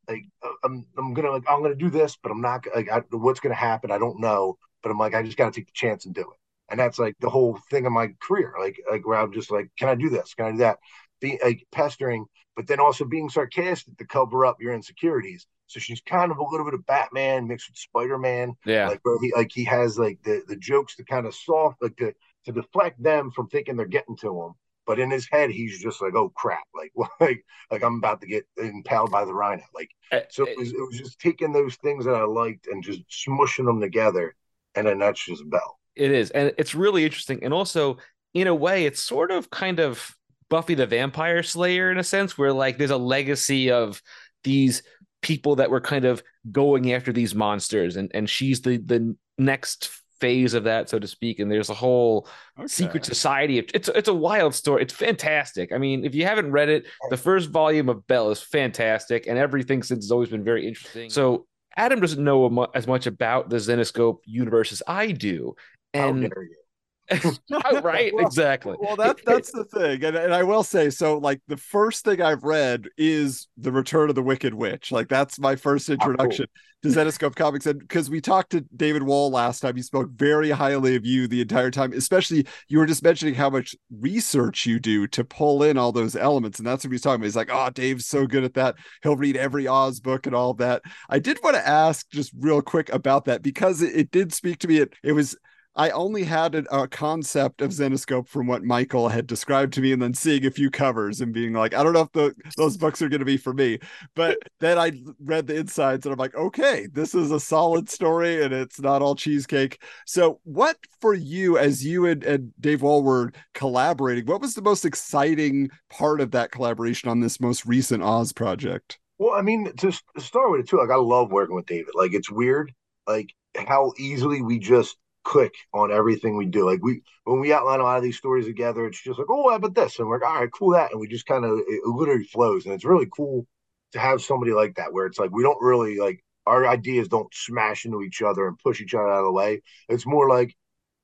like 0.09 0.25
uh, 0.43 0.49
I'm 0.65 0.87
I'm 0.97 1.15
gonna 1.15 1.31
like 1.31 1.45
I'm 1.49 1.63
gonna 1.63 1.75
do 1.75 1.91
this, 1.91 2.17
but 2.23 2.33
I'm 2.33 2.41
not 2.41 2.65
like 2.75 2.91
I, 2.91 3.03
what's 3.11 3.41
gonna 3.41 3.55
happen. 3.55 3.91
I 3.91 3.99
don't 3.99 4.21
know, 4.21 4.57
but 4.83 4.91
I'm 4.91 4.99
like 4.99 5.15
I 5.15 5.23
just 5.23 5.37
got 5.37 5.53
to 5.53 5.61
take 5.61 5.67
the 5.67 5.73
chance 5.75 6.07
and 6.07 6.15
do 6.15 6.23
it 6.23 6.39
and 6.71 6.79
that's 6.81 6.99
like 6.99 7.15
the 7.21 7.31
whole 7.31 7.59
thing 7.71 7.87
of 7.87 7.93
my 7.93 8.09
career 8.21 8.55
like 8.59 8.81
like 8.91 9.07
where 9.07 9.19
i'm 9.19 9.33
just 9.33 9.51
like 9.51 9.69
can 9.79 9.89
i 9.89 9.95
do 9.95 10.09
this? 10.09 10.35
Can 10.35 10.47
i 10.47 10.51
do 10.53 10.59
that? 10.59 10.79
Being 11.21 11.39
like 11.43 11.67
pestering 11.73 12.27
but 12.57 12.67
then 12.67 12.81
also 12.81 13.05
being 13.05 13.29
sarcastic 13.29 13.97
to 13.99 14.07
cover 14.07 14.47
up 14.47 14.61
your 14.61 14.73
insecurities. 14.73 15.47
So 15.67 15.81
she's 15.81 16.01
kind 16.03 16.31
of 16.31 16.39
a 16.39 16.45
little 16.45 16.65
bit 16.65 16.75
of 16.75 16.87
batman 16.87 17.49
mixed 17.49 17.69
with 17.69 17.77
spider-man 17.77 18.55
yeah. 18.65 18.89
like 18.89 19.01
where 19.03 19.19
he 19.21 19.33
like 19.35 19.51
he 19.53 19.65
has 19.65 19.99
like 19.99 20.19
the 20.23 20.43
the 20.47 20.57
jokes 20.57 20.97
to 20.97 21.05
kind 21.05 21.27
of 21.27 21.35
soft 21.35 21.83
like 21.83 21.97
to 21.97 22.15
to 22.45 22.53
deflect 22.53 23.03
them 23.03 23.31
from 23.31 23.49
thinking 23.49 23.77
they're 23.77 23.87
getting 23.87 24.17
to 24.19 24.43
him. 24.43 24.53
But 24.87 25.01
in 25.01 25.11
his 25.11 25.27
head 25.31 25.51
he's 25.51 25.83
just 25.83 26.03
like 26.03 26.15
oh 26.15 26.31
crap. 26.37 26.65
Like 26.75 26.93
like 27.21 27.45
like 27.71 27.83
i'm 27.83 27.97
about 27.97 28.21
to 28.21 28.27
get 28.27 28.47
impaled 28.57 29.11
by 29.11 29.25
the 29.25 29.35
rhino. 29.35 29.63
Like 29.75 29.91
uh, 30.13 30.21
so 30.31 30.47
it 30.47 30.59
was, 30.59 30.71
it 30.71 30.87
was 30.87 30.99
just 30.99 31.19
taking 31.19 31.53
those 31.53 31.77
things 31.77 32.05
that 32.05 32.15
i 32.15 32.25
liked 32.25 32.67
and 32.67 32.85
just 32.85 33.03
smushing 33.09 33.65
them 33.65 33.81
together 33.81 34.35
and 34.75 34.87
then 34.87 34.99
that's 34.99 35.25
just 35.25 35.49
belle 35.49 35.79
it 35.97 36.11
is, 36.11 36.31
and 36.31 36.53
it's 36.59 36.75
really 36.75 37.05
interesting. 37.05 37.43
And 37.43 37.55
also, 37.55 37.99
in 38.33 38.47
a 38.47 38.55
way, 38.55 38.87
it's 38.87 39.01
sort 39.01 39.31
of 39.31 39.51
kind 39.51 39.81
of 39.81 40.15
Buffy 40.49 40.75
the 40.75 40.87
Vampire 40.87 41.43
Slayer 41.43 41.91
in 41.91 41.99
a 41.99 42.05
sense, 42.05 42.37
where 42.37 42.53
like 42.53 42.79
there's 42.79 42.91
a 42.91 42.97
legacy 42.97 43.71
of 43.71 44.01
these 44.43 44.83
people 45.23 45.57
that 45.57 45.71
were 45.71 45.81
kind 45.81 46.05
of 46.05 46.23
going 46.53 46.93
after 46.93 47.13
these 47.13 47.35
monsters, 47.35 47.97
and 47.97 48.11
and 48.15 48.29
she's 48.29 48.61
the 48.61 48.77
the 48.79 49.17
next 49.39 49.91
phase 50.21 50.55
of 50.55 50.65
that, 50.65 50.89
so 50.89 50.99
to 50.99 51.07
speak. 51.07 51.39
And 51.39 51.51
there's 51.51 51.71
a 51.71 51.75
whole 51.75 52.29
okay. 52.59 52.67
secret 52.67 53.05
society. 53.05 53.59
It's 53.59 53.89
it's 53.89 54.09
a 54.09 54.15
wild 54.15 54.55
story. 54.55 54.83
It's 54.83 54.95
fantastic. 54.95 55.73
I 55.73 55.79
mean, 55.79 56.05
if 56.05 56.15
you 56.15 56.25
haven't 56.25 56.53
read 56.53 56.69
it, 56.69 56.87
oh. 57.03 57.09
the 57.11 57.17
first 57.17 57.51
volume 57.51 57.89
of 57.89 58.07
Belle 58.07 58.31
is 58.31 58.41
fantastic, 58.41 59.27
and 59.27 59.39
everything 59.39 59.83
since 59.83 60.05
has 60.05 60.11
always 60.11 60.29
been 60.29 60.45
very 60.45 60.67
interesting. 60.67 61.09
Mm. 61.09 61.13
So 61.13 61.47
Adam 61.77 62.01
doesn't 62.01 62.23
know 62.23 62.67
as 62.75 62.87
much 62.87 63.07
about 63.07 63.51
the 63.51 63.57
Zenescope 63.57 64.19
universe 64.25 64.73
as 64.73 64.83
I 64.87 65.11
do. 65.11 65.55
And 65.95 66.33
right, 67.83 68.15
well, 68.15 68.27
exactly. 68.27 68.77
Well, 68.79 68.97
that's 68.97 69.23
that's 69.27 69.53
the 69.53 69.65
thing, 69.65 70.03
and, 70.05 70.17
and 70.17 70.33
I 70.33 70.43
will 70.43 70.63
say 70.63 70.89
so. 70.89 71.19
Like 71.19 71.43
the 71.49 71.59
first 71.59 72.03
thing 72.03 72.23
I've 72.23 72.43
read 72.43 72.87
is 72.97 73.47
the 73.59 73.73
Return 73.73 74.09
of 74.09 74.15
the 74.15 74.23
Wicked 74.23 74.55
Witch. 74.55 74.91
Like 74.91 75.09
that's 75.09 75.39
my 75.39 75.55
first 75.55 75.91
ah, 75.91 75.93
introduction 75.93 76.47
oh, 76.49 76.59
cool. 76.83 76.93
to 76.93 76.99
Zenescope 76.99 77.35
Comics, 77.35 77.67
and 77.67 77.79
because 77.79 78.09
we 78.09 78.23
talked 78.23 78.53
to 78.53 78.63
David 78.75 79.03
Wohl 79.03 79.31
last 79.31 79.61
time, 79.61 79.77
he 79.77 79.83
spoke 79.83 80.13
very 80.13 80.51
highly 80.51 80.97
of 80.97 81.05
you 81.05 81.29
the 81.29 81.43
entire 81.43 81.71
time. 81.71 81.93
Especially 81.93 82.47
you 82.69 82.79
were 82.79 82.87
just 82.87 83.03
mentioning 83.03 83.35
how 83.35 83.51
much 83.51 83.77
research 84.01 84.65
you 84.65 84.81
do 84.81 85.07
to 85.09 85.25
pull 85.25 85.63
in 85.63 85.77
all 85.77 85.93
those 85.93 86.17
elements, 86.17 86.59
and 86.59 86.67
that's 86.67 86.87
what 86.87 86.93
he's 86.93 87.03
talking 87.03 87.17
about. 87.17 87.27
He's 87.27 87.37
like, 87.37 87.51
"Oh, 87.53 87.69
Dave's 87.69 88.07
so 88.07 88.27
good 88.27 88.45
at 88.45 88.55
that. 88.55 88.77
He'll 89.03 89.17
read 89.17 89.37
every 89.37 89.69
Oz 89.69 90.01
book 90.01 90.27
and 90.27 90.35
all 90.35 90.55
that." 90.55 90.81
I 91.11 91.19
did 91.19 91.39
want 91.43 91.57
to 91.57 91.69
ask 91.69 92.09
just 92.11 92.33
real 92.39 92.63
quick 92.63 92.91
about 92.95 93.27
that 93.27 93.43
because 93.43 93.83
it, 93.83 93.95
it 93.95 94.11
did 94.11 94.33
speak 94.33 94.59
to 94.61 94.69
me. 94.69 94.79
It 94.79 94.95
it 95.03 95.13
was 95.13 95.37
I 95.77 95.91
only 95.91 96.23
had 96.23 96.55
a, 96.55 96.83
a, 96.83 96.87
concept 96.87 97.61
of 97.61 97.71
Zenescope 97.71 98.29
from 98.29 98.47
what 98.47 98.63
Michael 98.63 99.09
had 99.09 99.27
described 99.27 99.73
to 99.75 99.81
me, 99.81 99.93
and 99.93 100.01
then 100.01 100.15
seeing 100.15 100.47
a 100.47 100.51
few 100.51 100.71
covers 100.71 101.21
and 101.21 101.33
being 101.33 101.53
like, 101.53 101.75
I 101.75 101.83
don't 101.83 101.93
know 101.93 102.03
if 102.03 102.13
the, 102.13 102.33
those 102.57 102.77
books 102.77 103.03
are 103.03 103.09
going 103.09 103.21
to 103.21 103.25
be 103.25 103.37
for 103.37 103.53
me. 103.53 103.81
But 104.15 104.39
then 104.61 104.79
I 104.79 104.93
read 105.19 105.47
the 105.49 105.57
insides, 105.57 106.07
and 106.07 106.13
I'm 106.13 106.19
like, 106.19 106.35
okay, 106.37 106.87
this 106.93 107.15
is 107.15 107.33
a 107.33 107.41
solid 107.41 107.89
story, 107.89 108.45
and 108.45 108.55
it's 108.55 108.81
not 108.81 109.03
all 109.03 109.17
cheesecake. 109.17 109.83
So, 110.07 110.41
what 110.45 110.77
for 111.01 111.15
you, 111.15 111.59
as 111.59 111.85
you 111.85 112.07
and, 112.07 112.23
and 112.23 112.53
Dave 112.61 112.83
were 112.83 113.33
collaborating, 113.55 114.27
what 114.27 114.41
was 114.41 114.55
the 114.55 114.63
most 114.63 114.85
exciting 114.85 115.71
part 115.91 116.21
of 116.21 116.31
that 116.33 116.53
collaboration 116.53 117.09
on 117.09 117.21
this 117.21 117.41
most 117.41 117.67
recent 117.67 118.03
Oz 118.03 118.33
project? 118.33 118.99
Well, 119.19 119.35
I 119.35 119.43
mean, 119.43 119.73
to 119.79 119.93
start 120.19 120.51
with 120.51 120.61
it 120.61 120.69
too, 120.69 120.79
like 120.79 120.91
I 120.91 120.97
love 120.97 121.33
working 121.33 121.57
with 121.57 121.67
David. 121.67 121.95
Like 121.95 122.15
it's 122.15 122.31
weird, 122.31 122.73
like 123.07 123.35
how 123.57 123.93
easily 123.99 124.43
we 124.43 124.59
just 124.59 124.97
click 125.25 125.55
on 125.73 125.93
everything 125.93 126.37
we 126.37 126.47
do. 126.47 126.67
Like 126.69 126.83
we 126.83 127.03
when 127.25 127.41
we 127.41 127.53
outline 127.53 127.81
a 127.81 127.85
lot 127.85 127.97
of 127.97 128.03
these 128.03 128.19
stories 128.19 128.47
together, 128.47 128.87
it's 128.87 129.03
just 129.03 129.19
like, 129.19 129.29
oh, 129.31 129.51
how 129.51 129.57
about 129.57 129.75
this? 129.75 129.99
And 129.99 130.09
we're 130.09 130.21
like, 130.21 130.29
all 130.29 130.41
right, 130.41 130.51
cool 130.53 130.73
that. 130.73 130.93
And 130.93 131.01
we 131.01 131.09
just 131.09 131.27
kind 131.27 131.45
of 131.45 131.59
it 131.67 131.85
literally 131.87 132.25
flows. 132.25 132.65
And 132.67 132.75
it's 132.75 132.85
really 132.85 133.09
cool 133.11 133.47
to 133.93 133.99
have 133.99 134.23
somebody 134.23 134.53
like 134.53 134.77
that 134.77 134.93
where 134.93 135.07
it's 135.07 135.19
like 135.19 135.31
we 135.33 135.43
don't 135.43 135.63
really 135.63 135.99
like 135.99 136.23
our 136.47 136.67
ideas 136.67 137.09
don't 137.09 137.33
smash 137.35 137.85
into 137.87 138.03
each 138.03 138.23
other 138.23 138.47
and 138.47 138.59
push 138.59 138.81
each 138.81 138.95
other 138.95 139.11
out 139.11 139.21
of 139.21 139.25
the 139.27 139.33
way. 139.33 139.63
It's 139.89 140.07
more 140.07 140.29
like 140.29 140.55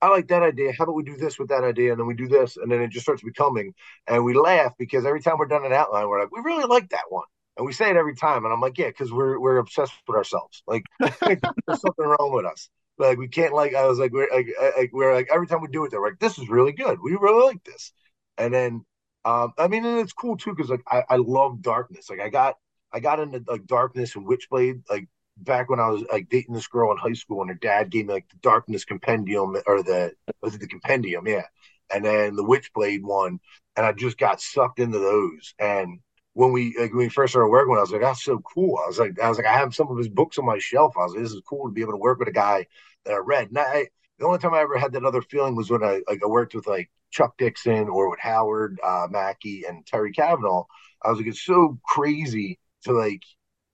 I 0.01 0.07
like 0.09 0.27
that 0.29 0.41
idea. 0.43 0.73
How 0.77 0.85
about 0.85 0.95
we 0.95 1.03
do 1.03 1.15
this 1.17 1.37
with 1.37 1.49
that 1.49 1.63
idea? 1.63 1.91
And 1.91 1.99
then 1.99 2.07
we 2.07 2.15
do 2.15 2.27
this. 2.27 2.57
And 2.57 2.71
then 2.71 2.81
it 2.81 2.89
just 2.89 3.05
starts 3.05 3.21
becoming. 3.23 3.73
And 4.07 4.25
we 4.25 4.33
laugh 4.33 4.73
because 4.79 5.05
every 5.05 5.21
time 5.21 5.37
we're 5.37 5.45
done 5.47 5.65
an 5.65 5.73
outline, 5.73 6.07
we're 6.07 6.19
like, 6.21 6.31
we 6.31 6.41
really 6.41 6.65
like 6.65 6.89
that 6.89 7.05
one. 7.09 7.25
And 7.57 7.65
we 7.67 7.73
say 7.73 7.89
it 7.91 7.97
every 7.97 8.15
time. 8.15 8.43
And 8.43 8.53
I'm 8.53 8.61
like, 8.61 8.77
yeah, 8.77 8.87
because 8.87 9.11
we're 9.11 9.39
we're 9.39 9.57
obsessed 9.57 9.93
with 10.07 10.17
ourselves. 10.17 10.63
Like 10.67 10.83
there's 10.99 11.81
something 11.81 12.05
wrong 12.05 12.31
with 12.33 12.45
us. 12.45 12.69
Like 13.07 13.17
we 13.17 13.27
can't 13.27 13.53
like 13.53 13.75
I 13.75 13.87
was 13.87 13.99
like 13.99 14.11
we're 14.11 14.29
like, 14.31 14.47
we're 14.93 15.13
like 15.13 15.29
every 15.31 15.47
time 15.47 15.61
we 15.61 15.67
do 15.67 15.85
it, 15.85 15.91
they're 15.91 16.01
like 16.01 16.19
this 16.19 16.37
is 16.37 16.49
really 16.49 16.71
good. 16.73 16.99
We 17.01 17.15
really 17.15 17.45
like 17.45 17.63
this. 17.63 17.91
And 18.37 18.53
then 18.53 18.85
um 19.25 19.53
I 19.57 19.67
mean 19.67 19.85
and 19.85 19.99
it's 19.99 20.13
cool 20.13 20.37
too 20.37 20.53
because 20.55 20.69
like 20.69 20.83
I, 20.87 21.03
I 21.09 21.15
love 21.17 21.61
darkness. 21.61 22.09
Like 22.09 22.19
I 22.21 22.29
got 22.29 22.55
I 22.93 22.99
got 22.99 23.19
into 23.19 23.43
like 23.47 23.65
darkness 23.65 24.15
and 24.15 24.27
Witchblade 24.27 24.83
like 24.89 25.07
back 25.37 25.69
when 25.69 25.79
I 25.79 25.89
was 25.89 26.03
like 26.11 26.29
dating 26.29 26.53
this 26.53 26.67
girl 26.67 26.91
in 26.91 26.97
high 26.97 27.13
school 27.13 27.41
and 27.41 27.49
her 27.49 27.57
dad 27.57 27.89
gave 27.89 28.07
me 28.07 28.13
like 28.13 28.29
the 28.29 28.37
darkness 28.37 28.85
compendium 28.85 29.55
or 29.65 29.83
the 29.83 30.13
was 30.41 30.55
it 30.55 30.61
the 30.61 30.67
compendium, 30.67 31.27
yeah. 31.27 31.45
And 31.93 32.05
then 32.05 32.35
the 32.35 32.43
Witchblade 32.43 33.01
one, 33.03 33.39
and 33.75 33.85
I 33.85 33.91
just 33.91 34.17
got 34.17 34.41
sucked 34.41 34.79
into 34.79 34.99
those. 34.99 35.53
And 35.59 35.99
when 36.33 36.51
we 36.53 36.75
like 36.79 36.91
when 36.91 36.99
we 36.99 37.09
first 37.09 37.33
started 37.33 37.49
working, 37.49 37.75
I 37.75 37.81
was 37.81 37.91
like, 37.91 38.01
that's 38.01 38.23
so 38.23 38.39
cool. 38.39 38.77
I 38.83 38.87
was 38.87 38.99
like, 38.99 39.19
I 39.19 39.27
was 39.29 39.37
like, 39.37 39.47
I 39.47 39.53
have 39.57 39.75
some 39.75 39.89
of 39.89 39.97
his 39.97 40.07
books 40.09 40.37
on 40.37 40.45
my 40.45 40.57
shelf. 40.59 40.93
I 40.97 41.03
was 41.03 41.13
like, 41.13 41.23
this 41.23 41.33
is 41.33 41.41
cool 41.47 41.67
to 41.67 41.73
be 41.73 41.81
able 41.81 41.93
to 41.93 41.97
work 41.97 42.19
with 42.19 42.29
a 42.29 42.33
guy 42.33 42.65
that 43.05 43.13
I 43.13 43.17
read. 43.17 43.49
And 43.49 43.59
I, 43.59 43.87
the 44.19 44.25
only 44.25 44.39
time 44.39 44.53
I 44.53 44.61
ever 44.61 44.77
had 44.77 44.93
that 44.93 45.05
other 45.05 45.21
feeling 45.21 45.55
was 45.55 45.69
when 45.69 45.83
I 45.83 46.01
like 46.07 46.21
I 46.23 46.27
worked 46.27 46.53
with 46.53 46.67
like 46.67 46.89
Chuck 47.11 47.35
Dixon 47.37 47.89
or 47.89 48.09
with 48.09 48.19
Howard 48.19 48.79
uh, 48.83 49.07
Mackie 49.09 49.63
and 49.67 49.85
Terry 49.85 50.11
Kavanagh. 50.11 50.63
I 51.03 51.09
was 51.09 51.17
like, 51.17 51.27
it's 51.27 51.41
so 51.41 51.79
crazy 51.85 52.59
to 52.83 52.93
like 52.93 53.23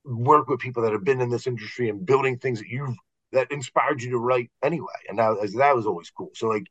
work 0.06 0.48
with 0.48 0.60
people 0.60 0.84
that 0.84 0.94
have 0.94 1.04
been 1.04 1.22
in 1.22 1.30
this 1.30 1.48
industry 1.48 1.90
and 1.90 2.06
building 2.06 2.38
things 2.38 2.60
that 2.60 2.70
you've 2.70 2.96
that 3.34 3.52
inspired 3.52 4.02
you 4.02 4.12
to 4.12 4.18
write 4.18 4.50
anyway. 4.64 4.88
And 5.10 5.20
that, 5.20 5.52
that 5.58 5.76
was 5.76 5.86
always 5.86 6.10
cool. 6.10 6.32
So 6.34 6.48
like, 6.48 6.68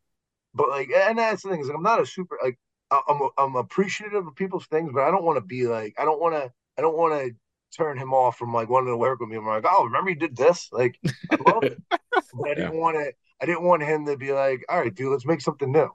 but 0.55 0.69
like, 0.71 0.91
and 0.95 1.19
that's 1.19 1.43
the 1.43 1.51
thing 1.51 1.61
is 1.61 1.69
like, 1.69 1.77
I'm 1.77 1.83
not 1.83 2.01
a 2.01 2.07
super 2.07 2.39
like 2.43 2.59
I'm 2.91 3.29
I'm 3.37 3.57
appreciative 3.57 4.27
of 4.27 4.35
people's 4.37 4.67
things, 4.67 4.91
but 4.93 5.03
I 5.03 5.11
don't 5.11 5.25
want 5.25 5.37
to 5.37 5.45
be 5.45 5.67
like 5.67 5.95
I 5.99 6.05
don't 6.05 6.21
want 6.21 6.35
to 6.35 6.53
I 6.79 6.83
don't 6.83 6.97
want 6.97 7.15
to 7.15 7.35
turn 7.77 7.99
him 7.99 8.15
off 8.15 8.39
from 8.39 8.55
like 8.55 8.69
wanting 8.69 8.93
to 8.93 8.97
work 8.97 9.21
with 9.21 9.29
me. 9.29 9.37
I'm 9.37 9.47
like, 9.47 9.65
oh, 9.69 9.85
remember 9.85 10.11
you 10.11 10.17
did 10.17 10.37
this? 10.37 10.69
Like, 10.73 10.99
I 11.31 11.37
love 11.47 11.65
it. 11.65 11.83
but 12.35 12.51
I 12.51 12.55
didn't 12.55 12.75
yeah. 12.75 12.81
want 12.81 12.97
to. 12.97 13.13
I 13.41 13.45
didn't 13.45 13.65
want 13.65 13.83
him 13.83 14.07
to 14.07 14.17
be 14.17 14.33
like, 14.33 14.65
all 14.69 14.81
right, 14.81 14.95
dude, 14.95 15.13
let's 15.13 15.27
make 15.27 15.43
something 15.43 15.71
new. 15.71 15.91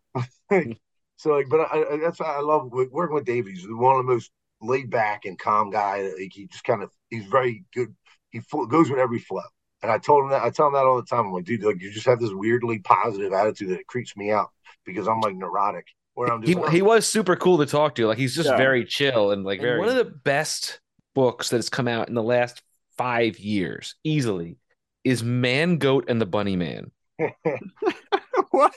so 1.15 1.31
like, 1.31 1.49
but 1.49 1.61
I, 1.61 1.93
I, 1.93 1.97
that's 1.97 2.19
why 2.19 2.35
I 2.35 2.41
love 2.41 2.71
working 2.71 3.15
with 3.15 3.25
Dave. 3.25 3.47
He's 3.47 3.65
one 3.67 3.99
of 3.99 4.05
the 4.05 4.11
most 4.11 4.29
laid 4.61 4.91
back 4.91 5.25
and 5.25 5.39
calm 5.39 5.71
guy. 5.71 6.03
Like 6.03 6.31
he 6.33 6.45
just 6.45 6.63
kind 6.63 6.83
of 6.83 6.91
he's 7.09 7.25
very 7.25 7.65
good. 7.73 7.95
He 8.29 8.41
goes 8.69 8.89
with 8.89 8.99
every 8.99 9.19
flow. 9.19 9.41
And 9.81 9.91
I 9.91 9.97
told 9.97 10.23
him 10.23 10.29
that 10.29 10.43
I 10.43 10.51
tell 10.51 10.67
him 10.67 10.73
that 10.73 10.85
all 10.85 10.97
the 10.97 11.07
time. 11.07 11.25
I'm 11.25 11.33
like, 11.33 11.45
dude, 11.45 11.63
like 11.63 11.81
you 11.81 11.91
just 11.91 12.05
have 12.05 12.19
this 12.19 12.31
weirdly 12.31 12.79
positive 12.79 13.33
attitude 13.33 13.69
that 13.69 13.87
creeps 13.87 14.15
me 14.15 14.31
out 14.31 14.49
because 14.85 15.07
I'm 15.07 15.21
like 15.21 15.35
neurotic. 15.35 15.87
Where 16.13 16.31
I'm 16.31 16.43
just 16.43 16.57
he, 16.65 16.71
he 16.77 16.81
was 16.81 17.07
super 17.07 17.35
cool 17.35 17.57
to 17.59 17.65
talk 17.65 17.95
to. 17.95 18.07
Like 18.07 18.17
he's 18.17 18.35
just 18.35 18.49
yeah. 18.49 18.57
very 18.57 18.85
chill 18.85 19.31
and 19.31 19.43
like 19.43 19.57
and 19.59 19.65
very 19.65 19.79
one 19.79 19.89
of 19.89 19.95
the 19.95 20.05
best 20.05 20.79
books 21.15 21.49
that 21.49 21.57
has 21.57 21.69
come 21.69 21.87
out 21.87 22.09
in 22.09 22.13
the 22.13 22.23
last 22.23 22.61
five 22.97 23.39
years, 23.39 23.95
easily, 24.03 24.57
is 25.03 25.23
Man 25.23 25.77
Goat 25.77 26.05
and 26.07 26.21
the 26.21 26.25
Bunny 26.25 26.55
Man. 26.55 26.91
what? 28.51 28.73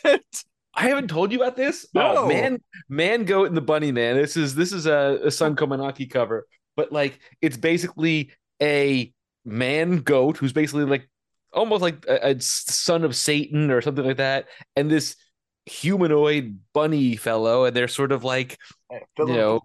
I 0.77 0.89
haven't 0.89 1.09
told 1.09 1.33
you 1.33 1.41
about 1.41 1.57
this. 1.57 1.87
No. 1.95 2.17
Oh, 2.19 2.29
man, 2.29 2.61
Man 2.89 3.25
Goat 3.25 3.49
and 3.49 3.57
the 3.57 3.63
Bunny 3.63 3.93
Man. 3.93 4.17
This 4.17 4.37
is 4.37 4.55
this 4.55 4.73
is 4.73 4.87
a, 4.87 5.21
a 5.23 5.29
Sunco 5.29 5.67
Manaki 5.69 6.11
cover, 6.11 6.47
but 6.77 6.93
like 6.93 7.21
it's 7.41 7.57
basically 7.57 8.33
a 8.61 9.13
man 9.45 9.99
goat 9.99 10.37
who's 10.37 10.53
basically 10.53 10.85
like 10.85 11.09
almost 11.53 11.83
like 11.83 12.05
a, 12.09 12.31
a 12.31 12.41
son 12.41 13.05
of 13.05 13.15
Satan 13.15 13.71
or 13.71 13.81
something 13.81 14.05
like 14.05 14.17
that, 14.17 14.47
and 14.75 14.91
this 14.91 15.17
humanoid 15.67 16.59
bunny 16.73 17.17
fellow, 17.17 17.65
and 17.65 17.77
they're 17.77 17.89
sort 17.89 18.13
of 18.13 18.25
like 18.25 18.59
eh, 18.93 18.99
you 19.19 19.27
know 19.27 19.61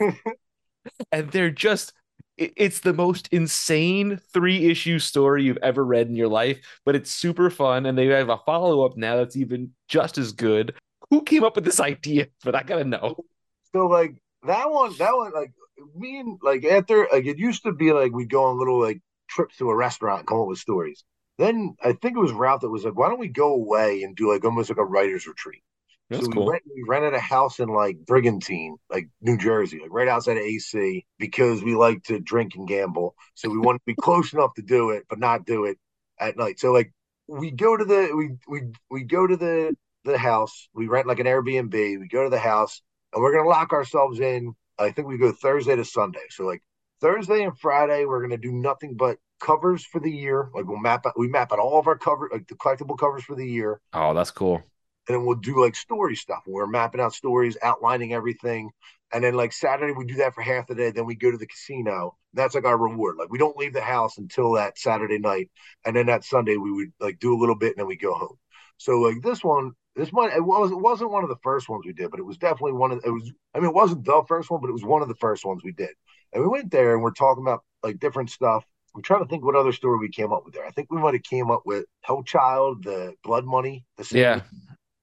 and 1.12 1.30
they're 1.30 1.50
just 1.50 1.92
it's 2.36 2.80
the 2.80 2.92
most 2.92 3.28
insane 3.30 4.20
three 4.32 4.66
issue 4.70 4.98
story 4.98 5.44
you've 5.44 5.58
ever 5.58 5.84
read 5.84 6.08
in 6.08 6.16
your 6.16 6.28
life, 6.28 6.58
but 6.84 6.94
it's 6.94 7.10
super 7.10 7.50
fun. 7.50 7.86
And 7.86 7.96
they 7.96 8.06
have 8.06 8.28
a 8.28 8.38
follow 8.38 8.84
up 8.84 8.96
now 8.96 9.16
that's 9.16 9.36
even 9.36 9.70
just 9.88 10.18
as 10.18 10.32
good. 10.32 10.74
Who 11.10 11.22
came 11.22 11.44
up 11.44 11.54
with 11.54 11.64
this 11.64 11.80
idea? 11.80 12.26
But 12.44 12.54
I 12.54 12.62
gotta 12.62 12.84
know. 12.84 13.24
So 13.72 13.86
like 13.86 14.16
that 14.46 14.70
one, 14.70 14.96
that 14.98 15.14
one, 15.14 15.32
like 15.32 15.52
me 15.94 16.18
and 16.18 16.38
like 16.42 16.64
after 16.64 17.08
like 17.12 17.26
it 17.26 17.38
used 17.38 17.62
to 17.64 17.72
be 17.72 17.92
like 17.92 18.12
we'd 18.12 18.30
go 18.30 18.44
on 18.44 18.58
little 18.58 18.80
like 18.80 19.00
trips 19.28 19.56
to 19.58 19.70
a 19.70 19.76
restaurant 19.76 20.20
and 20.20 20.28
come 20.28 20.40
up 20.40 20.48
with 20.48 20.58
stories. 20.58 21.04
Then 21.38 21.76
I 21.82 21.92
think 21.92 22.16
it 22.16 22.20
was 22.20 22.32
Ralph 22.32 22.60
that 22.60 22.70
was 22.70 22.84
like, 22.84 22.96
why 22.96 23.08
don't 23.08 23.18
we 23.18 23.28
go 23.28 23.54
away 23.54 24.02
and 24.02 24.14
do 24.14 24.32
like 24.32 24.44
almost 24.44 24.70
like 24.70 24.78
a 24.78 24.84
writer's 24.84 25.26
retreat? 25.26 25.62
That's 26.10 26.26
so 26.26 26.30
we, 26.30 26.34
cool. 26.34 26.46
rent, 26.46 26.62
we 26.66 26.84
rented 26.86 27.14
a 27.14 27.20
house 27.20 27.60
in 27.60 27.68
like 27.68 27.96
Brigantine, 28.06 28.76
like 28.90 29.08
New 29.22 29.38
Jersey, 29.38 29.80
like 29.80 29.92
right 29.92 30.08
outside 30.08 30.36
of 30.36 30.42
AC, 30.42 31.06
because 31.18 31.62
we 31.62 31.74
like 31.74 32.02
to 32.04 32.20
drink 32.20 32.54
and 32.56 32.68
gamble. 32.68 33.14
So 33.34 33.48
we 33.48 33.58
want 33.58 33.80
to 33.80 33.82
be 33.86 33.94
close 34.00 34.32
enough 34.32 34.54
to 34.54 34.62
do 34.62 34.90
it, 34.90 35.04
but 35.08 35.18
not 35.18 35.46
do 35.46 35.64
it 35.64 35.78
at 36.20 36.36
night. 36.36 36.60
So 36.60 36.72
like 36.72 36.92
we 37.26 37.50
go 37.50 37.76
to 37.76 37.84
the 37.84 38.12
we 38.14 38.36
we 38.46 38.72
we 38.90 39.04
go 39.04 39.26
to 39.26 39.36
the 39.36 39.74
the 40.04 40.18
house. 40.18 40.68
We 40.74 40.88
rent 40.88 41.06
like 41.06 41.20
an 41.20 41.26
Airbnb. 41.26 41.72
We 41.72 42.08
go 42.08 42.24
to 42.24 42.30
the 42.30 42.38
house, 42.38 42.82
and 43.14 43.22
we're 43.22 43.34
gonna 43.34 43.48
lock 43.48 43.72
ourselves 43.72 44.20
in. 44.20 44.54
I 44.78 44.90
think 44.90 45.08
we 45.08 45.16
go 45.16 45.32
Thursday 45.32 45.76
to 45.76 45.84
Sunday. 45.84 46.26
So 46.28 46.44
like 46.44 46.62
Thursday 47.00 47.44
and 47.44 47.58
Friday, 47.58 48.04
we're 48.04 48.20
gonna 48.20 48.36
do 48.36 48.52
nothing 48.52 48.94
but 48.96 49.16
covers 49.40 49.86
for 49.86 50.00
the 50.00 50.12
year. 50.12 50.50
Like 50.54 50.66
we'll 50.66 50.78
map 50.78 51.06
out, 51.06 51.18
we 51.18 51.28
map 51.28 51.50
out 51.50 51.60
all 51.60 51.78
of 51.78 51.86
our 51.86 51.96
cover, 51.96 52.28
like 52.30 52.46
the 52.46 52.56
collectible 52.56 52.98
covers 52.98 53.24
for 53.24 53.34
the 53.34 53.48
year. 53.48 53.80
Oh, 53.94 54.12
that's 54.12 54.30
cool 54.30 54.62
and 55.06 55.14
then 55.14 55.26
we'll 55.26 55.36
do 55.36 55.62
like 55.62 55.76
story 55.76 56.16
stuff. 56.16 56.42
We're 56.46 56.66
mapping 56.66 57.00
out 57.00 57.14
stories, 57.14 57.56
outlining 57.62 58.12
everything. 58.14 58.70
And 59.12 59.22
then 59.22 59.34
like 59.34 59.52
Saturday, 59.52 59.92
we 59.92 60.06
do 60.06 60.16
that 60.16 60.34
for 60.34 60.42
half 60.42 60.66
the 60.66 60.74
day. 60.74 60.90
Then 60.90 61.06
we 61.06 61.14
go 61.14 61.30
to 61.30 61.36
the 61.36 61.46
casino. 61.46 62.16
That's 62.32 62.54
like 62.54 62.64
our 62.64 62.76
reward. 62.76 63.16
Like 63.18 63.30
we 63.30 63.38
don't 63.38 63.56
leave 63.56 63.72
the 63.72 63.80
house 63.80 64.18
until 64.18 64.52
that 64.52 64.78
Saturday 64.78 65.18
night. 65.18 65.50
And 65.84 65.94
then 65.94 66.06
that 66.06 66.24
Sunday, 66.24 66.56
we 66.56 66.72
would 66.72 66.92
like 67.00 67.18
do 67.20 67.34
a 67.34 67.38
little 67.38 67.54
bit 67.54 67.72
and 67.72 67.78
then 67.78 67.86
we 67.86 67.96
go 67.96 68.14
home. 68.14 68.36
So 68.78 69.00
like 69.00 69.22
this 69.22 69.44
one, 69.44 69.72
this 69.94 70.10
one, 70.10 70.32
it 70.32 70.44
was 70.44 70.72
it 70.72 70.80
wasn't 70.80 71.12
one 71.12 71.22
of 71.22 71.28
the 71.28 71.38
first 71.42 71.68
ones 71.68 71.84
we 71.86 71.92
did, 71.92 72.10
but 72.10 72.18
it 72.18 72.24
was 72.24 72.38
definitely 72.38 72.72
one 72.72 72.90
of 72.90 73.00
it 73.04 73.10
was. 73.10 73.30
I 73.54 73.60
mean, 73.60 73.68
it 73.68 73.74
wasn't 73.74 74.04
the 74.04 74.24
first 74.26 74.50
one, 74.50 74.60
but 74.60 74.68
it 74.68 74.74
was 74.74 74.84
one 74.84 75.02
of 75.02 75.08
the 75.08 75.14
first 75.16 75.44
ones 75.44 75.62
we 75.62 75.72
did. 75.72 75.90
And 76.32 76.42
we 76.42 76.48
went 76.48 76.72
there 76.72 76.94
and 76.94 77.02
we're 77.02 77.12
talking 77.12 77.44
about 77.44 77.62
like 77.82 78.00
different 78.00 78.30
stuff. 78.30 78.64
I'm 78.96 79.02
trying 79.02 79.22
to 79.22 79.28
think 79.28 79.44
what 79.44 79.56
other 79.56 79.72
story 79.72 79.98
we 79.98 80.08
came 80.08 80.32
up 80.32 80.44
with 80.44 80.54
there. 80.54 80.66
I 80.66 80.70
think 80.70 80.90
we 80.90 81.00
might 81.00 81.14
have 81.14 81.22
came 81.22 81.50
up 81.50 81.62
with 81.64 81.84
Hellchild, 82.08 82.82
the 82.84 83.14
Blood 83.22 83.44
Money, 83.44 83.84
the 83.96 84.18
yeah, 84.18 84.40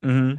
Mm-hmm. 0.03 0.35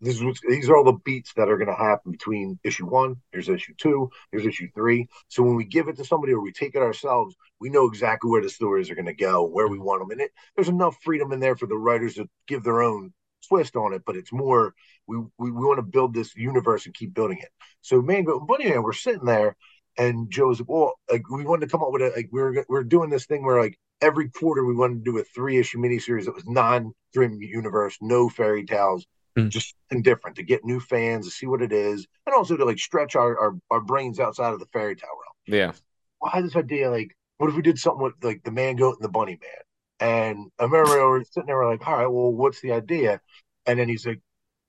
this 0.00 0.20
is 0.20 0.40
these 0.48 0.68
are 0.68 0.76
all 0.76 0.84
the 0.84 0.98
beats 1.04 1.32
that 1.34 1.48
are 1.48 1.56
going 1.56 1.68
to 1.68 1.74
happen 1.74 2.12
between 2.12 2.58
issue 2.64 2.86
one. 2.86 3.16
Here's 3.30 3.48
issue 3.48 3.74
two. 3.76 4.10
Here's 4.30 4.46
issue 4.46 4.68
three. 4.74 5.08
So 5.28 5.42
when 5.42 5.54
we 5.56 5.64
give 5.64 5.88
it 5.88 5.96
to 5.98 6.04
somebody 6.04 6.32
or 6.32 6.40
we 6.40 6.52
take 6.52 6.74
it 6.74 6.82
ourselves, 6.82 7.36
we 7.60 7.68
know 7.70 7.86
exactly 7.86 8.30
where 8.30 8.42
the 8.42 8.50
stories 8.50 8.90
are 8.90 8.94
going 8.94 9.06
to 9.06 9.14
go, 9.14 9.44
where 9.44 9.68
we 9.68 9.78
want 9.78 10.00
them. 10.00 10.10
And 10.10 10.20
it, 10.22 10.30
there's 10.56 10.68
enough 10.68 10.96
freedom 11.02 11.32
in 11.32 11.40
there 11.40 11.56
for 11.56 11.66
the 11.66 11.76
writers 11.76 12.14
to 12.14 12.28
give 12.46 12.64
their 12.64 12.82
own 12.82 13.12
twist 13.48 13.76
on 13.76 13.92
it, 13.92 14.02
but 14.06 14.16
it's 14.16 14.32
more 14.32 14.74
we 15.06 15.18
we, 15.38 15.50
we 15.50 15.50
want 15.50 15.78
to 15.78 15.82
build 15.82 16.14
this 16.14 16.34
universe 16.36 16.86
and 16.86 16.94
keep 16.94 17.12
building 17.14 17.38
it. 17.38 17.50
So 17.80 18.00
Man 18.00 18.24
Goat 18.24 18.46
Bunny 18.46 18.70
Man, 18.70 18.82
we're 18.82 18.92
sitting 18.92 19.24
there, 19.26 19.56
and 19.98 20.30
Joe's 20.30 20.60
like, 20.60 20.68
well, 20.68 20.94
like 21.10 21.28
we 21.30 21.44
wanted 21.44 21.66
to 21.66 21.72
come 21.72 21.82
up 21.82 21.92
with 21.92 22.02
a 22.02 22.12
like 22.16 22.28
we 22.32 22.40
are 22.40 22.52
we 22.52 22.64
we're 22.68 22.84
doing 22.84 23.10
this 23.10 23.26
thing 23.26 23.44
where 23.44 23.60
like 23.60 23.78
every 24.00 24.28
quarter 24.30 24.64
we 24.64 24.74
wanted 24.74 25.04
to 25.04 25.10
do 25.10 25.18
a 25.18 25.24
three 25.24 25.58
issue 25.58 25.78
miniseries 25.78 26.24
that 26.24 26.34
was 26.34 26.46
non 26.46 26.92
Grimm 27.14 27.40
Universe, 27.40 27.96
no 28.00 28.28
fairy 28.28 28.64
tales, 28.64 29.06
mm. 29.38 29.48
just 29.48 29.74
something 29.88 30.02
different 30.02 30.36
to 30.36 30.42
get 30.42 30.64
new 30.64 30.80
fans 30.80 31.26
to 31.26 31.30
see 31.30 31.46
what 31.46 31.62
it 31.62 31.72
is, 31.72 32.06
and 32.26 32.34
also 32.34 32.56
to 32.56 32.64
like 32.64 32.78
stretch 32.78 33.16
our 33.16 33.38
our, 33.38 33.58
our 33.70 33.80
brains 33.80 34.18
outside 34.18 34.52
of 34.52 34.60
the 34.60 34.66
fairy 34.72 34.96
tale 34.96 35.10
realm. 35.10 35.58
Yeah. 35.58 35.72
Well, 36.20 36.30
I 36.32 36.36
had 36.36 36.44
this 36.44 36.56
idea 36.56 36.90
like, 36.90 37.16
what 37.38 37.50
if 37.50 37.56
we 37.56 37.62
did 37.62 37.78
something 37.78 38.02
with 38.02 38.14
like 38.22 38.42
the 38.44 38.50
man 38.50 38.76
goat 38.76 38.96
and 38.98 39.04
the 39.04 39.10
bunny 39.10 39.38
man? 39.40 39.62
And 40.00 40.50
I 40.58 40.64
remember 40.64 40.90
we 40.90 41.00
were 41.00 41.24
sitting 41.24 41.46
there, 41.46 41.56
we're 41.56 41.70
like, 41.70 41.86
all 41.86 41.96
right, 41.96 42.06
well, 42.06 42.32
what's 42.32 42.60
the 42.60 42.72
idea? 42.72 43.20
And 43.66 43.78
then 43.78 43.88
he's 43.88 44.04
like, 44.04 44.20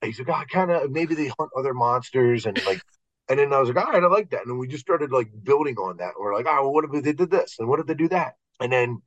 he's 0.03 0.19
like, 0.19 0.29
oh, 0.29 0.43
kind 0.51 0.69
of 0.69 0.91
maybe 0.91 1.15
they 1.15 1.31
hunt 1.39 1.49
other 1.57 1.73
monsters 1.73 2.45
and 2.45 2.63
like, 2.65 2.81
and 3.29 3.39
then 3.39 3.53
I 3.53 3.59
was 3.59 3.69
like, 3.69 3.77
all 3.77 3.91
right, 3.91 4.03
I 4.03 4.07
like 4.07 4.29
that. 4.31 4.41
And 4.41 4.49
then 4.49 4.57
we 4.57 4.67
just 4.67 4.83
started 4.83 5.11
like 5.11 5.29
building 5.43 5.75
on 5.77 5.97
that. 5.97 6.13
We're 6.19 6.35
like, 6.35 6.45
oh, 6.47 6.63
well, 6.63 6.73
what 6.73 6.85
if 6.85 7.03
they 7.03 7.13
did 7.13 7.31
this 7.31 7.55
and 7.59 7.67
what 7.67 7.79
if 7.79 7.85
they 7.85 7.93
do 7.93 8.09
that? 8.09 8.33
And 8.59 8.71
then, 8.71 9.01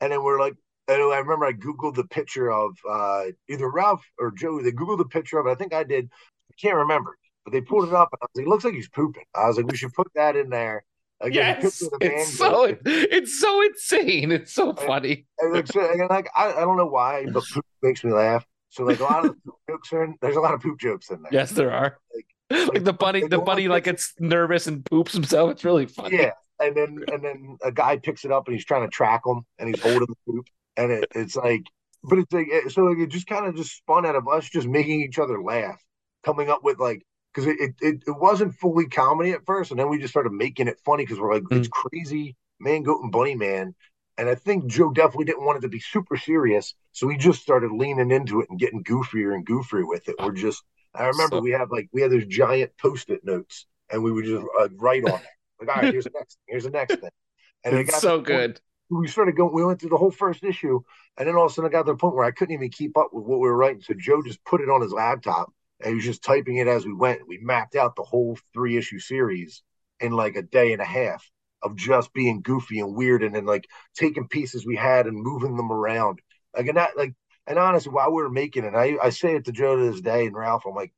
and 0.00 0.12
then 0.12 0.22
we're 0.22 0.40
like, 0.40 0.54
and 0.88 1.02
I 1.02 1.18
remember 1.18 1.44
I 1.44 1.52
googled 1.52 1.94
the 1.94 2.06
picture 2.06 2.50
of 2.50 2.76
uh, 2.88 3.24
either 3.48 3.70
Ralph 3.70 4.02
or 4.18 4.30
Joe. 4.30 4.62
They 4.62 4.72
googled 4.72 4.98
the 4.98 5.04
picture 5.04 5.38
of 5.38 5.46
it. 5.46 5.50
I 5.50 5.54
think 5.54 5.74
I 5.74 5.84
did. 5.84 6.08
I 6.50 6.54
can't 6.60 6.76
remember, 6.76 7.18
but 7.44 7.52
they 7.52 7.60
pulled 7.60 7.88
it 7.88 7.94
up 7.94 8.08
and 8.12 8.18
I 8.22 8.24
was 8.24 8.36
like, 8.36 8.46
it 8.46 8.48
looks 8.48 8.64
like 8.64 8.74
he's 8.74 8.88
pooping. 8.88 9.24
I 9.34 9.46
was 9.46 9.58
like, 9.58 9.66
we 9.66 9.76
should 9.76 9.92
put 9.92 10.08
that 10.14 10.34
in 10.34 10.48
there. 10.48 10.84
Again, 11.20 11.58
yes, 11.60 11.82
it's 12.00 12.38
so 12.38 12.76
it's 12.84 13.40
so 13.40 13.62
insane. 13.62 14.30
It's 14.30 14.52
so 14.52 14.72
funny. 14.72 15.26
And, 15.40 15.56
and, 15.56 15.76
and 15.76 16.08
like 16.08 16.28
I, 16.34 16.52
I 16.52 16.60
don't 16.60 16.76
know 16.76 16.86
why, 16.86 17.26
but 17.26 17.42
poop 17.52 17.66
makes 17.82 18.04
me 18.04 18.12
laugh. 18.12 18.46
So 18.70 18.84
like 18.84 19.00
a 19.00 19.02
lot 19.02 19.26
of 19.26 19.36
jokes 19.68 19.92
are 19.92 20.04
in, 20.04 20.14
there's 20.22 20.36
a 20.36 20.40
lot 20.40 20.54
of 20.54 20.60
poop 20.60 20.78
jokes 20.78 21.10
in 21.10 21.22
there. 21.22 21.32
Yes, 21.32 21.50
there 21.50 21.72
are. 21.72 21.98
Like, 22.14 22.26
like, 22.50 22.84
the 22.84 22.92
bunny, 22.92 23.26
the 23.26 23.38
bunny 23.38 23.68
like 23.68 23.84
gets 23.84 24.14
nervous 24.18 24.66
and 24.66 24.84
poops 24.84 25.12
himself. 25.12 25.50
It's 25.50 25.64
really 25.64 25.86
funny. 25.86 26.16
Yeah, 26.16 26.32
and 26.60 26.76
then 26.76 27.04
and 27.12 27.24
then 27.24 27.58
a 27.62 27.72
guy 27.72 27.98
picks 27.98 28.24
it 28.24 28.32
up 28.32 28.46
and 28.46 28.54
he's 28.54 28.64
trying 28.64 28.82
to 28.82 28.88
track 28.88 29.22
him 29.26 29.42
and 29.58 29.68
he's 29.68 29.82
holding 29.82 30.06
the 30.06 30.14
poop 30.26 30.46
and 30.76 30.92
it, 30.92 31.08
it's 31.14 31.36
like, 31.36 31.64
but 32.04 32.18
it's 32.18 32.32
like 32.32 32.48
so 32.70 32.82
like 32.82 32.98
it 32.98 33.10
just 33.10 33.26
kind 33.26 33.46
of 33.46 33.56
just 33.56 33.76
spun 33.76 34.06
out 34.06 34.16
of 34.16 34.28
us 34.28 34.48
just 34.48 34.66
making 34.66 35.02
each 35.02 35.18
other 35.18 35.42
laugh, 35.42 35.82
coming 36.24 36.48
up 36.48 36.62
with 36.62 36.78
like 36.78 37.02
because 37.34 37.46
it, 37.46 37.74
it 37.80 38.02
it 38.06 38.16
wasn't 38.18 38.54
fully 38.54 38.86
comedy 38.86 39.32
at 39.32 39.44
first, 39.44 39.70
and 39.70 39.78
then 39.78 39.88
we 39.88 39.98
just 39.98 40.12
started 40.12 40.32
making 40.32 40.68
it 40.68 40.80
funny 40.84 41.04
because 41.04 41.20
we're 41.20 41.34
like 41.34 41.42
mm. 41.44 41.58
it's 41.58 41.68
crazy 41.68 42.36
man 42.60 42.82
goat 42.82 43.00
and 43.02 43.12
bunny 43.12 43.36
man 43.36 43.74
and 44.18 44.28
I 44.28 44.34
think 44.34 44.66
Joe 44.66 44.90
definitely 44.90 45.26
didn't 45.26 45.44
want 45.44 45.58
it 45.58 45.60
to 45.60 45.68
be 45.68 45.78
super 45.78 46.16
serious. 46.16 46.74
So 46.92 47.06
we 47.06 47.16
just 47.16 47.40
started 47.40 47.70
leaning 47.70 48.10
into 48.10 48.40
it 48.40 48.50
and 48.50 48.58
getting 48.58 48.82
goofier 48.82 49.32
and 49.32 49.46
goofier 49.46 49.86
with 49.86 50.08
it. 50.08 50.16
We're 50.18 50.32
just, 50.32 50.64
I 50.94 51.06
remember 51.06 51.36
so, 51.36 51.40
we 51.40 51.50
had 51.50 51.70
like, 51.70 51.88
we 51.92 52.02
had 52.02 52.10
those 52.10 52.26
giant 52.26 52.72
post 52.80 53.10
it 53.10 53.24
notes 53.24 53.66
and 53.90 54.02
we 54.02 54.12
would 54.12 54.24
just 54.24 54.44
uh, 54.60 54.68
write 54.76 55.04
on 55.04 55.20
it. 55.20 55.26
Like, 55.60 55.76
all 55.76 55.82
right, 55.82 55.92
here's 55.92 56.04
the 56.04 56.12
next 56.14 56.34
thing. 56.34 56.44
Here's 56.46 56.64
the 56.64 56.70
next 56.70 56.96
thing. 56.96 57.10
And 57.64 57.76
it's 57.76 57.90
it 57.90 57.92
got 57.92 58.00
so 58.00 58.20
good. 58.20 58.60
We 58.90 59.08
started 59.08 59.36
going, 59.36 59.52
we 59.52 59.64
went 59.64 59.80
through 59.80 59.90
the 59.90 59.96
whole 59.96 60.10
first 60.10 60.44
issue. 60.44 60.80
And 61.16 61.28
then 61.28 61.34
all 61.34 61.46
of 61.46 61.50
a 61.50 61.54
sudden 61.54 61.68
I 61.68 61.72
got 61.72 61.84
to 61.84 61.92
the 61.92 61.98
point 61.98 62.14
where 62.14 62.24
I 62.24 62.30
couldn't 62.30 62.54
even 62.54 62.70
keep 62.70 62.96
up 62.96 63.10
with 63.12 63.24
what 63.24 63.40
we 63.40 63.48
were 63.48 63.56
writing. 63.56 63.82
So 63.82 63.94
Joe 63.98 64.22
just 64.22 64.42
put 64.44 64.60
it 64.60 64.70
on 64.70 64.80
his 64.80 64.92
laptop 64.92 65.52
and 65.80 65.90
he 65.90 65.94
was 65.96 66.04
just 66.04 66.22
typing 66.24 66.56
it 66.56 66.68
as 66.68 66.86
we 66.86 66.94
went. 66.94 67.28
We 67.28 67.38
mapped 67.42 67.76
out 67.76 67.96
the 67.96 68.02
whole 68.02 68.38
three 68.54 68.76
issue 68.76 68.98
series 68.98 69.62
in 70.00 70.12
like 70.12 70.36
a 70.36 70.42
day 70.42 70.72
and 70.72 70.82
a 70.82 70.86
half 70.86 71.28
of 71.62 71.76
just 71.76 72.12
being 72.12 72.40
goofy 72.40 72.80
and 72.80 72.94
weird 72.94 73.22
and 73.22 73.34
then 73.34 73.44
like 73.44 73.66
taking 73.96 74.28
pieces 74.28 74.64
we 74.64 74.76
had 74.76 75.06
and 75.06 75.16
moving 75.20 75.56
them 75.56 75.72
around. 75.72 76.20
Like 76.56 76.68
and 76.68 76.76
that 76.76 76.96
like 76.96 77.14
and 77.48 77.58
honestly, 77.58 77.92
while 77.92 78.12
we 78.12 78.22
were 78.22 78.30
making 78.30 78.64
it, 78.64 78.74
I, 78.74 78.96
I 79.02 79.10
say 79.10 79.34
it 79.34 79.44
to 79.46 79.52
Joe 79.52 79.76
to 79.76 79.90
this 79.90 80.00
day 80.00 80.26
and 80.26 80.36
Ralph, 80.36 80.64
I'm 80.66 80.74
like, 80.74 80.92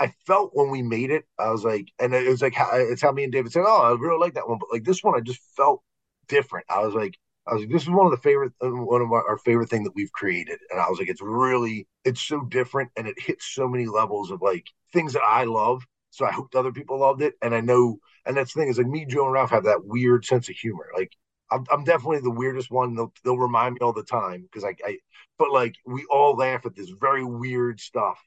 I 0.00 0.12
felt 0.26 0.52
when 0.54 0.70
we 0.70 0.82
made 0.82 1.10
it, 1.10 1.24
I 1.38 1.50
was 1.50 1.64
like, 1.64 1.88
and 1.98 2.14
it 2.14 2.28
was 2.28 2.40
like, 2.40 2.54
it's 2.56 3.02
how 3.02 3.12
me 3.12 3.24
and 3.24 3.32
David 3.32 3.52
said, 3.52 3.64
oh, 3.66 3.82
I 3.82 3.90
really 4.00 4.18
like 4.18 4.34
that 4.34 4.48
one, 4.48 4.58
but 4.58 4.72
like 4.72 4.84
this 4.84 5.02
one, 5.02 5.14
I 5.14 5.20
just 5.20 5.40
felt 5.56 5.82
different. 6.28 6.66
I 6.70 6.80
was 6.80 6.94
like, 6.94 7.18
I 7.46 7.54
was 7.54 7.62
like, 7.62 7.70
this 7.70 7.82
is 7.82 7.90
one 7.90 8.06
of 8.06 8.12
the 8.12 8.18
favorite, 8.18 8.52
uh, 8.64 8.70
one 8.70 9.02
of 9.02 9.12
our, 9.12 9.28
our 9.28 9.38
favorite 9.38 9.68
thing 9.68 9.84
that 9.84 9.94
we've 9.94 10.12
created, 10.12 10.58
and 10.70 10.80
I 10.80 10.88
was 10.88 10.98
like, 10.98 11.08
it's 11.08 11.22
really, 11.22 11.86
it's 12.04 12.22
so 12.22 12.40
different, 12.42 12.90
and 12.96 13.06
it 13.06 13.20
hits 13.20 13.46
so 13.54 13.68
many 13.68 13.86
levels 13.86 14.30
of 14.30 14.40
like 14.42 14.66
things 14.92 15.12
that 15.12 15.22
I 15.22 15.44
love. 15.44 15.82
So 16.10 16.24
I 16.24 16.32
hoped 16.32 16.54
other 16.54 16.72
people 16.72 16.98
loved 16.98 17.20
it, 17.20 17.34
and 17.42 17.54
I 17.54 17.60
know 17.60 17.98
and 18.26 18.36
that's 18.36 18.52
the 18.52 18.60
thing 18.60 18.68
is 18.68 18.78
like 18.78 18.86
me, 18.88 19.06
Joe, 19.06 19.24
and 19.24 19.32
Ralph 19.32 19.50
have 19.50 19.64
that 19.64 19.84
weird 19.86 20.24
sense 20.24 20.48
of 20.48 20.56
humor. 20.56 20.88
Like 20.94 21.12
I'm, 21.50 21.64
I'm 21.70 21.84
definitely 21.84 22.20
the 22.20 22.30
weirdest 22.30 22.70
one. 22.70 22.94
They'll, 22.94 23.12
they'll 23.24 23.38
remind 23.38 23.74
me 23.74 23.80
all 23.80 23.92
the 23.92 24.02
time 24.02 24.42
because 24.42 24.64
I, 24.64 24.74
I, 24.84 24.98
but 25.38 25.52
like 25.52 25.74
we 25.86 26.04
all 26.10 26.34
laugh 26.36 26.66
at 26.66 26.74
this 26.74 26.90
very 27.00 27.24
weird 27.24 27.80
stuff, 27.80 28.18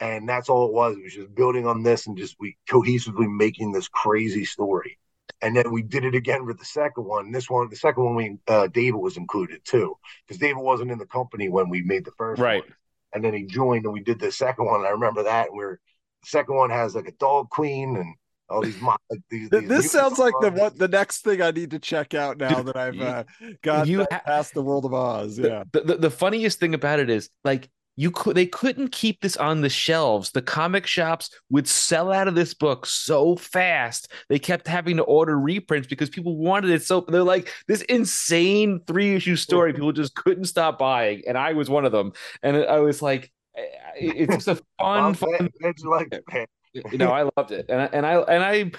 and 0.00 0.28
that's 0.28 0.48
all 0.48 0.66
it 0.66 0.72
was. 0.72 0.96
It 0.96 1.04
was 1.04 1.14
just 1.14 1.34
building 1.34 1.66
on 1.66 1.82
this 1.82 2.06
and 2.06 2.16
just 2.16 2.36
we 2.40 2.56
cohesively 2.68 3.28
making 3.28 3.72
this 3.72 3.88
crazy 3.88 4.44
story. 4.44 4.98
And 5.40 5.56
then 5.56 5.72
we 5.72 5.82
did 5.82 6.04
it 6.04 6.14
again 6.14 6.46
with 6.46 6.58
the 6.58 6.64
second 6.64 7.04
one. 7.04 7.30
This 7.30 7.50
one, 7.50 7.68
the 7.68 7.76
second 7.76 8.04
one, 8.04 8.14
we 8.14 8.38
uh, 8.48 8.66
David 8.68 8.98
was 8.98 9.16
included 9.16 9.64
too 9.64 9.96
because 10.26 10.40
David 10.40 10.62
wasn't 10.62 10.90
in 10.90 10.98
the 10.98 11.06
company 11.06 11.48
when 11.48 11.68
we 11.68 11.82
made 11.82 12.04
the 12.04 12.12
first 12.16 12.40
right. 12.40 12.62
One. 12.62 12.74
And 13.12 13.24
then 13.24 13.34
he 13.34 13.44
joined, 13.44 13.84
and 13.84 13.94
we 13.94 14.02
did 14.02 14.18
the 14.18 14.32
second 14.32 14.66
one. 14.66 14.80
And 14.80 14.86
I 14.86 14.90
remember 14.90 15.22
that. 15.24 15.52
Where 15.52 15.78
the 16.22 16.28
second 16.28 16.56
one 16.56 16.70
has 16.70 16.94
like 16.94 17.08
a 17.08 17.12
dog 17.12 17.50
queen 17.50 17.96
and 17.96 18.14
all 18.50 18.62
these, 18.62 18.80
like, 18.82 18.98
these, 19.30 19.48
these 19.50 19.68
this 19.68 19.90
sounds 19.90 20.18
like 20.18 20.34
the 20.40 20.50
what 20.50 20.78
the 20.78 20.88
next 20.88 21.22
thing 21.24 21.40
I 21.40 21.50
need 21.50 21.70
to 21.70 21.78
check 21.78 22.14
out 22.14 22.36
now 22.36 22.62
that 22.62 22.76
I've 22.76 23.00
uh, 23.00 23.24
got 23.62 23.86
you 23.86 24.06
ha- 24.10 24.20
past 24.24 24.54
the 24.54 24.62
world 24.62 24.84
of 24.84 24.92
Oz. 24.92 25.38
Yeah. 25.38 25.64
The, 25.72 25.80
the, 25.80 25.96
the 25.96 26.10
funniest 26.10 26.60
thing 26.60 26.74
about 26.74 27.00
it 27.00 27.08
is 27.08 27.30
like 27.42 27.70
you 27.96 28.10
could 28.10 28.36
they 28.36 28.46
couldn't 28.46 28.88
keep 28.88 29.20
this 29.20 29.36
on 29.36 29.60
the 29.60 29.68
shelves. 29.68 30.30
The 30.30 30.42
comic 30.42 30.86
shops 30.86 31.30
would 31.50 31.68
sell 31.68 32.12
out 32.12 32.28
of 32.28 32.34
this 32.34 32.52
book 32.52 32.86
so 32.86 33.36
fast. 33.36 34.10
They 34.28 34.38
kept 34.38 34.66
having 34.66 34.96
to 34.98 35.04
order 35.04 35.38
reprints 35.38 35.88
because 35.88 36.10
people 36.10 36.36
wanted 36.36 36.70
it 36.70 36.82
so 36.82 37.02
they're 37.08 37.22
like 37.22 37.50
this 37.66 37.82
insane 37.82 38.80
three 38.86 39.14
issue 39.14 39.36
story 39.36 39.72
people 39.74 39.92
just 39.92 40.14
couldn't 40.14 40.44
stop 40.44 40.78
buying 40.78 41.22
and 41.26 41.38
I 41.38 41.52
was 41.52 41.70
one 41.70 41.84
of 41.84 41.92
them. 41.92 42.12
And 42.42 42.56
I 42.56 42.80
was 42.80 43.00
like 43.00 43.32
it's 43.96 44.44
just 44.44 44.48
a 44.48 44.62
fun, 44.80 45.14
fun. 45.14 45.48
Like 45.84 46.20
you 46.74 46.98
know, 46.98 47.10
I 47.10 47.28
loved 47.36 47.52
it, 47.52 47.66
and 47.68 47.80
I, 47.80 47.88
and 47.92 48.06
I 48.06 48.14
and 48.20 48.44
I. 48.44 48.72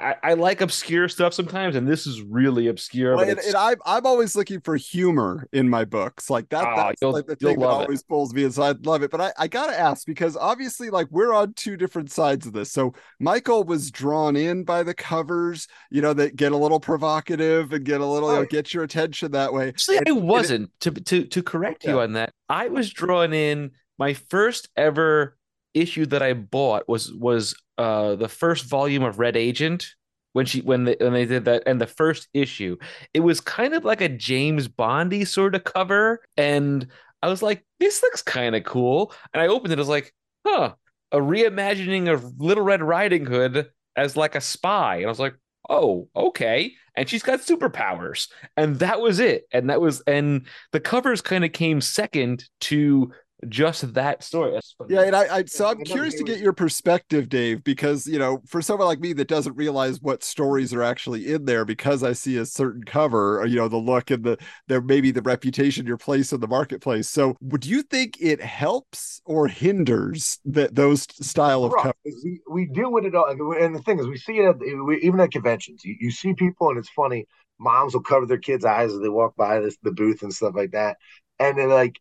I, 0.00 0.16
I, 0.24 0.34
like 0.34 0.60
obscure 0.60 1.08
stuff 1.08 1.34
sometimes, 1.34 1.76
and 1.76 1.86
this 1.86 2.04
is 2.04 2.20
really 2.20 2.66
obscure. 2.66 3.16
Well, 3.16 3.28
and, 3.28 3.38
and 3.38 3.54
I'm 3.54 3.76
I'm 3.86 4.04
always 4.04 4.34
looking 4.34 4.60
for 4.60 4.74
humor 4.74 5.46
in 5.52 5.68
my 5.68 5.84
books, 5.84 6.28
like 6.28 6.48
that. 6.48 6.64
Oh, 6.66 6.76
that's 6.76 7.00
like 7.00 7.26
the 7.26 7.36
thing 7.36 7.60
that 7.60 7.66
always 7.66 8.00
it. 8.00 8.08
pulls 8.08 8.34
me 8.34 8.42
inside. 8.42 8.78
I 8.84 8.90
love 8.90 9.04
it, 9.04 9.12
but 9.12 9.20
I, 9.20 9.32
I 9.38 9.46
gotta 9.46 9.78
ask 9.78 10.04
because 10.04 10.36
obviously, 10.36 10.90
like 10.90 11.06
we're 11.12 11.32
on 11.32 11.54
two 11.54 11.76
different 11.76 12.10
sides 12.10 12.44
of 12.44 12.52
this. 12.52 12.72
So 12.72 12.92
Michael 13.20 13.62
was 13.62 13.92
drawn 13.92 14.34
in 14.34 14.64
by 14.64 14.82
the 14.82 14.94
covers, 14.94 15.68
you 15.92 16.02
know, 16.02 16.12
that 16.12 16.34
get 16.34 16.50
a 16.50 16.56
little 16.56 16.80
provocative 16.80 17.72
and 17.72 17.84
get 17.84 18.00
a 18.00 18.06
little 18.06 18.30
you 18.30 18.34
know, 18.34 18.42
oh. 18.42 18.46
get 18.46 18.74
your 18.74 18.82
attention 18.82 19.30
that 19.30 19.52
way. 19.52 19.68
Actually, 19.68 19.98
and, 19.98 20.08
I 20.08 20.12
wasn't. 20.12 20.64
It, 20.64 20.80
to 20.80 20.90
to 20.90 21.24
to 21.26 21.42
correct 21.44 21.84
yeah. 21.84 21.90
you 21.92 22.00
on 22.00 22.14
that, 22.14 22.30
I 22.48 22.66
was 22.66 22.92
drawn 22.92 23.32
in. 23.32 23.70
My 23.96 24.14
first 24.14 24.68
ever 24.76 25.36
issue 25.74 26.06
that 26.06 26.22
I 26.22 26.32
bought 26.32 26.88
was 26.88 27.12
was 27.12 27.54
uh 27.78 28.16
the 28.16 28.28
first 28.28 28.66
volume 28.66 29.02
of 29.02 29.18
Red 29.18 29.36
Agent 29.36 29.94
when 30.32 30.46
she 30.46 30.60
when 30.60 30.84
they 30.84 30.96
when 31.00 31.12
they 31.12 31.24
did 31.24 31.46
that 31.46 31.62
and 31.66 31.80
the 31.80 31.86
first 31.86 32.28
issue. 32.34 32.76
It 33.14 33.20
was 33.20 33.40
kind 33.40 33.74
of 33.74 33.84
like 33.84 34.00
a 34.00 34.08
James 34.08 34.68
Bondy 34.68 35.24
sort 35.24 35.54
of 35.54 35.64
cover 35.64 36.22
and 36.36 36.86
I 37.22 37.28
was 37.28 37.42
like 37.42 37.64
this 37.80 38.02
looks 38.02 38.22
kind 38.22 38.54
of 38.54 38.64
cool. 38.64 39.12
And 39.32 39.42
I 39.42 39.46
opened 39.48 39.72
it 39.72 39.78
I 39.78 39.80
was 39.80 39.88
like 39.88 40.14
huh 40.46 40.74
a 41.12 41.18
reimagining 41.18 42.12
of 42.12 42.40
Little 42.40 42.64
Red 42.64 42.82
Riding 42.82 43.26
Hood 43.26 43.70
as 43.96 44.16
like 44.16 44.34
a 44.34 44.40
spy. 44.40 44.96
And 44.96 45.06
I 45.06 45.08
was 45.08 45.20
like 45.20 45.36
oh 45.70 46.08
okay. 46.16 46.72
And 46.96 47.08
she's 47.08 47.22
got 47.22 47.40
superpowers 47.40 48.28
and 48.56 48.78
that 48.80 49.00
was 49.00 49.20
it. 49.20 49.46
And 49.52 49.70
that 49.70 49.80
was 49.80 50.00
and 50.02 50.46
the 50.72 50.80
covers 50.80 51.20
kind 51.20 51.44
of 51.44 51.52
came 51.52 51.80
second 51.80 52.44
to 52.62 53.12
just 53.48 53.94
that 53.94 54.22
story. 54.22 54.58
Yeah, 54.88 55.02
and 55.02 55.14
I, 55.14 55.36
I 55.36 55.44
so 55.44 55.66
I'm 55.66 55.82
curious 55.82 56.14
to 56.14 56.24
get 56.24 56.40
your 56.40 56.52
perspective, 56.52 57.28
Dave, 57.28 57.64
because 57.64 58.06
you 58.06 58.18
know, 58.18 58.42
for 58.46 58.62
someone 58.62 58.86
like 58.86 59.00
me 59.00 59.12
that 59.14 59.28
doesn't 59.28 59.56
realize 59.56 60.00
what 60.00 60.22
stories 60.22 60.72
are 60.72 60.82
actually 60.82 61.32
in 61.32 61.44
there, 61.44 61.64
because 61.64 62.02
I 62.02 62.12
see 62.12 62.36
a 62.36 62.46
certain 62.46 62.84
cover, 62.84 63.40
or, 63.40 63.46
you 63.46 63.56
know, 63.56 63.68
the 63.68 63.76
look 63.76 64.10
and 64.10 64.24
the 64.24 64.38
there 64.68 64.80
maybe 64.80 65.10
the 65.10 65.22
reputation 65.22 65.86
your 65.86 65.96
place 65.96 66.32
in 66.32 66.40
the 66.40 66.48
marketplace. 66.48 67.08
So, 67.08 67.36
do 67.58 67.68
you 67.68 67.82
think 67.82 68.16
it 68.20 68.40
helps 68.40 69.20
or 69.24 69.48
hinders 69.48 70.38
that 70.44 70.74
those 70.74 71.02
style 71.24 71.64
of 71.64 71.74
covers? 71.74 71.94
We, 72.24 72.40
we 72.48 72.66
deal 72.66 72.92
with 72.92 73.04
it 73.04 73.14
all, 73.14 73.26
and 73.28 73.74
the 73.74 73.82
thing 73.82 73.98
is, 73.98 74.06
we 74.06 74.16
see 74.16 74.38
it 74.38 74.48
at, 74.48 74.56
even 75.02 75.20
at 75.20 75.30
conventions. 75.30 75.84
You, 75.84 75.96
you 76.00 76.10
see 76.10 76.34
people, 76.34 76.70
and 76.70 76.78
it's 76.78 76.90
funny. 76.90 77.26
Moms 77.58 77.94
will 77.94 78.02
cover 78.02 78.26
their 78.26 78.38
kids' 78.38 78.64
eyes 78.64 78.92
as 78.92 79.00
they 79.00 79.08
walk 79.08 79.36
by 79.36 79.60
this, 79.60 79.76
the 79.82 79.92
booth 79.92 80.22
and 80.22 80.34
stuff 80.34 80.54
like 80.56 80.72
that, 80.72 80.96
and 81.38 81.56
they're 81.56 81.68
like 81.68 82.00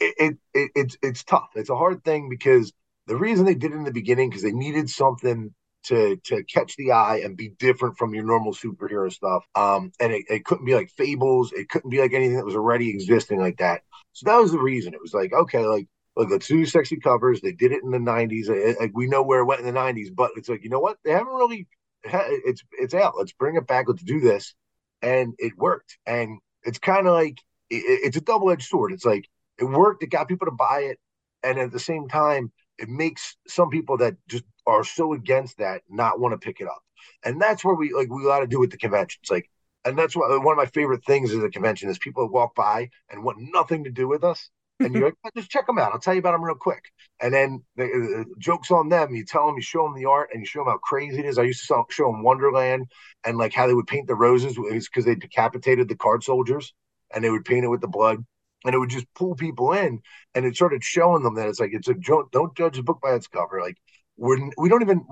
it, 0.00 0.38
it, 0.54 0.70
it's 0.74 0.96
it's 1.02 1.24
tough. 1.24 1.50
It's 1.54 1.70
a 1.70 1.76
hard 1.76 2.04
thing 2.04 2.28
because 2.28 2.72
The 3.06 3.16
reason 3.16 3.44
they 3.44 3.54
did 3.54 3.72
it 3.72 3.76
in 3.76 3.84
the 3.84 3.92
beginning 3.92 4.30
because 4.30 4.42
they 4.42 4.52
needed 4.52 4.88
something 4.90 5.54
to 5.84 6.16
to 6.24 6.42
catch 6.44 6.76
the 6.76 6.92
eye 6.92 7.20
and 7.24 7.36
be 7.36 7.50
different 7.58 7.98
from 7.98 8.14
your 8.14 8.24
normal 8.24 8.54
superhero 8.54 9.12
stuff. 9.12 9.44
Um, 9.54 9.92
and 10.00 10.12
it, 10.12 10.24
it 10.30 10.44
couldn't 10.44 10.64
be 10.66 10.74
like 10.74 10.90
fables. 10.90 11.52
It 11.52 11.68
couldn't 11.68 11.90
be 11.90 12.00
like 12.00 12.12
anything 12.14 12.36
that 12.36 12.44
was 12.44 12.56
already 12.56 12.90
existing 12.90 13.40
like 13.40 13.58
that. 13.58 13.82
So 14.12 14.24
that 14.26 14.38
was 14.40 14.52
the 14.52 14.58
reason. 14.60 14.94
It 14.94 15.02
was 15.02 15.14
like 15.14 15.32
okay, 15.32 15.64
like 15.66 15.86
look, 16.16 16.30
let's 16.30 16.48
do 16.48 16.64
sexy 16.66 16.96
covers. 16.96 17.40
They 17.40 17.52
did 17.52 17.72
it 17.72 17.82
in 17.84 17.90
the 17.90 17.98
'90s. 17.98 18.48
Like 18.80 18.92
we 18.94 19.06
know 19.06 19.22
where 19.22 19.40
it 19.40 19.46
went 19.46 19.60
in 19.60 19.66
the 19.66 19.72
'90s, 19.80 20.14
but 20.14 20.30
it's 20.36 20.48
like 20.48 20.64
you 20.64 20.70
know 20.70 20.80
what? 20.80 20.98
They 21.04 21.12
haven't 21.12 21.34
really. 21.34 21.66
It's 22.04 22.62
it's 22.72 22.94
out. 22.94 23.14
Let's 23.18 23.32
bring 23.32 23.56
it 23.56 23.66
back. 23.66 23.86
Let's 23.88 24.02
do 24.02 24.20
this, 24.20 24.54
and 25.02 25.34
it 25.38 25.56
worked. 25.56 25.98
And 26.06 26.38
it's 26.62 26.78
kind 26.78 27.06
of 27.06 27.14
like 27.14 27.38
it, 27.70 27.82
it's 28.04 28.16
a 28.16 28.20
double 28.20 28.50
edged 28.50 28.68
sword. 28.68 28.92
It's 28.92 29.04
like 29.04 29.28
it 29.58 29.64
worked. 29.64 30.02
It 30.02 30.10
got 30.10 30.28
people 30.28 30.46
to 30.46 30.52
buy 30.52 30.80
it, 30.90 30.98
and 31.42 31.58
at 31.58 31.72
the 31.72 31.78
same 31.78 32.08
time, 32.08 32.52
it 32.78 32.88
makes 32.88 33.36
some 33.46 33.70
people 33.70 33.98
that 33.98 34.16
just 34.28 34.44
are 34.66 34.84
so 34.84 35.12
against 35.12 35.58
that 35.58 35.82
not 35.88 36.20
want 36.20 36.32
to 36.32 36.38
pick 36.38 36.60
it 36.60 36.66
up. 36.66 36.82
And 37.24 37.40
that's 37.40 37.64
where 37.64 37.74
we 37.74 37.92
like 37.92 38.10
we 38.10 38.24
got 38.24 38.40
to 38.40 38.46
do 38.46 38.60
with 38.60 38.70
the 38.70 38.76
conventions. 38.76 39.30
Like, 39.30 39.50
and 39.84 39.98
that's 39.98 40.16
what 40.16 40.30
one 40.42 40.52
of 40.52 40.56
my 40.56 40.66
favorite 40.66 41.04
things 41.04 41.32
is 41.32 41.42
a 41.42 41.50
convention 41.50 41.88
is 41.88 41.98
people 41.98 42.28
walk 42.28 42.54
by 42.54 42.88
and 43.10 43.22
want 43.22 43.38
nothing 43.40 43.84
to 43.84 43.90
do 43.90 44.08
with 44.08 44.24
us. 44.24 44.50
And 44.80 44.94
you're 44.94 45.04
like, 45.04 45.14
just 45.36 45.50
check 45.50 45.66
them 45.66 45.78
out. 45.78 45.92
I'll 45.92 46.00
tell 46.00 46.14
you 46.14 46.20
about 46.20 46.32
them 46.32 46.42
real 46.44 46.56
quick. 46.56 46.90
And 47.20 47.32
then 47.32 47.62
the, 47.76 47.84
the 47.84 48.24
jokes 48.38 48.70
on 48.70 48.88
them. 48.88 49.14
You 49.14 49.24
tell 49.24 49.46
them, 49.46 49.56
you 49.56 49.62
show 49.62 49.84
them 49.84 49.94
the 49.94 50.06
art, 50.06 50.30
and 50.32 50.40
you 50.40 50.46
show 50.46 50.60
them 50.60 50.68
how 50.68 50.78
crazy 50.78 51.20
it 51.20 51.26
is. 51.26 51.38
I 51.38 51.44
used 51.44 51.66
to 51.66 51.84
show 51.90 52.10
them 52.10 52.22
Wonderland 52.22 52.86
and 53.24 53.38
like 53.38 53.52
how 53.52 53.66
they 53.66 53.74
would 53.74 53.86
paint 53.86 54.08
the 54.08 54.14
roses 54.14 54.56
because 54.56 55.04
they 55.04 55.14
decapitated 55.14 55.88
the 55.88 55.96
card 55.96 56.24
soldiers 56.24 56.72
and 57.14 57.22
they 57.22 57.30
would 57.30 57.44
paint 57.44 57.64
it 57.64 57.68
with 57.68 57.80
the 57.80 57.88
blood 57.88 58.24
and 58.64 58.74
it 58.74 58.78
would 58.78 58.90
just 58.90 59.06
pull 59.14 59.34
people 59.34 59.72
in 59.72 60.00
and 60.34 60.44
it 60.44 60.56
started 60.56 60.82
showing 60.82 61.22
them 61.22 61.34
that 61.34 61.48
it's 61.48 61.60
like 61.60 61.72
it's 61.72 61.88
a 61.88 61.94
don't, 61.94 62.30
don't 62.32 62.56
judge 62.56 62.78
a 62.78 62.82
book 62.82 63.00
by 63.02 63.14
its 63.14 63.26
cover. 63.26 63.60
Like 63.60 63.76
we're 64.16 64.38
we 64.56 64.68
don't 64.68 64.82
even 64.82 65.04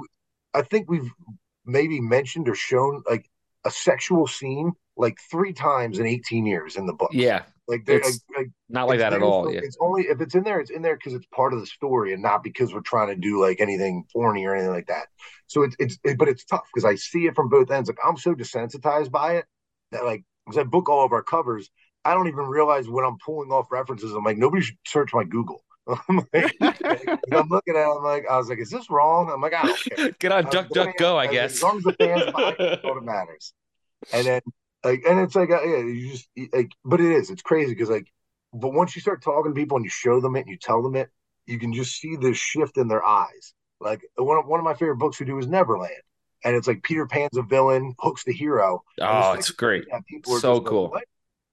i 0.55 0.63
think 0.63 0.89
we've 0.91 1.11
maybe 1.65 2.01
mentioned 2.01 2.49
or 2.49 2.55
shown 2.55 3.03
like 3.09 3.29
a 3.65 3.71
sexual 3.71 4.27
scene 4.27 4.73
like 4.97 5.19
three 5.31 5.53
times 5.53 5.99
in 5.99 6.07
18 6.07 6.45
years 6.45 6.77
in 6.77 6.85
the 6.85 6.93
book. 6.93 7.11
Yeah. 7.13 7.45
Like 7.69 7.85
it's 7.87 8.21
like, 8.29 8.39
like, 8.39 8.47
not 8.69 8.89
like 8.89 8.99
that 8.99 9.13
at 9.13 9.23
all 9.23 9.51
yeah. 9.51 9.61
it's 9.63 9.79
only 9.81 10.03
if 10.03 10.21
it's 10.21 10.35
in 10.35 10.43
there 10.43 10.61
it's 10.61 10.71
in 10.71 10.83
there 10.83 10.97
because 10.97 11.15
it's 11.15 11.27
part 11.27 11.53
of 11.53 11.61
the 11.61 11.67
story 11.67 12.13
and 12.13 12.21
not 12.21 12.43
because 12.43 12.75
we're 12.75 12.81
trying 12.81 13.09
to 13.09 13.15
do 13.15 13.41
like 13.41 13.61
anything 13.61 14.05
porny 14.15 14.45
or 14.45 14.55
anything 14.55 14.73
like 14.73 14.89
that. 14.89 15.07
So 15.47 15.63
it's 15.63 15.77
it's 15.79 15.99
it, 16.05 16.19
but 16.19 16.29
it's 16.29 16.45
tough 16.45 16.67
because 16.75 16.85
i 16.85 16.97
see 16.97 17.27
it 17.27 17.37
from 17.37 17.49
both 17.49 17.71
ends. 17.71 17.89
Like 17.89 17.99
i'm 18.05 18.17
so 18.17 18.35
desensitized 18.35 19.13
by 19.13 19.37
it 19.37 19.45
that 19.93 20.05
like 20.05 20.25
because 20.45 20.59
i 20.59 20.65
book 20.65 20.89
all 20.89 21.05
of 21.05 21.13
our 21.13 21.23
covers 21.23 21.71
I 22.05 22.15
don't 22.15 22.29
even 22.29 22.45
realize 22.45 22.89
when 22.89 23.05
I'm 23.05 23.19
pulling 23.25 23.51
off 23.51 23.71
references. 23.71 24.13
I'm 24.13 24.25
like, 24.25 24.39
nobody 24.39 24.63
should 24.63 24.79
search 24.87 25.15
my 25.15 25.25
Google. 25.25 25.63
I'm, 25.89 26.27
like, 26.33 26.57
I'm 26.61 27.49
looking 27.49 27.75
at 27.77 27.83
it, 27.83 27.97
I'm 27.97 28.05
like, 28.05 28.25
I 28.31 28.37
was 28.37 28.49
like, 28.49 28.61
is 28.61 28.71
this 28.71 28.89
wrong? 28.89 29.31
I'm 29.33 29.41
like, 29.41 29.55
I 29.55 29.67
don't 29.67 29.81
care. 29.81 30.11
Get 30.21 30.33
on 30.33 30.45
Duck 30.45 30.69
Duck 30.71 30.97
Go, 30.97 31.19
I 31.19 31.27
guess. 31.27 31.55
As 31.55 31.63
long 31.63 31.79
as 31.79 31.85
the 31.85 31.93
fans 31.95 32.33
buy 32.33 32.55
it, 32.59 33.03
matters. 33.03 33.53
And 34.13 34.27
then 34.27 34.41
like, 34.85 35.03
and 35.09 35.21
it's 35.21 35.35
like, 35.35 35.51
uh, 35.51 35.63
yeah, 35.63 35.79
you 35.79 36.11
just 36.11 36.29
like, 36.53 36.73
but 36.85 37.01
it 37.01 37.13
is, 37.13 37.31
it's 37.31 37.43
crazy 37.43 37.73
because 37.73 37.89
like, 37.89 38.07
but 38.53 38.73
once 38.73 38.95
you 38.95 39.01
start 39.01 39.23
talking 39.23 39.53
to 39.53 39.61
people 39.61 39.77
and 39.77 39.85
you 39.85 39.91
show 39.91 40.21
them 40.21 40.37
it 40.37 40.41
and 40.41 40.51
you 40.51 40.59
tell 40.59 40.83
them 40.83 40.97
it, 40.97 41.09
you 41.47 41.59
can 41.59 41.73
just 41.73 41.99
see 41.99 42.17
this 42.17 42.37
shift 42.37 42.77
in 42.77 42.89
their 42.89 43.05
eyes. 43.05 43.55
Like 43.81 44.03
one 44.17 44.39
of 44.39 44.47
one 44.47 44.61
of 44.61 44.65
my 44.65 44.75
favorite 44.75 44.97
books 44.97 45.19
we 45.19 45.27
do 45.27 45.39
is 45.39 45.47
Neverland, 45.47 45.93
and 46.45 46.55
it's 46.55 46.67
like 46.69 46.83
Peter 46.83 47.07
Pan's 47.07 47.37
a 47.37 47.43
villain, 47.43 47.95
Hook's 47.99 48.25
the 48.25 48.33
hero. 48.33 48.83
Oh, 49.01 49.33
it's 49.33 49.51
great. 49.51 49.85
so 50.25 50.61
cool. 50.61 50.91
Like, 50.93 51.09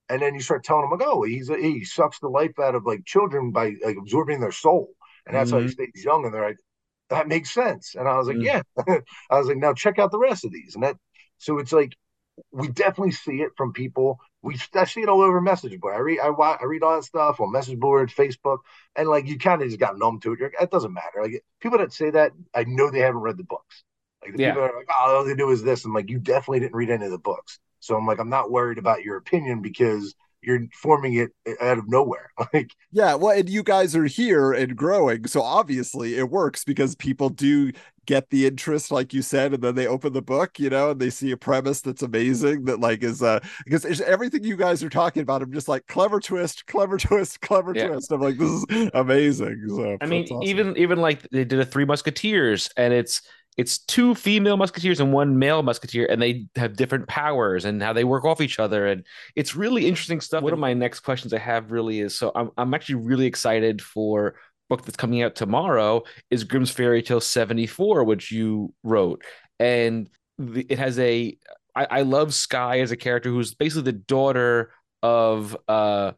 and 0.10 0.22
then 0.22 0.34
you 0.34 0.42
start 0.42 0.64
telling 0.64 0.90
them 0.90 0.98
like, 0.98 1.08
oh, 1.08 1.24
he's 1.24 1.50
a, 1.50 1.58
he 1.58 1.84
sucks 1.84 2.20
the 2.20 2.28
life 2.28 2.58
out 2.60 2.76
of 2.76 2.86
like 2.86 3.06
children 3.06 3.52
by 3.52 3.74
like 3.84 3.98
absorbing 3.98 4.40
their 4.40 4.52
soul, 4.52 4.90
and 5.26 5.36
that's 5.36 5.50
mm-hmm. 5.50 5.58
how 5.58 5.62
he 5.62 5.68
mm-hmm. 5.68 5.92
stays 5.92 6.04
young. 6.04 6.26
And 6.26 6.34
they're 6.34 6.48
like, 6.48 6.58
that 7.10 7.28
makes 7.28 7.52
sense. 7.54 7.96
And 7.96 8.08
I 8.08 8.18
was 8.18 8.28
like, 8.28 8.38
mm-hmm. 8.38 8.62
yeah. 8.88 8.98
I 9.30 9.38
was 9.38 9.48
like, 9.48 9.58
now 9.58 9.74
check 9.74 10.00
out 10.00 10.12
the 10.12 10.20
rest 10.20 10.46
of 10.46 10.52
these, 10.52 10.76
and 10.76 10.84
that. 10.84 10.98
So 11.38 11.60
it's 11.60 11.72
like 11.72 11.94
we 12.52 12.68
definitely 12.68 13.12
see 13.12 13.42
it 13.42 13.52
from 13.58 13.74
people. 13.74 14.20
We 14.42 14.58
I 14.74 14.86
see 14.86 15.02
it 15.02 15.10
all 15.10 15.22
over 15.22 15.42
message 15.42 15.78
board. 15.80 15.96
I 15.96 16.00
read 16.00 16.20
I, 16.20 16.30
I 16.30 16.66
read 16.66 16.84
all 16.84 16.96
that 16.96 17.04
stuff 17.04 17.40
on 17.40 17.52
message 17.52 17.80
boards, 17.80 18.14
Facebook, 18.14 18.60
and 18.96 19.08
like 19.08 19.28
you 19.28 19.38
kind 19.38 19.62
of 19.62 19.68
just 19.68 19.80
got 19.80 19.98
numb 19.98 20.20
to 20.22 20.34
it. 20.34 20.42
Like, 20.42 20.54
it 20.60 20.72
doesn't 20.72 20.94
matter. 20.94 21.22
Like 21.22 21.44
people 21.60 21.78
that 21.78 21.94
say 21.94 22.12
that, 22.12 22.32
I 22.54 22.64
know 22.66 22.90
they 22.90 23.00
haven't 23.00 23.22
read 23.22 23.38
the 23.38 23.44
books. 23.44 23.84
Like 24.22 24.36
the 24.36 24.44
yeah. 24.44 24.50
people 24.52 24.64
are 24.64 24.76
like, 24.76 24.88
oh, 24.90 25.18
all 25.18 25.26
they 25.26 25.36
do 25.36 25.50
is 25.52 25.64
this. 25.64 25.86
I'm 25.86 25.94
like, 25.94 26.10
you 26.10 26.20
definitely 26.20 26.62
didn't 26.62 26.76
read 26.76 26.90
any 26.90 27.06
of 27.06 27.12
the 27.12 27.20
books. 27.20 27.60
So 27.80 27.96
I'm 27.96 28.06
like, 28.06 28.20
I'm 28.20 28.30
not 28.30 28.52
worried 28.52 28.78
about 28.78 29.04
your 29.04 29.18
opinion 29.18 29.62
because 29.62 30.16
you're 30.42 30.62
forming 30.74 31.16
it 31.16 31.32
out 31.62 31.78
of 31.78 31.90
nowhere. 31.90 32.32
Like, 32.54 32.74
yeah, 32.92 33.16
well, 33.16 33.38
and 33.38 33.50
you 33.50 33.64
guys 33.64 33.96
are 33.98 34.06
here 34.06 34.54
and 34.54 34.76
growing, 34.76 35.28
so 35.28 35.42
obviously 35.42 36.16
it 36.16 36.30
works 36.30 36.64
because 36.64 36.96
people 36.96 37.30
do 37.30 37.72
get 38.06 38.30
the 38.32 38.48
interest, 38.48 38.92
like 38.92 39.14
you 39.14 39.22
said, 39.22 39.54
and 39.54 39.62
then 39.62 39.76
they 39.76 39.86
open 39.86 40.14
the 40.14 40.22
book, 40.22 40.58
you 40.58 40.70
know, 40.70 40.92
and 40.92 41.00
they 41.00 41.10
see 41.12 41.30
a 41.32 41.38
premise 41.38 41.82
that's 41.82 42.02
amazing 42.02 42.64
that 42.66 42.80
like 42.80 43.04
is 43.04 43.22
uh 43.22 43.40
because 43.66 44.02
everything 44.02 44.44
you 44.44 44.56
guys 44.56 44.82
are 44.84 44.90
talking 44.90 45.22
about. 45.22 45.44
I'm 45.44 45.52
just 45.52 45.68
like 45.68 45.86
clever 45.88 46.20
twist, 46.20 46.66
clever 46.66 46.98
twist, 46.98 47.42
clever 47.42 47.74
yeah. 47.76 47.88
twist. 47.88 48.12
I'm 48.12 48.22
like, 48.22 48.38
this 48.38 48.50
is 48.50 48.90
amazing. 48.94 49.64
So 49.68 49.98
I 50.02 50.06
mean, 50.06 50.24
awesome. 50.24 50.42
even 50.44 50.78
even 50.78 51.00
like 51.00 51.30
they 51.30 51.44
did 51.44 51.60
a 51.60 51.66
Three 51.66 51.86
Musketeers, 51.86 52.70
and 52.78 52.94
it's 52.94 53.22
it's 53.60 53.80
two 53.80 54.16
female 54.16 54.56
musketeers 54.56 55.02
and 55.02 55.12
one 55.12 55.38
male 55.38 55.62
musketeer 55.62 56.06
and 56.10 56.22
they 56.22 56.46
have 56.56 56.78
different 56.78 57.06
powers 57.10 57.66
and 57.66 57.84
how 57.84 57.92
they 57.92 58.06
work 58.06 58.24
off 58.24 58.40
each 58.40 58.58
other 58.58 58.88
and 58.88 59.06
it's 59.36 59.54
really 59.54 59.86
interesting 59.86 60.22
stuff. 60.22 60.42
One 60.42 60.54
of 60.54 60.60
my 60.60 60.74
next 60.74 61.02
questions 61.02 61.34
i 61.34 61.40
have 61.40 61.70
really 61.70 62.00
is 62.00 62.16
so 62.16 62.32
i'm, 62.36 62.52
I'm 62.58 62.74
actually 62.74 62.96
really 62.96 63.26
excited 63.26 63.82
for 63.82 64.36
book 64.70 64.86
that's 64.86 64.96
coming 64.96 65.24
out 65.24 65.36
tomorrow 65.36 66.04
is 66.32 66.46
grimm's 66.46 66.72
fairy 66.72 67.04
tale 67.04 67.20
74 67.20 68.06
which 68.06 68.32
you 68.32 68.74
wrote. 68.82 69.26
And 69.60 70.10
the, 70.38 70.66
it 70.70 70.80
has 70.80 70.98
a 70.98 71.38
I, 71.76 71.88
I 71.92 72.02
love 72.04 72.34
sky 72.34 72.80
as 72.80 72.92
a 72.92 72.98
character 72.98 73.30
who's 73.30 73.56
basically 73.56 73.92
the 73.92 74.00
daughter 74.00 74.72
of 75.04 75.58
uh 75.68 76.14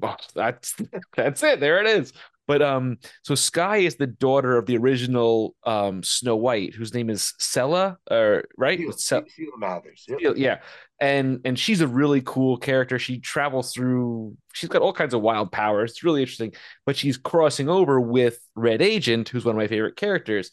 oh, 0.00 0.16
that's 0.32 0.76
that's 1.16 1.42
it. 1.42 1.58
There 1.58 1.80
it 1.80 1.88
is 1.88 2.12
but 2.46 2.62
um, 2.62 2.98
so 3.22 3.34
Sky 3.34 3.78
is 3.78 3.96
the 3.96 4.06
daughter 4.06 4.56
of 4.56 4.66
the 4.66 4.76
original 4.76 5.54
um 5.64 6.02
Snow 6.02 6.36
White, 6.36 6.74
whose 6.74 6.94
name 6.94 7.10
is 7.10 7.34
Sela, 7.40 7.96
or 8.10 8.44
right? 8.56 8.78
Sela 8.78 9.24
Mathers. 9.58 10.04
Yep. 10.08 10.34
Yeah, 10.36 10.60
and 11.00 11.40
and 11.44 11.58
she's 11.58 11.80
a 11.80 11.88
really 11.88 12.20
cool 12.22 12.56
character. 12.56 12.98
She 12.98 13.18
travels 13.18 13.72
through. 13.72 14.36
She's 14.52 14.68
got 14.68 14.82
all 14.82 14.92
kinds 14.92 15.14
of 15.14 15.22
wild 15.22 15.52
powers. 15.52 15.92
It's 15.92 16.04
really 16.04 16.20
interesting. 16.20 16.52
But 16.86 16.96
she's 16.96 17.16
crossing 17.16 17.68
over 17.68 18.00
with 18.00 18.38
Red 18.54 18.82
Agent, 18.82 19.28
who's 19.28 19.44
one 19.44 19.54
of 19.54 19.58
my 19.58 19.68
favorite 19.68 19.96
characters, 19.96 20.50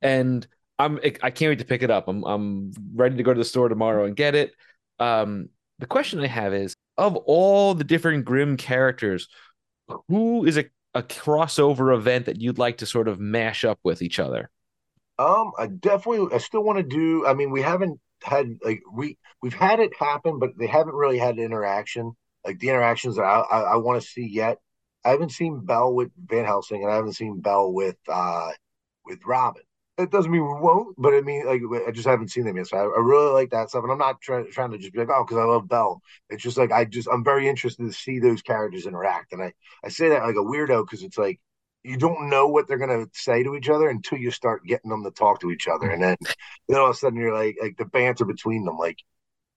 and 0.00 0.46
I'm 0.78 0.98
I 1.22 1.30
can't 1.30 1.50
wait 1.50 1.58
to 1.58 1.64
pick 1.64 1.82
it 1.82 1.90
up. 1.90 2.08
I'm 2.08 2.24
I'm 2.24 2.72
ready 2.94 3.16
to 3.16 3.22
go 3.22 3.32
to 3.32 3.38
the 3.38 3.44
store 3.44 3.68
tomorrow 3.68 4.04
and 4.04 4.16
get 4.16 4.34
it. 4.34 4.52
Um, 4.98 5.48
the 5.78 5.86
question 5.86 6.20
I 6.20 6.26
have 6.26 6.54
is 6.54 6.74
of 6.96 7.16
all 7.16 7.74
the 7.74 7.84
different 7.84 8.24
Grimm 8.24 8.56
characters, 8.56 9.28
who 10.08 10.44
is 10.44 10.56
a 10.56 10.64
a 10.94 11.02
crossover 11.02 11.94
event 11.94 12.26
that 12.26 12.40
you'd 12.40 12.58
like 12.58 12.78
to 12.78 12.86
sort 12.86 13.08
of 13.08 13.18
mash 13.18 13.64
up 13.64 13.78
with 13.82 14.02
each 14.02 14.18
other? 14.18 14.50
Um, 15.18 15.52
I 15.58 15.66
definitely, 15.66 16.34
I 16.34 16.38
still 16.38 16.62
want 16.62 16.78
to 16.78 16.82
do. 16.82 17.26
I 17.26 17.34
mean, 17.34 17.50
we 17.50 17.62
haven't 17.62 18.00
had 18.22 18.58
like 18.62 18.80
we 18.92 19.18
we've 19.42 19.54
had 19.54 19.80
it 19.80 19.92
happen, 19.98 20.38
but 20.38 20.50
they 20.58 20.66
haven't 20.66 20.94
really 20.94 21.18
had 21.18 21.38
interaction 21.38 22.12
like 22.44 22.58
the 22.58 22.68
interactions 22.68 23.16
that 23.16 23.24
I 23.24 23.40
I, 23.40 23.60
I 23.60 23.76
want 23.76 24.00
to 24.02 24.08
see 24.08 24.26
yet. 24.26 24.58
I 25.04 25.10
haven't 25.10 25.32
seen 25.32 25.64
Belle 25.64 25.92
with 25.92 26.10
Van 26.26 26.44
Helsing, 26.44 26.82
and 26.82 26.92
I 26.92 26.96
haven't 26.96 27.14
seen 27.14 27.40
Belle 27.40 27.72
with 27.72 27.96
uh 28.08 28.50
with 29.04 29.20
Robin 29.26 29.62
it 29.98 30.10
doesn't 30.10 30.30
mean 30.30 30.42
we 30.42 30.60
won't, 30.60 30.94
but 30.98 31.12
I 31.14 31.20
mean, 31.20 31.46
like, 31.46 31.60
I 31.86 31.90
just 31.90 32.06
haven't 32.08 32.30
seen 32.30 32.44
them 32.44 32.56
yet. 32.56 32.66
So 32.68 32.78
I, 32.78 32.80
I 32.80 33.00
really 33.00 33.32
like 33.32 33.50
that 33.50 33.68
stuff. 33.68 33.82
And 33.82 33.92
I'm 33.92 33.98
not 33.98 34.20
trying 34.22 34.50
trying 34.50 34.70
to 34.70 34.78
just 34.78 34.92
be 34.92 34.98
like, 34.98 35.10
oh, 35.10 35.24
because 35.24 35.36
I 35.38 35.44
love 35.44 35.68
Belle. 35.68 36.00
It's 36.30 36.42
just 36.42 36.56
like, 36.56 36.72
I 36.72 36.86
just, 36.86 37.08
I'm 37.12 37.22
very 37.22 37.46
interested 37.46 37.84
to 37.84 37.92
see 37.92 38.18
those 38.18 38.40
characters 38.40 38.86
interact. 38.86 39.32
And 39.32 39.42
I, 39.42 39.52
I 39.84 39.90
say 39.90 40.08
that 40.08 40.22
like 40.22 40.36
a 40.36 40.38
weirdo 40.38 40.86
because 40.86 41.02
it's 41.02 41.18
like, 41.18 41.40
you 41.84 41.98
don't 41.98 42.30
know 42.30 42.46
what 42.46 42.68
they're 42.68 42.78
going 42.78 43.04
to 43.04 43.10
say 43.12 43.42
to 43.42 43.54
each 43.54 43.68
other 43.68 43.88
until 43.88 44.18
you 44.18 44.30
start 44.30 44.64
getting 44.64 44.90
them 44.90 45.04
to 45.04 45.10
talk 45.10 45.40
to 45.40 45.50
each 45.50 45.68
other. 45.68 45.90
And 45.90 46.02
then, 46.02 46.16
then 46.68 46.78
all 46.78 46.86
of 46.86 46.94
a 46.94 46.98
sudden 46.98 47.18
you're 47.18 47.34
like, 47.34 47.56
like 47.60 47.76
the 47.76 47.84
banter 47.84 48.24
between 48.24 48.64
them. 48.64 48.78
Like, 48.78 48.98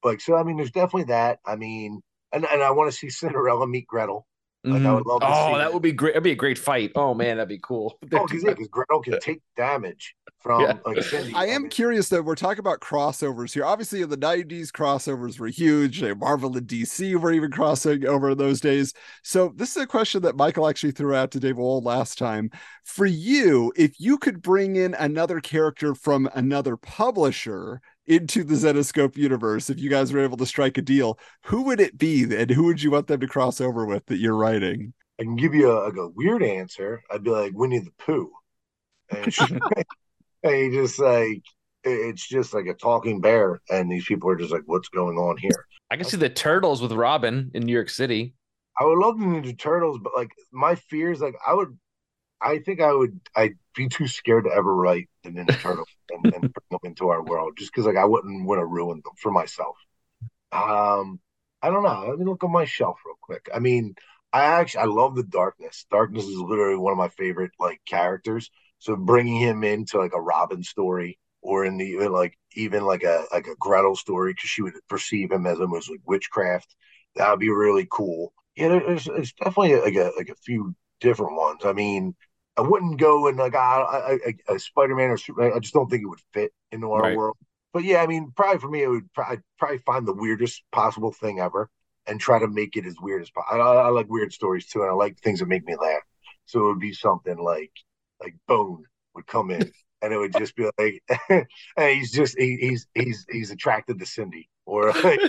like, 0.03 0.19
so, 0.21 0.35
I 0.35 0.43
mean, 0.43 0.57
there's 0.57 0.71
definitely 0.71 1.05
that. 1.05 1.39
I 1.45 1.55
mean, 1.55 2.01
and, 2.33 2.45
and 2.45 2.61
I 2.61 2.71
want 2.71 2.91
to 2.91 2.97
see 2.97 3.09
Cinderella 3.09 3.67
meet 3.67 3.87
Gretel. 3.87 4.27
Like, 4.65 4.79
mm-hmm. 4.79 4.87
I 4.87 4.93
would 4.93 5.05
love 5.05 5.21
oh, 5.23 5.57
that, 5.57 5.71
would 5.71 5.83
be 5.83 5.91
great. 5.91 6.13
That'd 6.13 6.23
be 6.23 6.31
a 6.31 6.35
great 6.35 6.57
fight. 6.57 6.91
Oh 6.95 7.13
man, 7.13 7.37
that'd 7.37 7.47
be 7.47 7.59
cool. 7.61 7.99
oh, 8.13 8.25
because 8.25 8.43
yeah, 8.43 8.53
Gretel 8.71 9.01
can 9.01 9.19
take 9.19 9.41
damage 9.55 10.15
from 10.39 10.61
yeah. 10.61 10.77
like 10.85 11.03
Cindy. 11.03 11.33
I 11.35 11.45
am 11.45 11.69
curious 11.69 12.09
though. 12.09 12.23
We're 12.23 12.35
talking 12.35 12.59
about 12.59 12.79
crossovers 12.79 13.53
here. 13.53 13.63
Obviously, 13.63 14.01
in 14.01 14.09
the 14.09 14.17
'90s, 14.17 14.69
crossovers 14.69 15.39
were 15.39 15.49
huge. 15.49 16.01
Marvel 16.03 16.57
and 16.57 16.67
DC 16.67 17.15
were 17.15 17.31
even 17.31 17.51
crossing 17.51 18.07
over 18.07 18.31
in 18.31 18.37
those 18.39 18.59
days. 18.59 18.93
So 19.23 19.53
this 19.55 19.75
is 19.75 19.83
a 19.83 19.87
question 19.87 20.23
that 20.23 20.35
Michael 20.35 20.67
actually 20.67 20.91
threw 20.91 21.13
out 21.13 21.29
to 21.31 21.39
Dave 21.39 21.57
Wohl 21.57 21.81
last 21.81 22.17
time. 22.17 22.49
For 22.85 23.05
you, 23.05 23.71
if 23.75 23.99
you 23.99 24.17
could 24.17 24.41
bring 24.41 24.77
in 24.77 24.95
another 24.95 25.41
character 25.41 25.93
from 25.93 26.27
another 26.33 26.75
publisher 26.75 27.81
into 28.07 28.43
the 28.43 28.55
Zenescope 28.55 29.17
universe, 29.17 29.69
if 29.69 29.79
you 29.79 29.89
guys 29.89 30.13
were 30.13 30.23
able 30.23 30.37
to 30.37 30.45
strike 30.45 30.77
a 30.77 30.81
deal, 30.81 31.19
who 31.45 31.63
would 31.63 31.79
it 31.79 31.97
be 31.97 32.23
and 32.23 32.49
who 32.49 32.65
would 32.65 32.81
you 32.81 32.91
want 32.91 33.07
them 33.07 33.19
to 33.19 33.27
cross 33.27 33.59
over 33.59 33.85
with 33.85 34.05
that 34.07 34.17
you're 34.17 34.35
writing? 34.35 34.93
I 35.19 35.23
can 35.23 35.35
give 35.35 35.53
you 35.53 35.71
a, 35.71 35.89
a 35.89 36.09
weird 36.09 36.43
answer. 36.43 37.01
I'd 37.09 37.23
be 37.23 37.31
like 37.31 37.53
Winnie 37.53 37.79
the 37.79 37.91
Pooh. 37.97 38.31
and, 39.09 39.33
she, 39.33 39.45
and 40.43 40.55
he 40.55 40.69
just 40.71 40.99
like 40.99 41.43
it's 41.85 42.27
just 42.27 42.53
like 42.53 42.65
a 42.65 42.73
talking 42.73 43.21
bear, 43.21 43.61
and 43.69 43.91
these 43.91 44.05
people 44.05 44.29
are 44.29 44.35
just 44.35 44.51
like, 44.51 44.63
"What's 44.65 44.89
going 44.89 45.17
on 45.17 45.37
here?" 45.37 45.65
I 45.91 45.97
can 45.97 46.05
see 46.05 46.17
the 46.17 46.29
turtles 46.29 46.81
with 46.81 46.91
Robin 46.91 47.51
in 47.53 47.63
New 47.63 47.73
York 47.73 47.89
City. 47.89 48.33
I 48.79 48.85
would 48.85 48.97
love 48.97 49.19
the 49.19 49.25
Ninja 49.25 49.57
Turtles, 49.57 49.99
but 50.01 50.13
like 50.15 50.31
my 50.51 50.75
fears, 50.75 51.21
like 51.21 51.35
I 51.47 51.53
would, 51.53 51.77
I 52.41 52.59
think 52.59 52.81
I 52.81 52.91
would, 52.93 53.19
I'd 53.35 53.57
be 53.75 53.87
too 53.87 54.07
scared 54.07 54.45
to 54.45 54.51
ever 54.51 54.73
write 54.73 55.09
Ninja 55.25 55.59
Turtles 55.59 55.87
and, 56.11 56.25
and 56.25 56.41
bring 56.41 56.51
them 56.69 56.79
into 56.83 57.09
our 57.09 57.23
world, 57.23 57.53
just 57.57 57.71
because 57.71 57.85
like 57.85 57.97
I 57.97 58.05
wouldn't 58.05 58.45
want 58.45 58.59
to 58.59 58.65
ruin 58.65 59.01
them 59.03 59.13
for 59.17 59.31
myself. 59.31 59.77
Um, 60.51 61.19
I 61.61 61.69
don't 61.69 61.83
know. 61.83 62.05
Let 62.09 62.19
me 62.19 62.25
look 62.25 62.43
on 62.43 62.51
my 62.51 62.65
shelf 62.65 62.99
real 63.05 63.15
quick. 63.21 63.49
I 63.53 63.59
mean, 63.59 63.95
I 64.31 64.43
actually 64.43 64.81
I 64.81 64.85
love 64.85 65.15
the 65.15 65.23
Darkness. 65.23 65.85
Darkness 65.89 66.25
is 66.25 66.37
literally 66.37 66.77
one 66.77 66.91
of 66.91 66.97
my 66.97 67.09
favorite 67.09 67.51
like 67.59 67.81
characters. 67.87 68.51
So 68.79 68.95
bringing 68.95 69.37
him 69.39 69.63
into 69.63 69.97
like 69.97 70.13
a 70.13 70.21
Robin 70.21 70.61
story 70.63 71.17
or 71.41 71.65
in 71.65 71.77
the 71.77 72.07
like 72.09 72.37
even 72.53 72.85
like 72.85 73.03
a 73.03 73.25
like 73.31 73.47
a 73.47 73.55
Gretel 73.55 73.95
story 73.95 74.33
because 74.33 74.49
she 74.49 74.61
would 74.61 74.73
perceive 74.89 75.31
him 75.31 75.45
as 75.45 75.59
almost 75.59 75.89
like 75.89 76.01
witchcraft. 76.05 76.75
That 77.15 77.31
would 77.31 77.39
be 77.39 77.49
really 77.49 77.87
cool. 77.89 78.33
Yeah, 78.55 78.69
there's, 78.69 79.05
there's 79.05 79.33
definitely 79.33 79.75
like 79.75 79.95
a 79.95 80.11
like 80.17 80.29
a 80.29 80.35
few 80.35 80.75
different 80.99 81.35
ones. 81.35 81.61
I 81.63 81.73
mean, 81.73 82.15
I 82.57 82.61
wouldn't 82.61 82.99
go 82.99 83.27
and 83.27 83.37
like 83.37 83.53
a, 83.53 84.17
a, 84.47 84.55
a 84.55 84.59
Spider 84.59 84.95
Man 84.95 85.09
or 85.09 85.17
Superman. 85.17 85.53
I 85.55 85.59
just 85.59 85.73
don't 85.73 85.89
think 85.89 86.03
it 86.03 86.07
would 86.07 86.21
fit 86.33 86.51
into 86.71 86.91
our 86.91 87.01
right. 87.01 87.17
world. 87.17 87.37
But 87.73 87.83
yeah, 87.83 88.01
I 88.01 88.07
mean, 88.07 88.31
probably 88.35 88.59
for 88.59 88.69
me, 88.69 88.83
it 88.83 88.87
would 88.87 89.11
probably, 89.13 89.39
probably 89.59 89.79
find 89.79 90.07
the 90.07 90.13
weirdest 90.13 90.63
possible 90.71 91.11
thing 91.11 91.39
ever 91.39 91.69
and 92.07 92.19
try 92.19 92.39
to 92.39 92.47
make 92.47 92.77
it 92.77 92.85
as 92.85 92.95
weird 93.01 93.21
as 93.21 93.29
possible. 93.29 93.61
I, 93.61 93.65
I 93.65 93.87
like 93.89 94.09
weird 94.09 94.31
stories 94.31 94.67
too, 94.67 94.81
and 94.81 94.89
I 94.89 94.93
like 94.93 95.19
things 95.19 95.39
that 95.39 95.47
make 95.47 95.65
me 95.65 95.75
laugh. 95.75 96.03
So 96.45 96.59
it 96.59 96.67
would 96.69 96.79
be 96.79 96.93
something 96.93 97.37
like 97.37 97.71
like 98.21 98.35
Bone 98.47 98.83
would 99.13 99.27
come 99.27 99.51
in 99.51 99.71
and 100.01 100.13
it 100.13 100.17
would 100.17 100.33
just 100.33 100.55
be 100.55 100.69
like, 100.77 101.03
hey, 101.75 101.95
he's 101.95 102.11
just 102.11 102.37
he, 102.37 102.57
he's 102.61 102.87
he's 102.93 103.25
he's 103.29 103.51
attracted 103.51 103.99
to 103.99 104.05
Cindy, 104.05 104.49
or 104.65 104.91
like, 105.03 105.19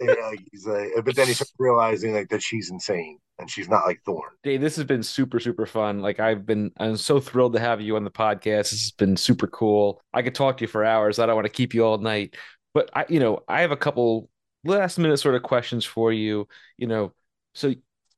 yeah, 0.00 0.12
uh, 0.12 0.32
he's 0.50 0.66
like, 0.66 0.88
but 1.04 1.16
then 1.16 1.26
he's 1.26 1.42
realizing 1.58 2.14
like 2.14 2.28
that 2.28 2.42
she's 2.42 2.70
insane 2.70 3.18
and 3.38 3.50
she's 3.50 3.68
not 3.68 3.86
like 3.86 4.00
Thorn. 4.04 4.30
Dave, 4.42 4.60
this 4.60 4.76
has 4.76 4.84
been 4.84 5.02
super 5.02 5.40
super 5.40 5.66
fun. 5.66 6.00
Like 6.00 6.20
I've 6.20 6.46
been, 6.46 6.70
I'm 6.78 6.96
so 6.96 7.20
thrilled 7.20 7.54
to 7.54 7.60
have 7.60 7.80
you 7.80 7.96
on 7.96 8.04
the 8.04 8.10
podcast. 8.10 8.70
This 8.70 8.82
has 8.82 8.90
been 8.92 9.16
super 9.16 9.46
cool. 9.46 10.00
I 10.12 10.22
could 10.22 10.34
talk 10.34 10.58
to 10.58 10.64
you 10.64 10.68
for 10.68 10.84
hours. 10.84 11.18
I 11.18 11.26
don't 11.26 11.34
want 11.34 11.46
to 11.46 11.52
keep 11.52 11.74
you 11.74 11.84
all 11.84 11.98
night, 11.98 12.36
but 12.74 12.90
I, 12.94 13.06
you 13.08 13.20
know, 13.20 13.40
I 13.48 13.60
have 13.62 13.72
a 13.72 13.76
couple 13.76 14.28
last 14.64 14.98
minute 14.98 15.18
sort 15.18 15.34
of 15.34 15.42
questions 15.42 15.84
for 15.84 16.12
you. 16.12 16.48
You 16.76 16.86
know, 16.86 17.12
so 17.54 17.74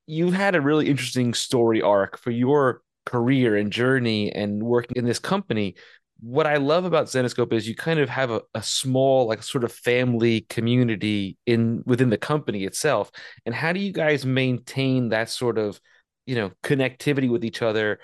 you've 0.06 0.34
had 0.34 0.54
a 0.54 0.60
really 0.60 0.88
interesting 0.88 1.34
story 1.34 1.82
arc 1.82 2.18
for 2.18 2.30
your 2.30 2.82
career 3.06 3.56
and 3.56 3.72
journey 3.72 4.30
and 4.32 4.62
working 4.62 4.96
in 4.96 5.04
this 5.04 5.18
company 5.18 5.74
what 6.20 6.46
i 6.46 6.56
love 6.56 6.84
about 6.84 7.06
Zenescope 7.06 7.52
is 7.52 7.68
you 7.68 7.74
kind 7.74 7.98
of 7.98 8.08
have 8.08 8.30
a, 8.30 8.42
a 8.54 8.62
small 8.62 9.26
like 9.26 9.42
sort 9.42 9.64
of 9.64 9.72
family 9.72 10.42
community 10.42 11.36
in 11.46 11.82
within 11.86 12.10
the 12.10 12.18
company 12.18 12.64
itself. 12.64 13.10
And 13.46 13.54
how 13.54 13.72
do 13.72 13.80
you 13.80 13.92
guys 13.92 14.26
maintain 14.26 15.10
that 15.10 15.30
sort 15.30 15.58
of 15.58 15.80
you 16.26 16.34
know 16.34 16.50
connectivity 16.62 17.30
with 17.30 17.44
each 17.44 17.62
other 17.62 18.00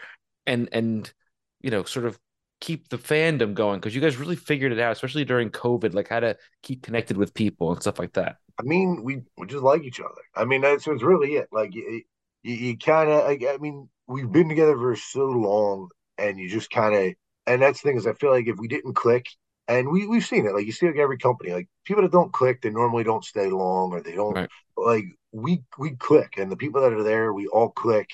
and 0.47 0.69
and 0.73 1.13
you 1.61 1.71
know 1.71 1.85
sort 1.85 2.07
of 2.07 2.19
keep 2.61 2.89
the 2.89 2.99
fandom 2.99 3.55
going? 3.55 3.81
Because 3.81 3.95
you 3.95 4.01
guys 4.01 4.17
really 4.17 4.37
figured 4.37 4.73
it 4.73 4.81
out 4.81 4.93
especially 4.93 5.25
during 5.25 5.51
covid 5.51 5.95
like 5.95 6.09
how 6.09 6.21
to 6.21 6.37
keep 6.63 6.83
connected 6.83 7.17
with 7.17 7.35
people 7.35 7.73
and 7.73 7.81
stuff 7.81 7.99
like 7.99 8.13
that. 8.15 8.37
I 8.59 8.63
mean 8.63 9.03
we 9.03 9.23
we 9.37 9.47
just 9.47 9.63
like 9.63 9.83
each 9.83 10.01
other. 10.01 10.23
I 10.35 10.45
mean 10.45 10.63
that's, 10.63 10.87
really 10.87 11.35
it. 11.35 11.49
Like 11.53 11.75
you, 11.75 12.03
you, 12.43 12.55
you 12.55 12.79
kind 12.79 13.11
of 13.11 13.25
i 13.25 13.57
mean 13.59 13.89
we've 14.09 14.31
been 14.31 14.49
together 14.49 14.77
for 14.77 14.97
so 14.97 15.27
long, 15.27 15.89
and 16.19 16.39
you 16.39 16.49
just 16.49 16.71
kind 16.71 16.95
of 16.95 17.15
and 17.47 17.63
that's 17.63 17.81
the 17.81 17.89
thing 17.89 17.97
is 17.97 18.07
I 18.07 18.15
feel 18.15 18.31
like 18.31 18.47
if 18.47 18.59
we 18.59 18.69
didn't 18.69 18.95
click, 18.95 19.27
and 19.69 19.89
we 19.89 20.07
we've 20.07 20.25
seen 20.25 20.47
it, 20.47 20.55
like 20.55 20.67
you 20.67 20.73
see 20.73 20.87
like 20.87 20.97
every 20.97 21.19
company, 21.19 21.53
like 21.53 21.69
people 21.85 22.03
that 22.03 22.13
don't 22.13 22.33
click, 22.33 22.63
they 22.63 22.71
normally 22.71 23.05
don't 23.05 23.25
stay 23.25 23.49
long 23.49 23.93
or 23.93 24.01
they 24.01 24.15
don't 24.15 24.35
right. 24.35 24.51
like 24.77 25.05
we 25.33 25.63
we 25.79 25.91
click, 25.97 26.35
and 26.39 26.51
the 26.51 26.57
people 26.57 26.81
that 26.83 26.93
are 26.93 27.03
there, 27.03 27.33
we 27.33 27.47
all 27.47 27.71
click, 27.71 28.11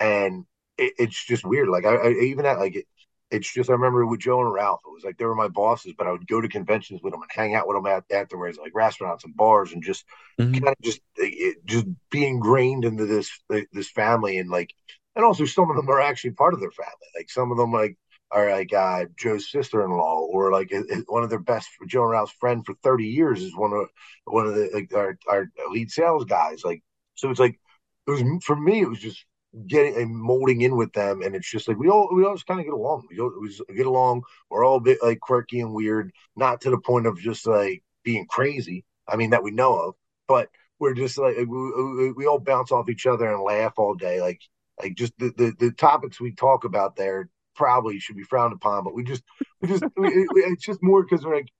and 0.00 0.44
it, 0.76 0.94
it's 0.98 1.24
just 1.24 1.44
weird. 1.44 1.68
Like 1.68 1.84
I, 1.84 1.94
I 1.94 2.10
even 2.10 2.46
at 2.46 2.58
like 2.58 2.76
it, 2.76 2.86
it's 3.30 3.52
just 3.52 3.70
I 3.70 3.74
remember 3.74 4.06
with 4.06 4.20
Joe 4.20 4.40
and 4.40 4.52
Ralph, 4.52 4.80
it 4.86 4.92
was 4.92 5.04
like 5.04 5.18
they 5.18 5.24
were 5.24 5.34
my 5.34 5.48
bosses, 5.48 5.94
but 5.96 6.06
I 6.06 6.12
would 6.12 6.26
go 6.26 6.40
to 6.40 6.48
conventions 6.48 7.00
with 7.02 7.12
them 7.12 7.22
and 7.22 7.30
hang 7.32 7.54
out 7.54 7.68
with 7.68 7.76
them 7.76 7.86
at, 7.86 8.04
afterwards, 8.10 8.58
like 8.58 8.74
restaurants 8.74 9.24
and 9.24 9.36
bars, 9.36 9.72
and 9.72 9.82
just 9.82 10.04
mm-hmm. 10.40 10.52
kind 10.52 10.68
of 10.68 10.74
just 10.82 11.00
it, 11.16 11.64
just 11.64 11.86
be 12.10 12.26
ingrained 12.26 12.84
into 12.84 13.06
this 13.06 13.30
this 13.72 13.90
family 13.90 14.38
and 14.38 14.50
like 14.50 14.72
and 15.14 15.24
also 15.24 15.44
some 15.44 15.68
of 15.68 15.76
them 15.76 15.90
are 15.90 16.00
actually 16.00 16.30
part 16.30 16.54
of 16.54 16.60
their 16.60 16.70
family. 16.70 17.08
Like 17.16 17.30
some 17.30 17.50
of 17.50 17.58
them 17.58 17.72
like 17.72 17.96
are 18.30 18.50
like 18.50 18.72
uh, 18.72 19.06
Joe's 19.16 19.50
sister-in-law, 19.50 20.28
or 20.30 20.52
like 20.52 20.72
one 21.06 21.22
of 21.22 21.30
their 21.30 21.38
best 21.38 21.68
Joe 21.86 22.02
and 22.02 22.10
Ralph's 22.10 22.32
friend 22.38 22.64
for 22.64 22.74
thirty 22.82 23.06
years 23.06 23.42
is 23.42 23.56
one 23.56 23.72
of 23.72 23.88
one 24.24 24.46
of 24.46 24.54
the 24.54 24.70
like 24.72 24.92
our, 24.94 25.18
our 25.28 25.46
lead 25.70 25.90
sales 25.90 26.24
guys. 26.24 26.62
Like 26.64 26.82
so, 27.14 27.30
it's 27.30 27.40
like 27.40 27.58
it 28.06 28.10
was 28.10 28.22
for 28.44 28.56
me. 28.56 28.80
It 28.80 28.88
was 28.88 29.00
just 29.00 29.24
getting 29.66 29.96
and 29.96 30.14
molding 30.14 30.60
in 30.60 30.76
with 30.76 30.92
them, 30.92 31.22
and 31.22 31.34
it's 31.34 31.50
just 31.50 31.68
like 31.68 31.78
we 31.78 31.88
all 31.88 32.08
we 32.14 32.24
all 32.24 32.34
just 32.34 32.46
kind 32.46 32.60
of 32.60 32.66
get 32.66 32.74
along. 32.74 33.06
We 33.10 33.18
always 33.20 33.60
get 33.74 33.86
along. 33.86 34.22
We're 34.50 34.64
all 34.64 34.76
a 34.76 34.80
bit 34.80 34.98
like 35.02 35.20
quirky 35.20 35.60
and 35.60 35.72
weird, 35.72 36.12
not 36.36 36.60
to 36.62 36.70
the 36.70 36.78
point 36.78 37.06
of 37.06 37.18
just 37.18 37.46
like 37.46 37.82
being 38.04 38.26
crazy. 38.26 38.84
I 39.06 39.16
mean 39.16 39.30
that 39.30 39.42
we 39.42 39.50
know 39.52 39.74
of, 39.78 39.94
but 40.26 40.48
we're 40.78 40.94
just 40.94 41.18
like 41.18 41.36
we, 41.36 41.44
we, 41.46 42.12
we 42.12 42.26
all 42.26 42.38
bounce 42.38 42.72
off 42.72 42.88
each 42.88 43.06
other 43.06 43.32
and 43.32 43.42
laugh 43.42 43.74
all 43.78 43.94
day. 43.94 44.20
Like 44.20 44.40
like 44.80 44.94
just 44.94 45.12
the, 45.18 45.32
the, 45.36 45.54
the 45.58 45.72
topics 45.72 46.20
we 46.20 46.32
talk 46.32 46.64
about 46.64 46.96
there 46.96 47.28
probably 47.58 47.98
should 47.98 48.16
be 48.16 48.22
frowned 48.22 48.54
upon, 48.54 48.84
but 48.84 48.94
we 48.94 49.02
just 49.02 49.22
we 49.60 49.68
just 49.68 49.84
we, 49.96 50.08
it, 50.08 50.28
it's 50.32 50.64
just 50.64 50.82
more 50.82 51.02
because 51.02 51.26
we're 51.26 51.36
like 51.36 51.52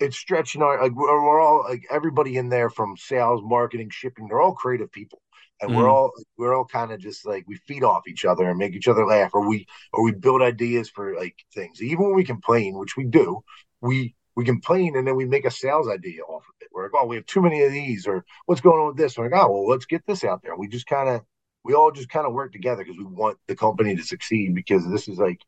it's 0.00 0.18
stretching 0.18 0.60
our 0.60 0.82
like 0.82 0.92
we're, 0.92 1.22
we're, 1.22 1.40
all 1.40 1.64
like 1.68 1.84
everybody 1.90 2.36
in 2.36 2.48
there 2.48 2.68
from 2.68 2.96
sales, 2.96 3.40
marketing, 3.42 3.88
shipping. 3.90 4.26
They're 4.26 4.40
all 4.40 4.54
creative 4.54 4.90
people, 4.90 5.22
and 5.62 5.70
mm. 5.70 5.76
we're 5.76 5.88
all 5.88 6.12
we're 6.36 6.54
all 6.54 6.64
kind 6.64 6.92
of 6.92 7.00
just 7.00 7.24
like 7.24 7.44
we 7.46 7.56
feed 7.56 7.84
off 7.84 8.08
each 8.08 8.24
other 8.24 8.50
and 8.50 8.58
make 8.58 8.74
each 8.74 8.88
other 8.88 9.06
laugh, 9.06 9.30
or 9.32 9.48
we 9.48 9.66
or 9.92 10.02
we 10.02 10.12
build 10.12 10.42
ideas 10.42 10.90
for 10.90 11.14
like 11.14 11.36
things. 11.54 11.80
Even 11.80 12.06
when 12.06 12.16
we 12.16 12.24
complain, 12.24 12.76
which 12.76 12.96
we 12.96 13.04
do, 13.04 13.42
we 13.80 14.16
we 14.36 14.44
complain 14.44 14.96
and 14.96 15.06
then 15.06 15.14
we 15.14 15.24
make 15.24 15.44
a 15.44 15.50
sales 15.50 15.88
idea 15.88 16.22
off 16.22 16.42
of 16.42 16.54
it. 16.60 16.68
We're 16.72 16.84
like, 16.84 16.92
oh, 16.96 17.06
we 17.06 17.16
have 17.16 17.26
too 17.26 17.40
many 17.40 17.62
of 17.62 17.70
these, 17.72 18.08
or 18.08 18.24
what's 18.46 18.60
going 18.60 18.80
on 18.80 18.88
with 18.88 18.96
this? 18.96 19.16
We're 19.16 19.30
like, 19.30 19.40
oh, 19.40 19.52
well, 19.52 19.68
let's 19.68 19.86
get 19.86 20.04
this 20.06 20.24
out 20.24 20.42
there. 20.42 20.56
We 20.56 20.66
just 20.66 20.86
kind 20.86 21.08
of 21.08 21.22
we 21.64 21.74
all 21.74 21.90
just 21.90 22.10
kind 22.10 22.26
of 22.26 22.32
work 22.32 22.52
together 22.52 22.84
because 22.84 22.98
we 22.98 23.04
want 23.04 23.38
the 23.46 23.56
company 23.56 23.96
to 23.96 24.02
succeed 24.02 24.54
because 24.54 24.88
this 24.90 25.08
is 25.08 25.18
like 25.18 25.40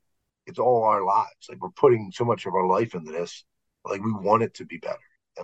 it's 0.47 0.59
all 0.59 0.85
our 0.85 1.05
lives. 1.05 1.49
Like 1.49 1.61
we're 1.61 1.71
putting 1.71 2.11
so 2.13 2.25
much 2.25 2.47
of 2.47 2.55
our 2.55 2.67
life 2.67 2.95
into 2.95 3.13
this. 3.13 3.45
Like 3.85 4.03
we 4.03 4.13
want 4.13 4.43
it 4.43 4.55
to 4.55 4.65
be 4.65 4.79
better. 4.79 4.99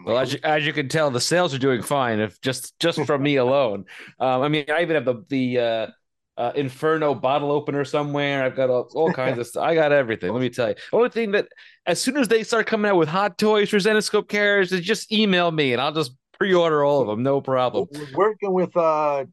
well, 0.04 0.18
as 0.18 0.32
you, 0.32 0.38
as 0.42 0.66
you 0.66 0.72
can 0.72 0.88
tell, 0.88 1.10
the 1.10 1.20
sales 1.20 1.54
are 1.54 1.58
doing 1.58 1.82
fine. 1.82 2.20
If 2.20 2.40
just 2.40 2.78
just 2.80 3.04
from 3.04 3.22
me 3.22 3.36
alone, 3.46 3.84
um, 4.18 4.42
I 4.42 4.48
mean, 4.48 4.64
I 4.68 4.82
even 4.82 4.94
have 4.94 5.04
the 5.04 5.24
the 5.28 5.58
uh, 5.58 5.86
uh, 6.38 6.52
Inferno 6.54 7.14
bottle 7.14 7.50
opener 7.50 7.84
somewhere. 7.84 8.44
I've 8.44 8.56
got 8.56 8.70
all, 8.70 8.88
all 8.94 9.12
kinds 9.12 9.38
of 9.38 9.46
stuff. 9.48 9.64
I 9.64 9.74
got 9.74 9.92
everything. 9.92 10.32
Let 10.32 10.40
me 10.40 10.50
tell 10.50 10.70
you. 10.70 10.74
Only 10.92 11.10
thing 11.10 11.32
that 11.32 11.48
as 11.86 12.00
soon 12.00 12.16
as 12.16 12.28
they 12.28 12.42
start 12.42 12.66
coming 12.66 12.90
out 12.90 12.96
with 12.96 13.08
hot 13.08 13.36
toys 13.36 13.68
for 13.68 13.76
Zenescope 13.76 14.28
carriers, 14.28 14.70
just 14.70 15.12
email 15.12 15.50
me 15.50 15.72
and 15.72 15.82
I'll 15.82 15.92
just 15.92 16.12
pre-order 16.38 16.82
all 16.84 17.02
of 17.02 17.08
them. 17.08 17.22
No 17.22 17.40
problem. 17.40 17.88
We're 17.92 18.16
working 18.16 18.52
with 18.52 18.74
uh 18.76 19.26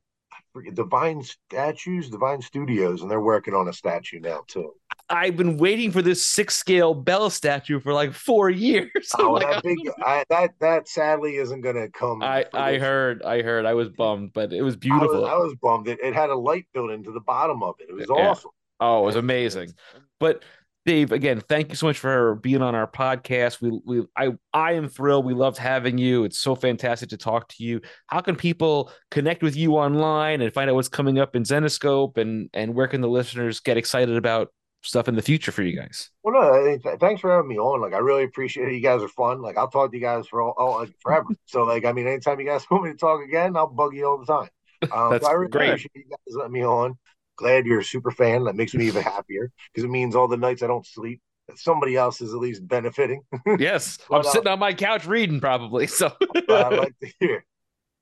Divine 0.74 1.24
Statues, 1.24 2.10
Divine 2.10 2.42
Studios, 2.42 3.02
and 3.02 3.10
they're 3.10 3.22
working 3.22 3.54
on 3.54 3.68
a 3.68 3.74
statue 3.74 4.20
now 4.20 4.42
too. 4.48 4.74
I've 5.10 5.36
been 5.36 5.58
waiting 5.58 5.92
for 5.92 6.02
this 6.02 6.24
six 6.24 6.56
scale 6.56 6.94
Belle 6.94 7.30
statue 7.30 7.80
for 7.80 7.94
like 7.94 8.14
four 8.14 8.50
years. 8.50 8.90
Oh, 9.18 9.34
like, 9.34 9.48
that 9.48 9.58
oh, 9.58 9.62
big 9.64 9.78
I, 10.04 10.24
that 10.30 10.52
that 10.60 10.88
sadly 10.88 11.38
isn't 11.38 11.62
going 11.62 11.76
to 11.76 11.90
come. 11.90 12.22
I 12.22 12.46
I 12.54 12.78
heard 12.78 13.24
I 13.24 13.42
heard 13.42 13.66
I 13.66 13.74
was 13.74 13.90
bummed, 13.90 14.34
but 14.34 14.54
it 14.54 14.62
was 14.62 14.76
beautiful. 14.76 15.26
I 15.26 15.30
was, 15.30 15.30
I 15.30 15.36
was 15.38 15.56
bummed. 15.62 15.88
It, 15.88 16.00
it 16.02 16.14
had 16.14 16.30
a 16.30 16.36
light 16.36 16.68
built 16.74 16.92
into 16.92 17.12
the 17.12 17.20
bottom 17.22 17.64
of 17.64 17.76
it. 17.80 17.90
It 17.90 17.96
was 17.96 18.06
yeah. 18.08 18.30
awesome. 18.30 18.52
Oh, 18.80 19.04
it 19.04 19.06
was 19.06 19.16
amazing. 19.16 19.74
But 20.20 20.44
Dave, 20.90 21.12
again, 21.12 21.40
thank 21.40 21.70
you 21.70 21.76
so 21.76 21.86
much 21.86 22.00
for 22.00 22.38
being 22.38 22.64
on 22.64 22.74
our 22.74 22.90
podcast. 22.90 23.62
We, 23.62 23.80
we, 23.86 24.08
I, 24.18 24.30
I 24.56 24.74
am 24.74 24.90
thrilled. 24.90 25.24
We 25.24 25.36
loved 25.36 25.60
having 25.60 26.00
you. 26.00 26.24
It's 26.24 26.40
so 26.40 26.56
fantastic 26.56 27.10
to 27.10 27.18
talk 27.18 27.48
to 27.50 27.64
you. 27.64 27.82
How 28.08 28.22
can 28.22 28.36
people 28.36 28.92
connect 29.12 29.44
with 29.44 29.56
you 29.56 29.74
online 29.74 30.42
and 30.42 30.52
find 30.52 30.68
out 30.68 30.76
what's 30.76 30.88
coming 30.88 31.20
up 31.20 31.36
in 31.36 31.44
Zenescope, 31.44 32.18
and 32.18 32.50
and 32.56 32.74
where 32.74 32.88
can 32.88 33.02
the 33.02 33.08
listeners 33.08 33.60
get 33.60 33.78
excited 33.78 34.16
about 34.18 34.48
stuff 34.82 35.08
in 35.08 35.16
the 35.16 35.22
future 35.22 35.52
for 35.52 35.62
you 35.62 35.80
guys? 35.80 36.10
Well, 36.24 36.34
no, 36.34 36.80
thanks 37.00 37.22
for 37.22 37.36
having 37.36 37.50
me 37.50 37.60
on. 37.60 37.82
Like, 37.82 37.94
I 37.94 38.00
really 38.00 38.24
appreciate 38.24 38.70
it. 38.70 38.74
You 38.74 38.82
guys 38.82 39.04
are 39.04 39.10
fun. 39.10 39.44
Like, 39.44 39.60
I'll 39.60 39.70
talk 39.70 39.92
to 39.92 39.96
you 39.96 40.02
guys 40.02 40.26
for 40.26 40.42
all, 40.42 40.56
all 40.58 40.80
like, 40.80 40.96
forever. 41.04 41.28
so, 41.46 41.66
like, 41.66 41.86
I 41.86 41.92
mean, 41.92 42.08
anytime 42.08 42.40
you 42.40 42.48
guys 42.48 42.66
want 42.72 42.86
me 42.86 42.94
to 42.94 42.98
talk 42.98 43.22
again, 43.22 43.56
I'll 43.56 43.68
bug 43.68 43.94
you 43.96 44.08
all 44.08 44.18
the 44.18 44.26
time. 44.26 44.50
Um, 44.94 45.12
That's 45.12 45.26
so 45.26 45.30
I 45.30 45.34
really 45.34 45.52
great. 45.52 45.70
appreciate 45.72 45.92
you 45.94 46.04
guys 46.04 46.36
letting 46.36 46.54
me 46.54 46.64
on 46.64 46.98
glad 47.40 47.66
you're 47.66 47.80
a 47.80 47.84
super 47.84 48.12
fan. 48.12 48.44
That 48.44 48.56
makes 48.56 48.74
me 48.74 48.86
even 48.88 49.02
happier 49.16 49.52
because 49.74 49.86
it 49.86 49.90
means 49.90 50.16
all 50.16 50.28
the 50.28 50.38
nights 50.38 50.62
I 50.62 50.68
don't 50.68 50.86
sleep, 50.86 51.22
somebody 51.56 51.96
else 51.96 52.22
is 52.22 52.34
at 52.34 52.40
least 52.40 52.68
benefiting. 52.68 53.24
yes, 53.58 53.98
but, 54.10 54.18
I'm 54.18 54.26
uh, 54.26 54.32
sitting 54.32 54.48
on 54.48 54.60
my 54.60 54.74
couch 54.74 55.06
reading 55.06 55.40
probably. 55.40 55.88
So 55.88 56.12
I 56.50 56.70
like 56.70 57.00
to 57.02 57.12
hear. 57.20 57.46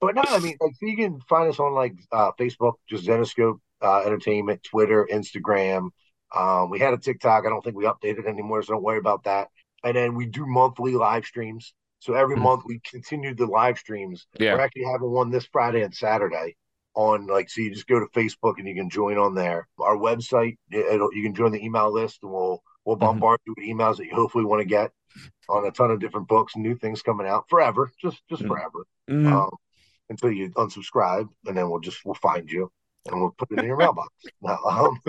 But 0.01 0.15
no, 0.15 0.23
I 0.27 0.39
mean, 0.39 0.57
like 0.59 0.73
so 0.73 0.85
you 0.85 0.97
can 0.97 1.19
find 1.21 1.49
us 1.49 1.59
on 1.59 1.73
like 1.73 1.93
uh, 2.11 2.31
Facebook, 2.39 2.73
just 2.89 3.05
Zenescope 3.05 3.59
uh, 3.81 4.01
Entertainment, 4.05 4.63
Twitter, 4.63 5.07
Instagram. 5.11 5.89
Um, 6.35 6.69
we 6.69 6.79
had 6.79 6.93
a 6.93 6.97
TikTok. 6.97 7.45
I 7.45 7.49
don't 7.49 7.63
think 7.63 7.77
we 7.77 7.85
updated 7.85 8.27
anymore, 8.27 8.61
so 8.61 8.73
don't 8.73 8.83
worry 8.83 8.99
about 8.99 9.23
that. 9.23 9.47
And 9.83 9.95
then 9.95 10.15
we 10.15 10.25
do 10.25 10.45
monthly 10.45 10.93
live 10.93 11.25
streams. 11.25 11.73
So 11.99 12.13
every 12.13 12.35
mm-hmm. 12.35 12.43
month 12.43 12.63
we 12.65 12.79
continue 12.89 13.33
the 13.33 13.45
live 13.45 13.77
streams. 13.77 14.27
Yeah. 14.39 14.55
We're 14.55 14.61
actually 14.61 14.85
having 14.91 15.09
one 15.09 15.31
this 15.31 15.47
Friday 15.51 15.81
and 15.81 15.93
Saturday 15.93 16.55
on 16.97 17.27
like 17.27 17.47
so 17.47 17.61
you 17.61 17.71
just 17.71 17.87
go 17.87 17.99
to 17.99 18.07
Facebook 18.07 18.55
and 18.57 18.67
you 18.67 18.73
can 18.73 18.89
join 18.89 19.17
on 19.17 19.35
there. 19.35 19.67
Our 19.79 19.95
website, 19.95 20.57
you 20.71 21.21
can 21.23 21.35
join 21.35 21.51
the 21.51 21.63
email 21.63 21.93
list 21.93 22.19
and 22.23 22.31
we'll 22.31 22.63
we'll 22.85 22.95
mm-hmm. 22.95 23.05
bombard 23.05 23.39
mm-hmm. 23.41 23.61
you 23.61 23.77
with 23.77 23.77
emails 23.77 23.97
that 23.97 24.07
you 24.07 24.15
hopefully 24.15 24.45
want 24.45 24.61
to 24.61 24.67
get 24.67 24.91
on 25.47 25.65
a 25.65 25.71
ton 25.71 25.91
of 25.91 25.99
different 25.99 26.27
books, 26.27 26.55
new 26.55 26.75
things 26.75 27.03
coming 27.03 27.27
out 27.27 27.45
forever, 27.49 27.91
just 28.01 28.21
just 28.29 28.41
mm-hmm. 28.41 28.51
forever. 28.51 28.85
Um, 29.31 29.51
until 30.09 30.31
you 30.31 30.49
unsubscribe, 30.51 31.29
and 31.45 31.55
then 31.55 31.69
we'll 31.69 31.79
just 31.79 32.03
we'll 32.03 32.15
find 32.15 32.49
you 32.49 32.71
and 33.05 33.21
we'll 33.21 33.35
put 33.37 33.51
it 33.51 33.59
in 33.59 33.65
your 33.65 33.77
mailbox. 33.77 34.11
Um, 34.67 34.99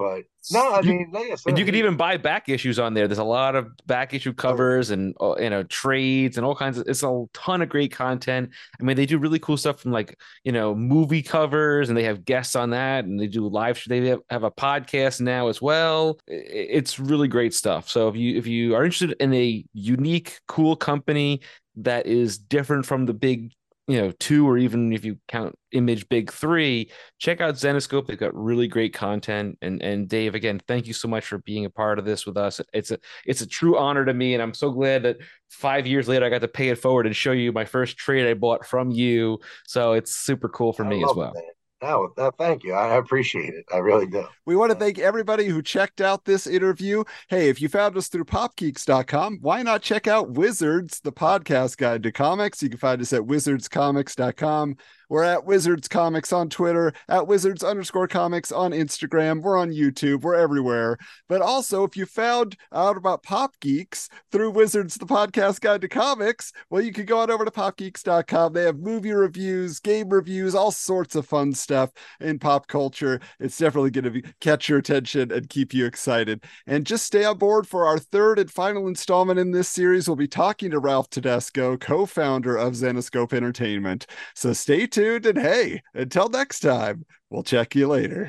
but 0.00 0.22
no, 0.50 0.72
I 0.72 0.80
mean, 0.80 1.10
like 1.12 1.30
I 1.30 1.34
said, 1.34 1.50
and 1.50 1.58
you 1.58 1.66
can 1.66 1.74
even 1.74 1.94
buy 1.94 2.16
back 2.16 2.48
issues 2.48 2.78
on 2.78 2.94
there. 2.94 3.06
There's 3.06 3.18
a 3.18 3.24
lot 3.24 3.54
of 3.54 3.68
back 3.86 4.14
issue 4.14 4.32
covers 4.32 4.88
and 4.88 5.14
uh, 5.20 5.34
you 5.38 5.50
know 5.50 5.62
trades 5.64 6.38
and 6.38 6.46
all 6.46 6.56
kinds 6.56 6.78
of. 6.78 6.88
It's 6.88 7.02
a 7.02 7.24
ton 7.34 7.60
of 7.60 7.68
great 7.68 7.92
content. 7.92 8.48
I 8.80 8.82
mean, 8.82 8.96
they 8.96 9.04
do 9.04 9.18
really 9.18 9.38
cool 9.38 9.58
stuff 9.58 9.80
from 9.80 9.92
like 9.92 10.18
you 10.42 10.52
know 10.52 10.74
movie 10.74 11.22
covers, 11.22 11.90
and 11.90 11.98
they 11.98 12.04
have 12.04 12.24
guests 12.24 12.56
on 12.56 12.70
that, 12.70 13.04
and 13.04 13.20
they 13.20 13.26
do 13.26 13.46
live. 13.46 13.82
They 13.86 14.06
have, 14.06 14.20
have 14.30 14.44
a 14.44 14.50
podcast 14.50 15.20
now 15.20 15.48
as 15.48 15.60
well. 15.60 16.18
It's 16.26 16.98
really 16.98 17.28
great 17.28 17.52
stuff. 17.52 17.90
So 17.90 18.08
if 18.08 18.16
you 18.16 18.38
if 18.38 18.46
you 18.46 18.74
are 18.76 18.84
interested 18.84 19.14
in 19.20 19.34
a 19.34 19.62
unique, 19.74 20.40
cool 20.48 20.76
company 20.76 21.42
that 21.76 22.06
is 22.06 22.38
different 22.38 22.86
from 22.86 23.04
the 23.04 23.14
big 23.14 23.52
you 23.86 24.00
know 24.00 24.12
two 24.12 24.48
or 24.48 24.56
even 24.58 24.92
if 24.92 25.04
you 25.04 25.18
count 25.26 25.58
image 25.72 26.08
big 26.08 26.30
three 26.30 26.90
check 27.18 27.40
out 27.40 27.54
zenescope 27.54 28.06
they've 28.06 28.18
got 28.18 28.34
really 28.34 28.68
great 28.68 28.94
content. 28.94 29.58
And 29.62 29.82
and 29.82 30.08
dave 30.08 30.34
again 30.34 30.60
thank 30.68 30.86
you 30.86 30.92
so 30.92 31.08
much 31.08 31.26
for 31.26 31.38
being 31.38 31.64
a 31.64 31.70
part 31.70 31.98
of 31.98 32.04
this 32.04 32.26
with 32.26 32.36
us. 32.36 32.60
It's 32.72 32.90
a 32.90 32.98
it's 33.26 33.40
a 33.40 33.46
true 33.46 33.78
honor 33.78 34.04
to 34.04 34.14
me 34.14 34.34
and 34.34 34.42
i'm 34.42 34.54
so 34.54 34.70
glad 34.70 35.02
that 35.04 35.16
five 35.48 35.86
years 35.86 36.08
later 36.08 36.24
i 36.24 36.28
got 36.28 36.40
to 36.40 36.48
pay 36.48 36.68
it 36.68 36.78
forward 36.78 37.06
and 37.06 37.16
show 37.16 37.32
you 37.32 37.52
my 37.52 37.64
first 37.64 37.96
trade 37.96 38.28
i 38.28 38.34
bought 38.34 38.66
from 38.66 38.90
you. 38.90 39.38
So 39.66 39.94
it's 39.94 40.14
super 40.14 40.48
cool 40.48 40.72
for 40.72 40.84
I 40.84 40.88
me 40.88 41.04
as 41.04 41.12
well. 41.14 41.32
it, 41.34 41.44
no, 41.82 42.12
thank 42.38 42.62
you. 42.62 42.74
I 42.74 42.96
appreciate 42.96 43.54
it. 43.54 43.64
I 43.72 43.78
really 43.78 44.06
do. 44.06 44.26
We 44.46 44.56
want 44.56 44.72
to 44.72 44.78
thank 44.78 44.98
everybody 44.98 45.46
who 45.46 45.62
checked 45.62 46.00
out 46.00 46.24
this 46.24 46.46
interview. 46.46 47.04
Hey, 47.28 47.48
if 47.48 47.60
you 47.60 47.68
found 47.68 47.96
us 47.96 48.08
through 48.08 48.24
popgeeks.com, 48.24 49.38
why 49.40 49.62
not 49.62 49.82
check 49.82 50.06
out 50.06 50.30
Wizards, 50.30 51.00
the 51.00 51.12
podcast 51.12 51.76
guide 51.76 52.02
to 52.02 52.12
comics? 52.12 52.62
You 52.62 52.68
can 52.68 52.78
find 52.78 53.00
us 53.00 53.12
at 53.12 53.22
wizardscomics.com. 53.22 54.76
We're 55.10 55.24
at 55.24 55.44
Wizards 55.44 55.88
Comics 55.88 56.32
on 56.32 56.48
Twitter, 56.50 56.92
at 57.08 57.26
Wizards 57.26 57.64
underscore 57.64 58.06
comics 58.06 58.52
on 58.52 58.70
Instagram. 58.70 59.42
We're 59.42 59.58
on 59.58 59.72
YouTube. 59.72 60.20
We're 60.20 60.36
everywhere. 60.36 60.98
But 61.28 61.42
also, 61.42 61.82
if 61.82 61.96
you 61.96 62.06
found 62.06 62.56
out 62.72 62.96
about 62.96 63.24
Pop 63.24 63.58
Geeks 63.58 64.08
through 64.30 64.52
Wizards, 64.52 64.94
the 64.94 65.06
podcast 65.06 65.62
guide 65.62 65.80
to 65.80 65.88
comics, 65.88 66.52
well, 66.70 66.80
you 66.80 66.92
can 66.92 67.06
go 67.06 67.18
on 67.18 67.28
over 67.28 67.44
to 67.44 67.50
popgeeks.com. 67.50 68.52
They 68.52 68.62
have 68.62 68.78
movie 68.78 69.10
reviews, 69.10 69.80
game 69.80 70.10
reviews, 70.10 70.54
all 70.54 70.70
sorts 70.70 71.16
of 71.16 71.26
fun 71.26 71.54
stuff 71.54 71.90
in 72.20 72.38
pop 72.38 72.68
culture. 72.68 73.20
It's 73.40 73.58
definitely 73.58 73.90
going 73.90 74.12
to 74.12 74.22
catch 74.40 74.68
your 74.68 74.78
attention 74.78 75.32
and 75.32 75.48
keep 75.48 75.74
you 75.74 75.86
excited. 75.86 76.44
And 76.68 76.86
just 76.86 77.04
stay 77.04 77.24
on 77.24 77.36
board 77.36 77.66
for 77.66 77.84
our 77.84 77.98
third 77.98 78.38
and 78.38 78.48
final 78.48 78.86
installment 78.86 79.40
in 79.40 79.50
this 79.50 79.68
series. 79.68 80.06
We'll 80.06 80.14
be 80.14 80.28
talking 80.28 80.70
to 80.70 80.78
Ralph 80.78 81.10
Tedesco, 81.10 81.76
co 81.78 82.06
founder 82.06 82.56
of 82.56 82.74
Zenescope 82.74 83.32
Entertainment. 83.32 84.06
So 84.36 84.52
stay 84.52 84.86
tuned 84.86 84.99
tuned. 85.00 85.26
And 85.26 85.38
hey, 85.38 85.82
until 85.94 86.28
next 86.28 86.60
time, 86.60 87.04
we'll 87.30 87.42
check 87.42 87.74
you 87.74 87.88
later. 87.88 88.28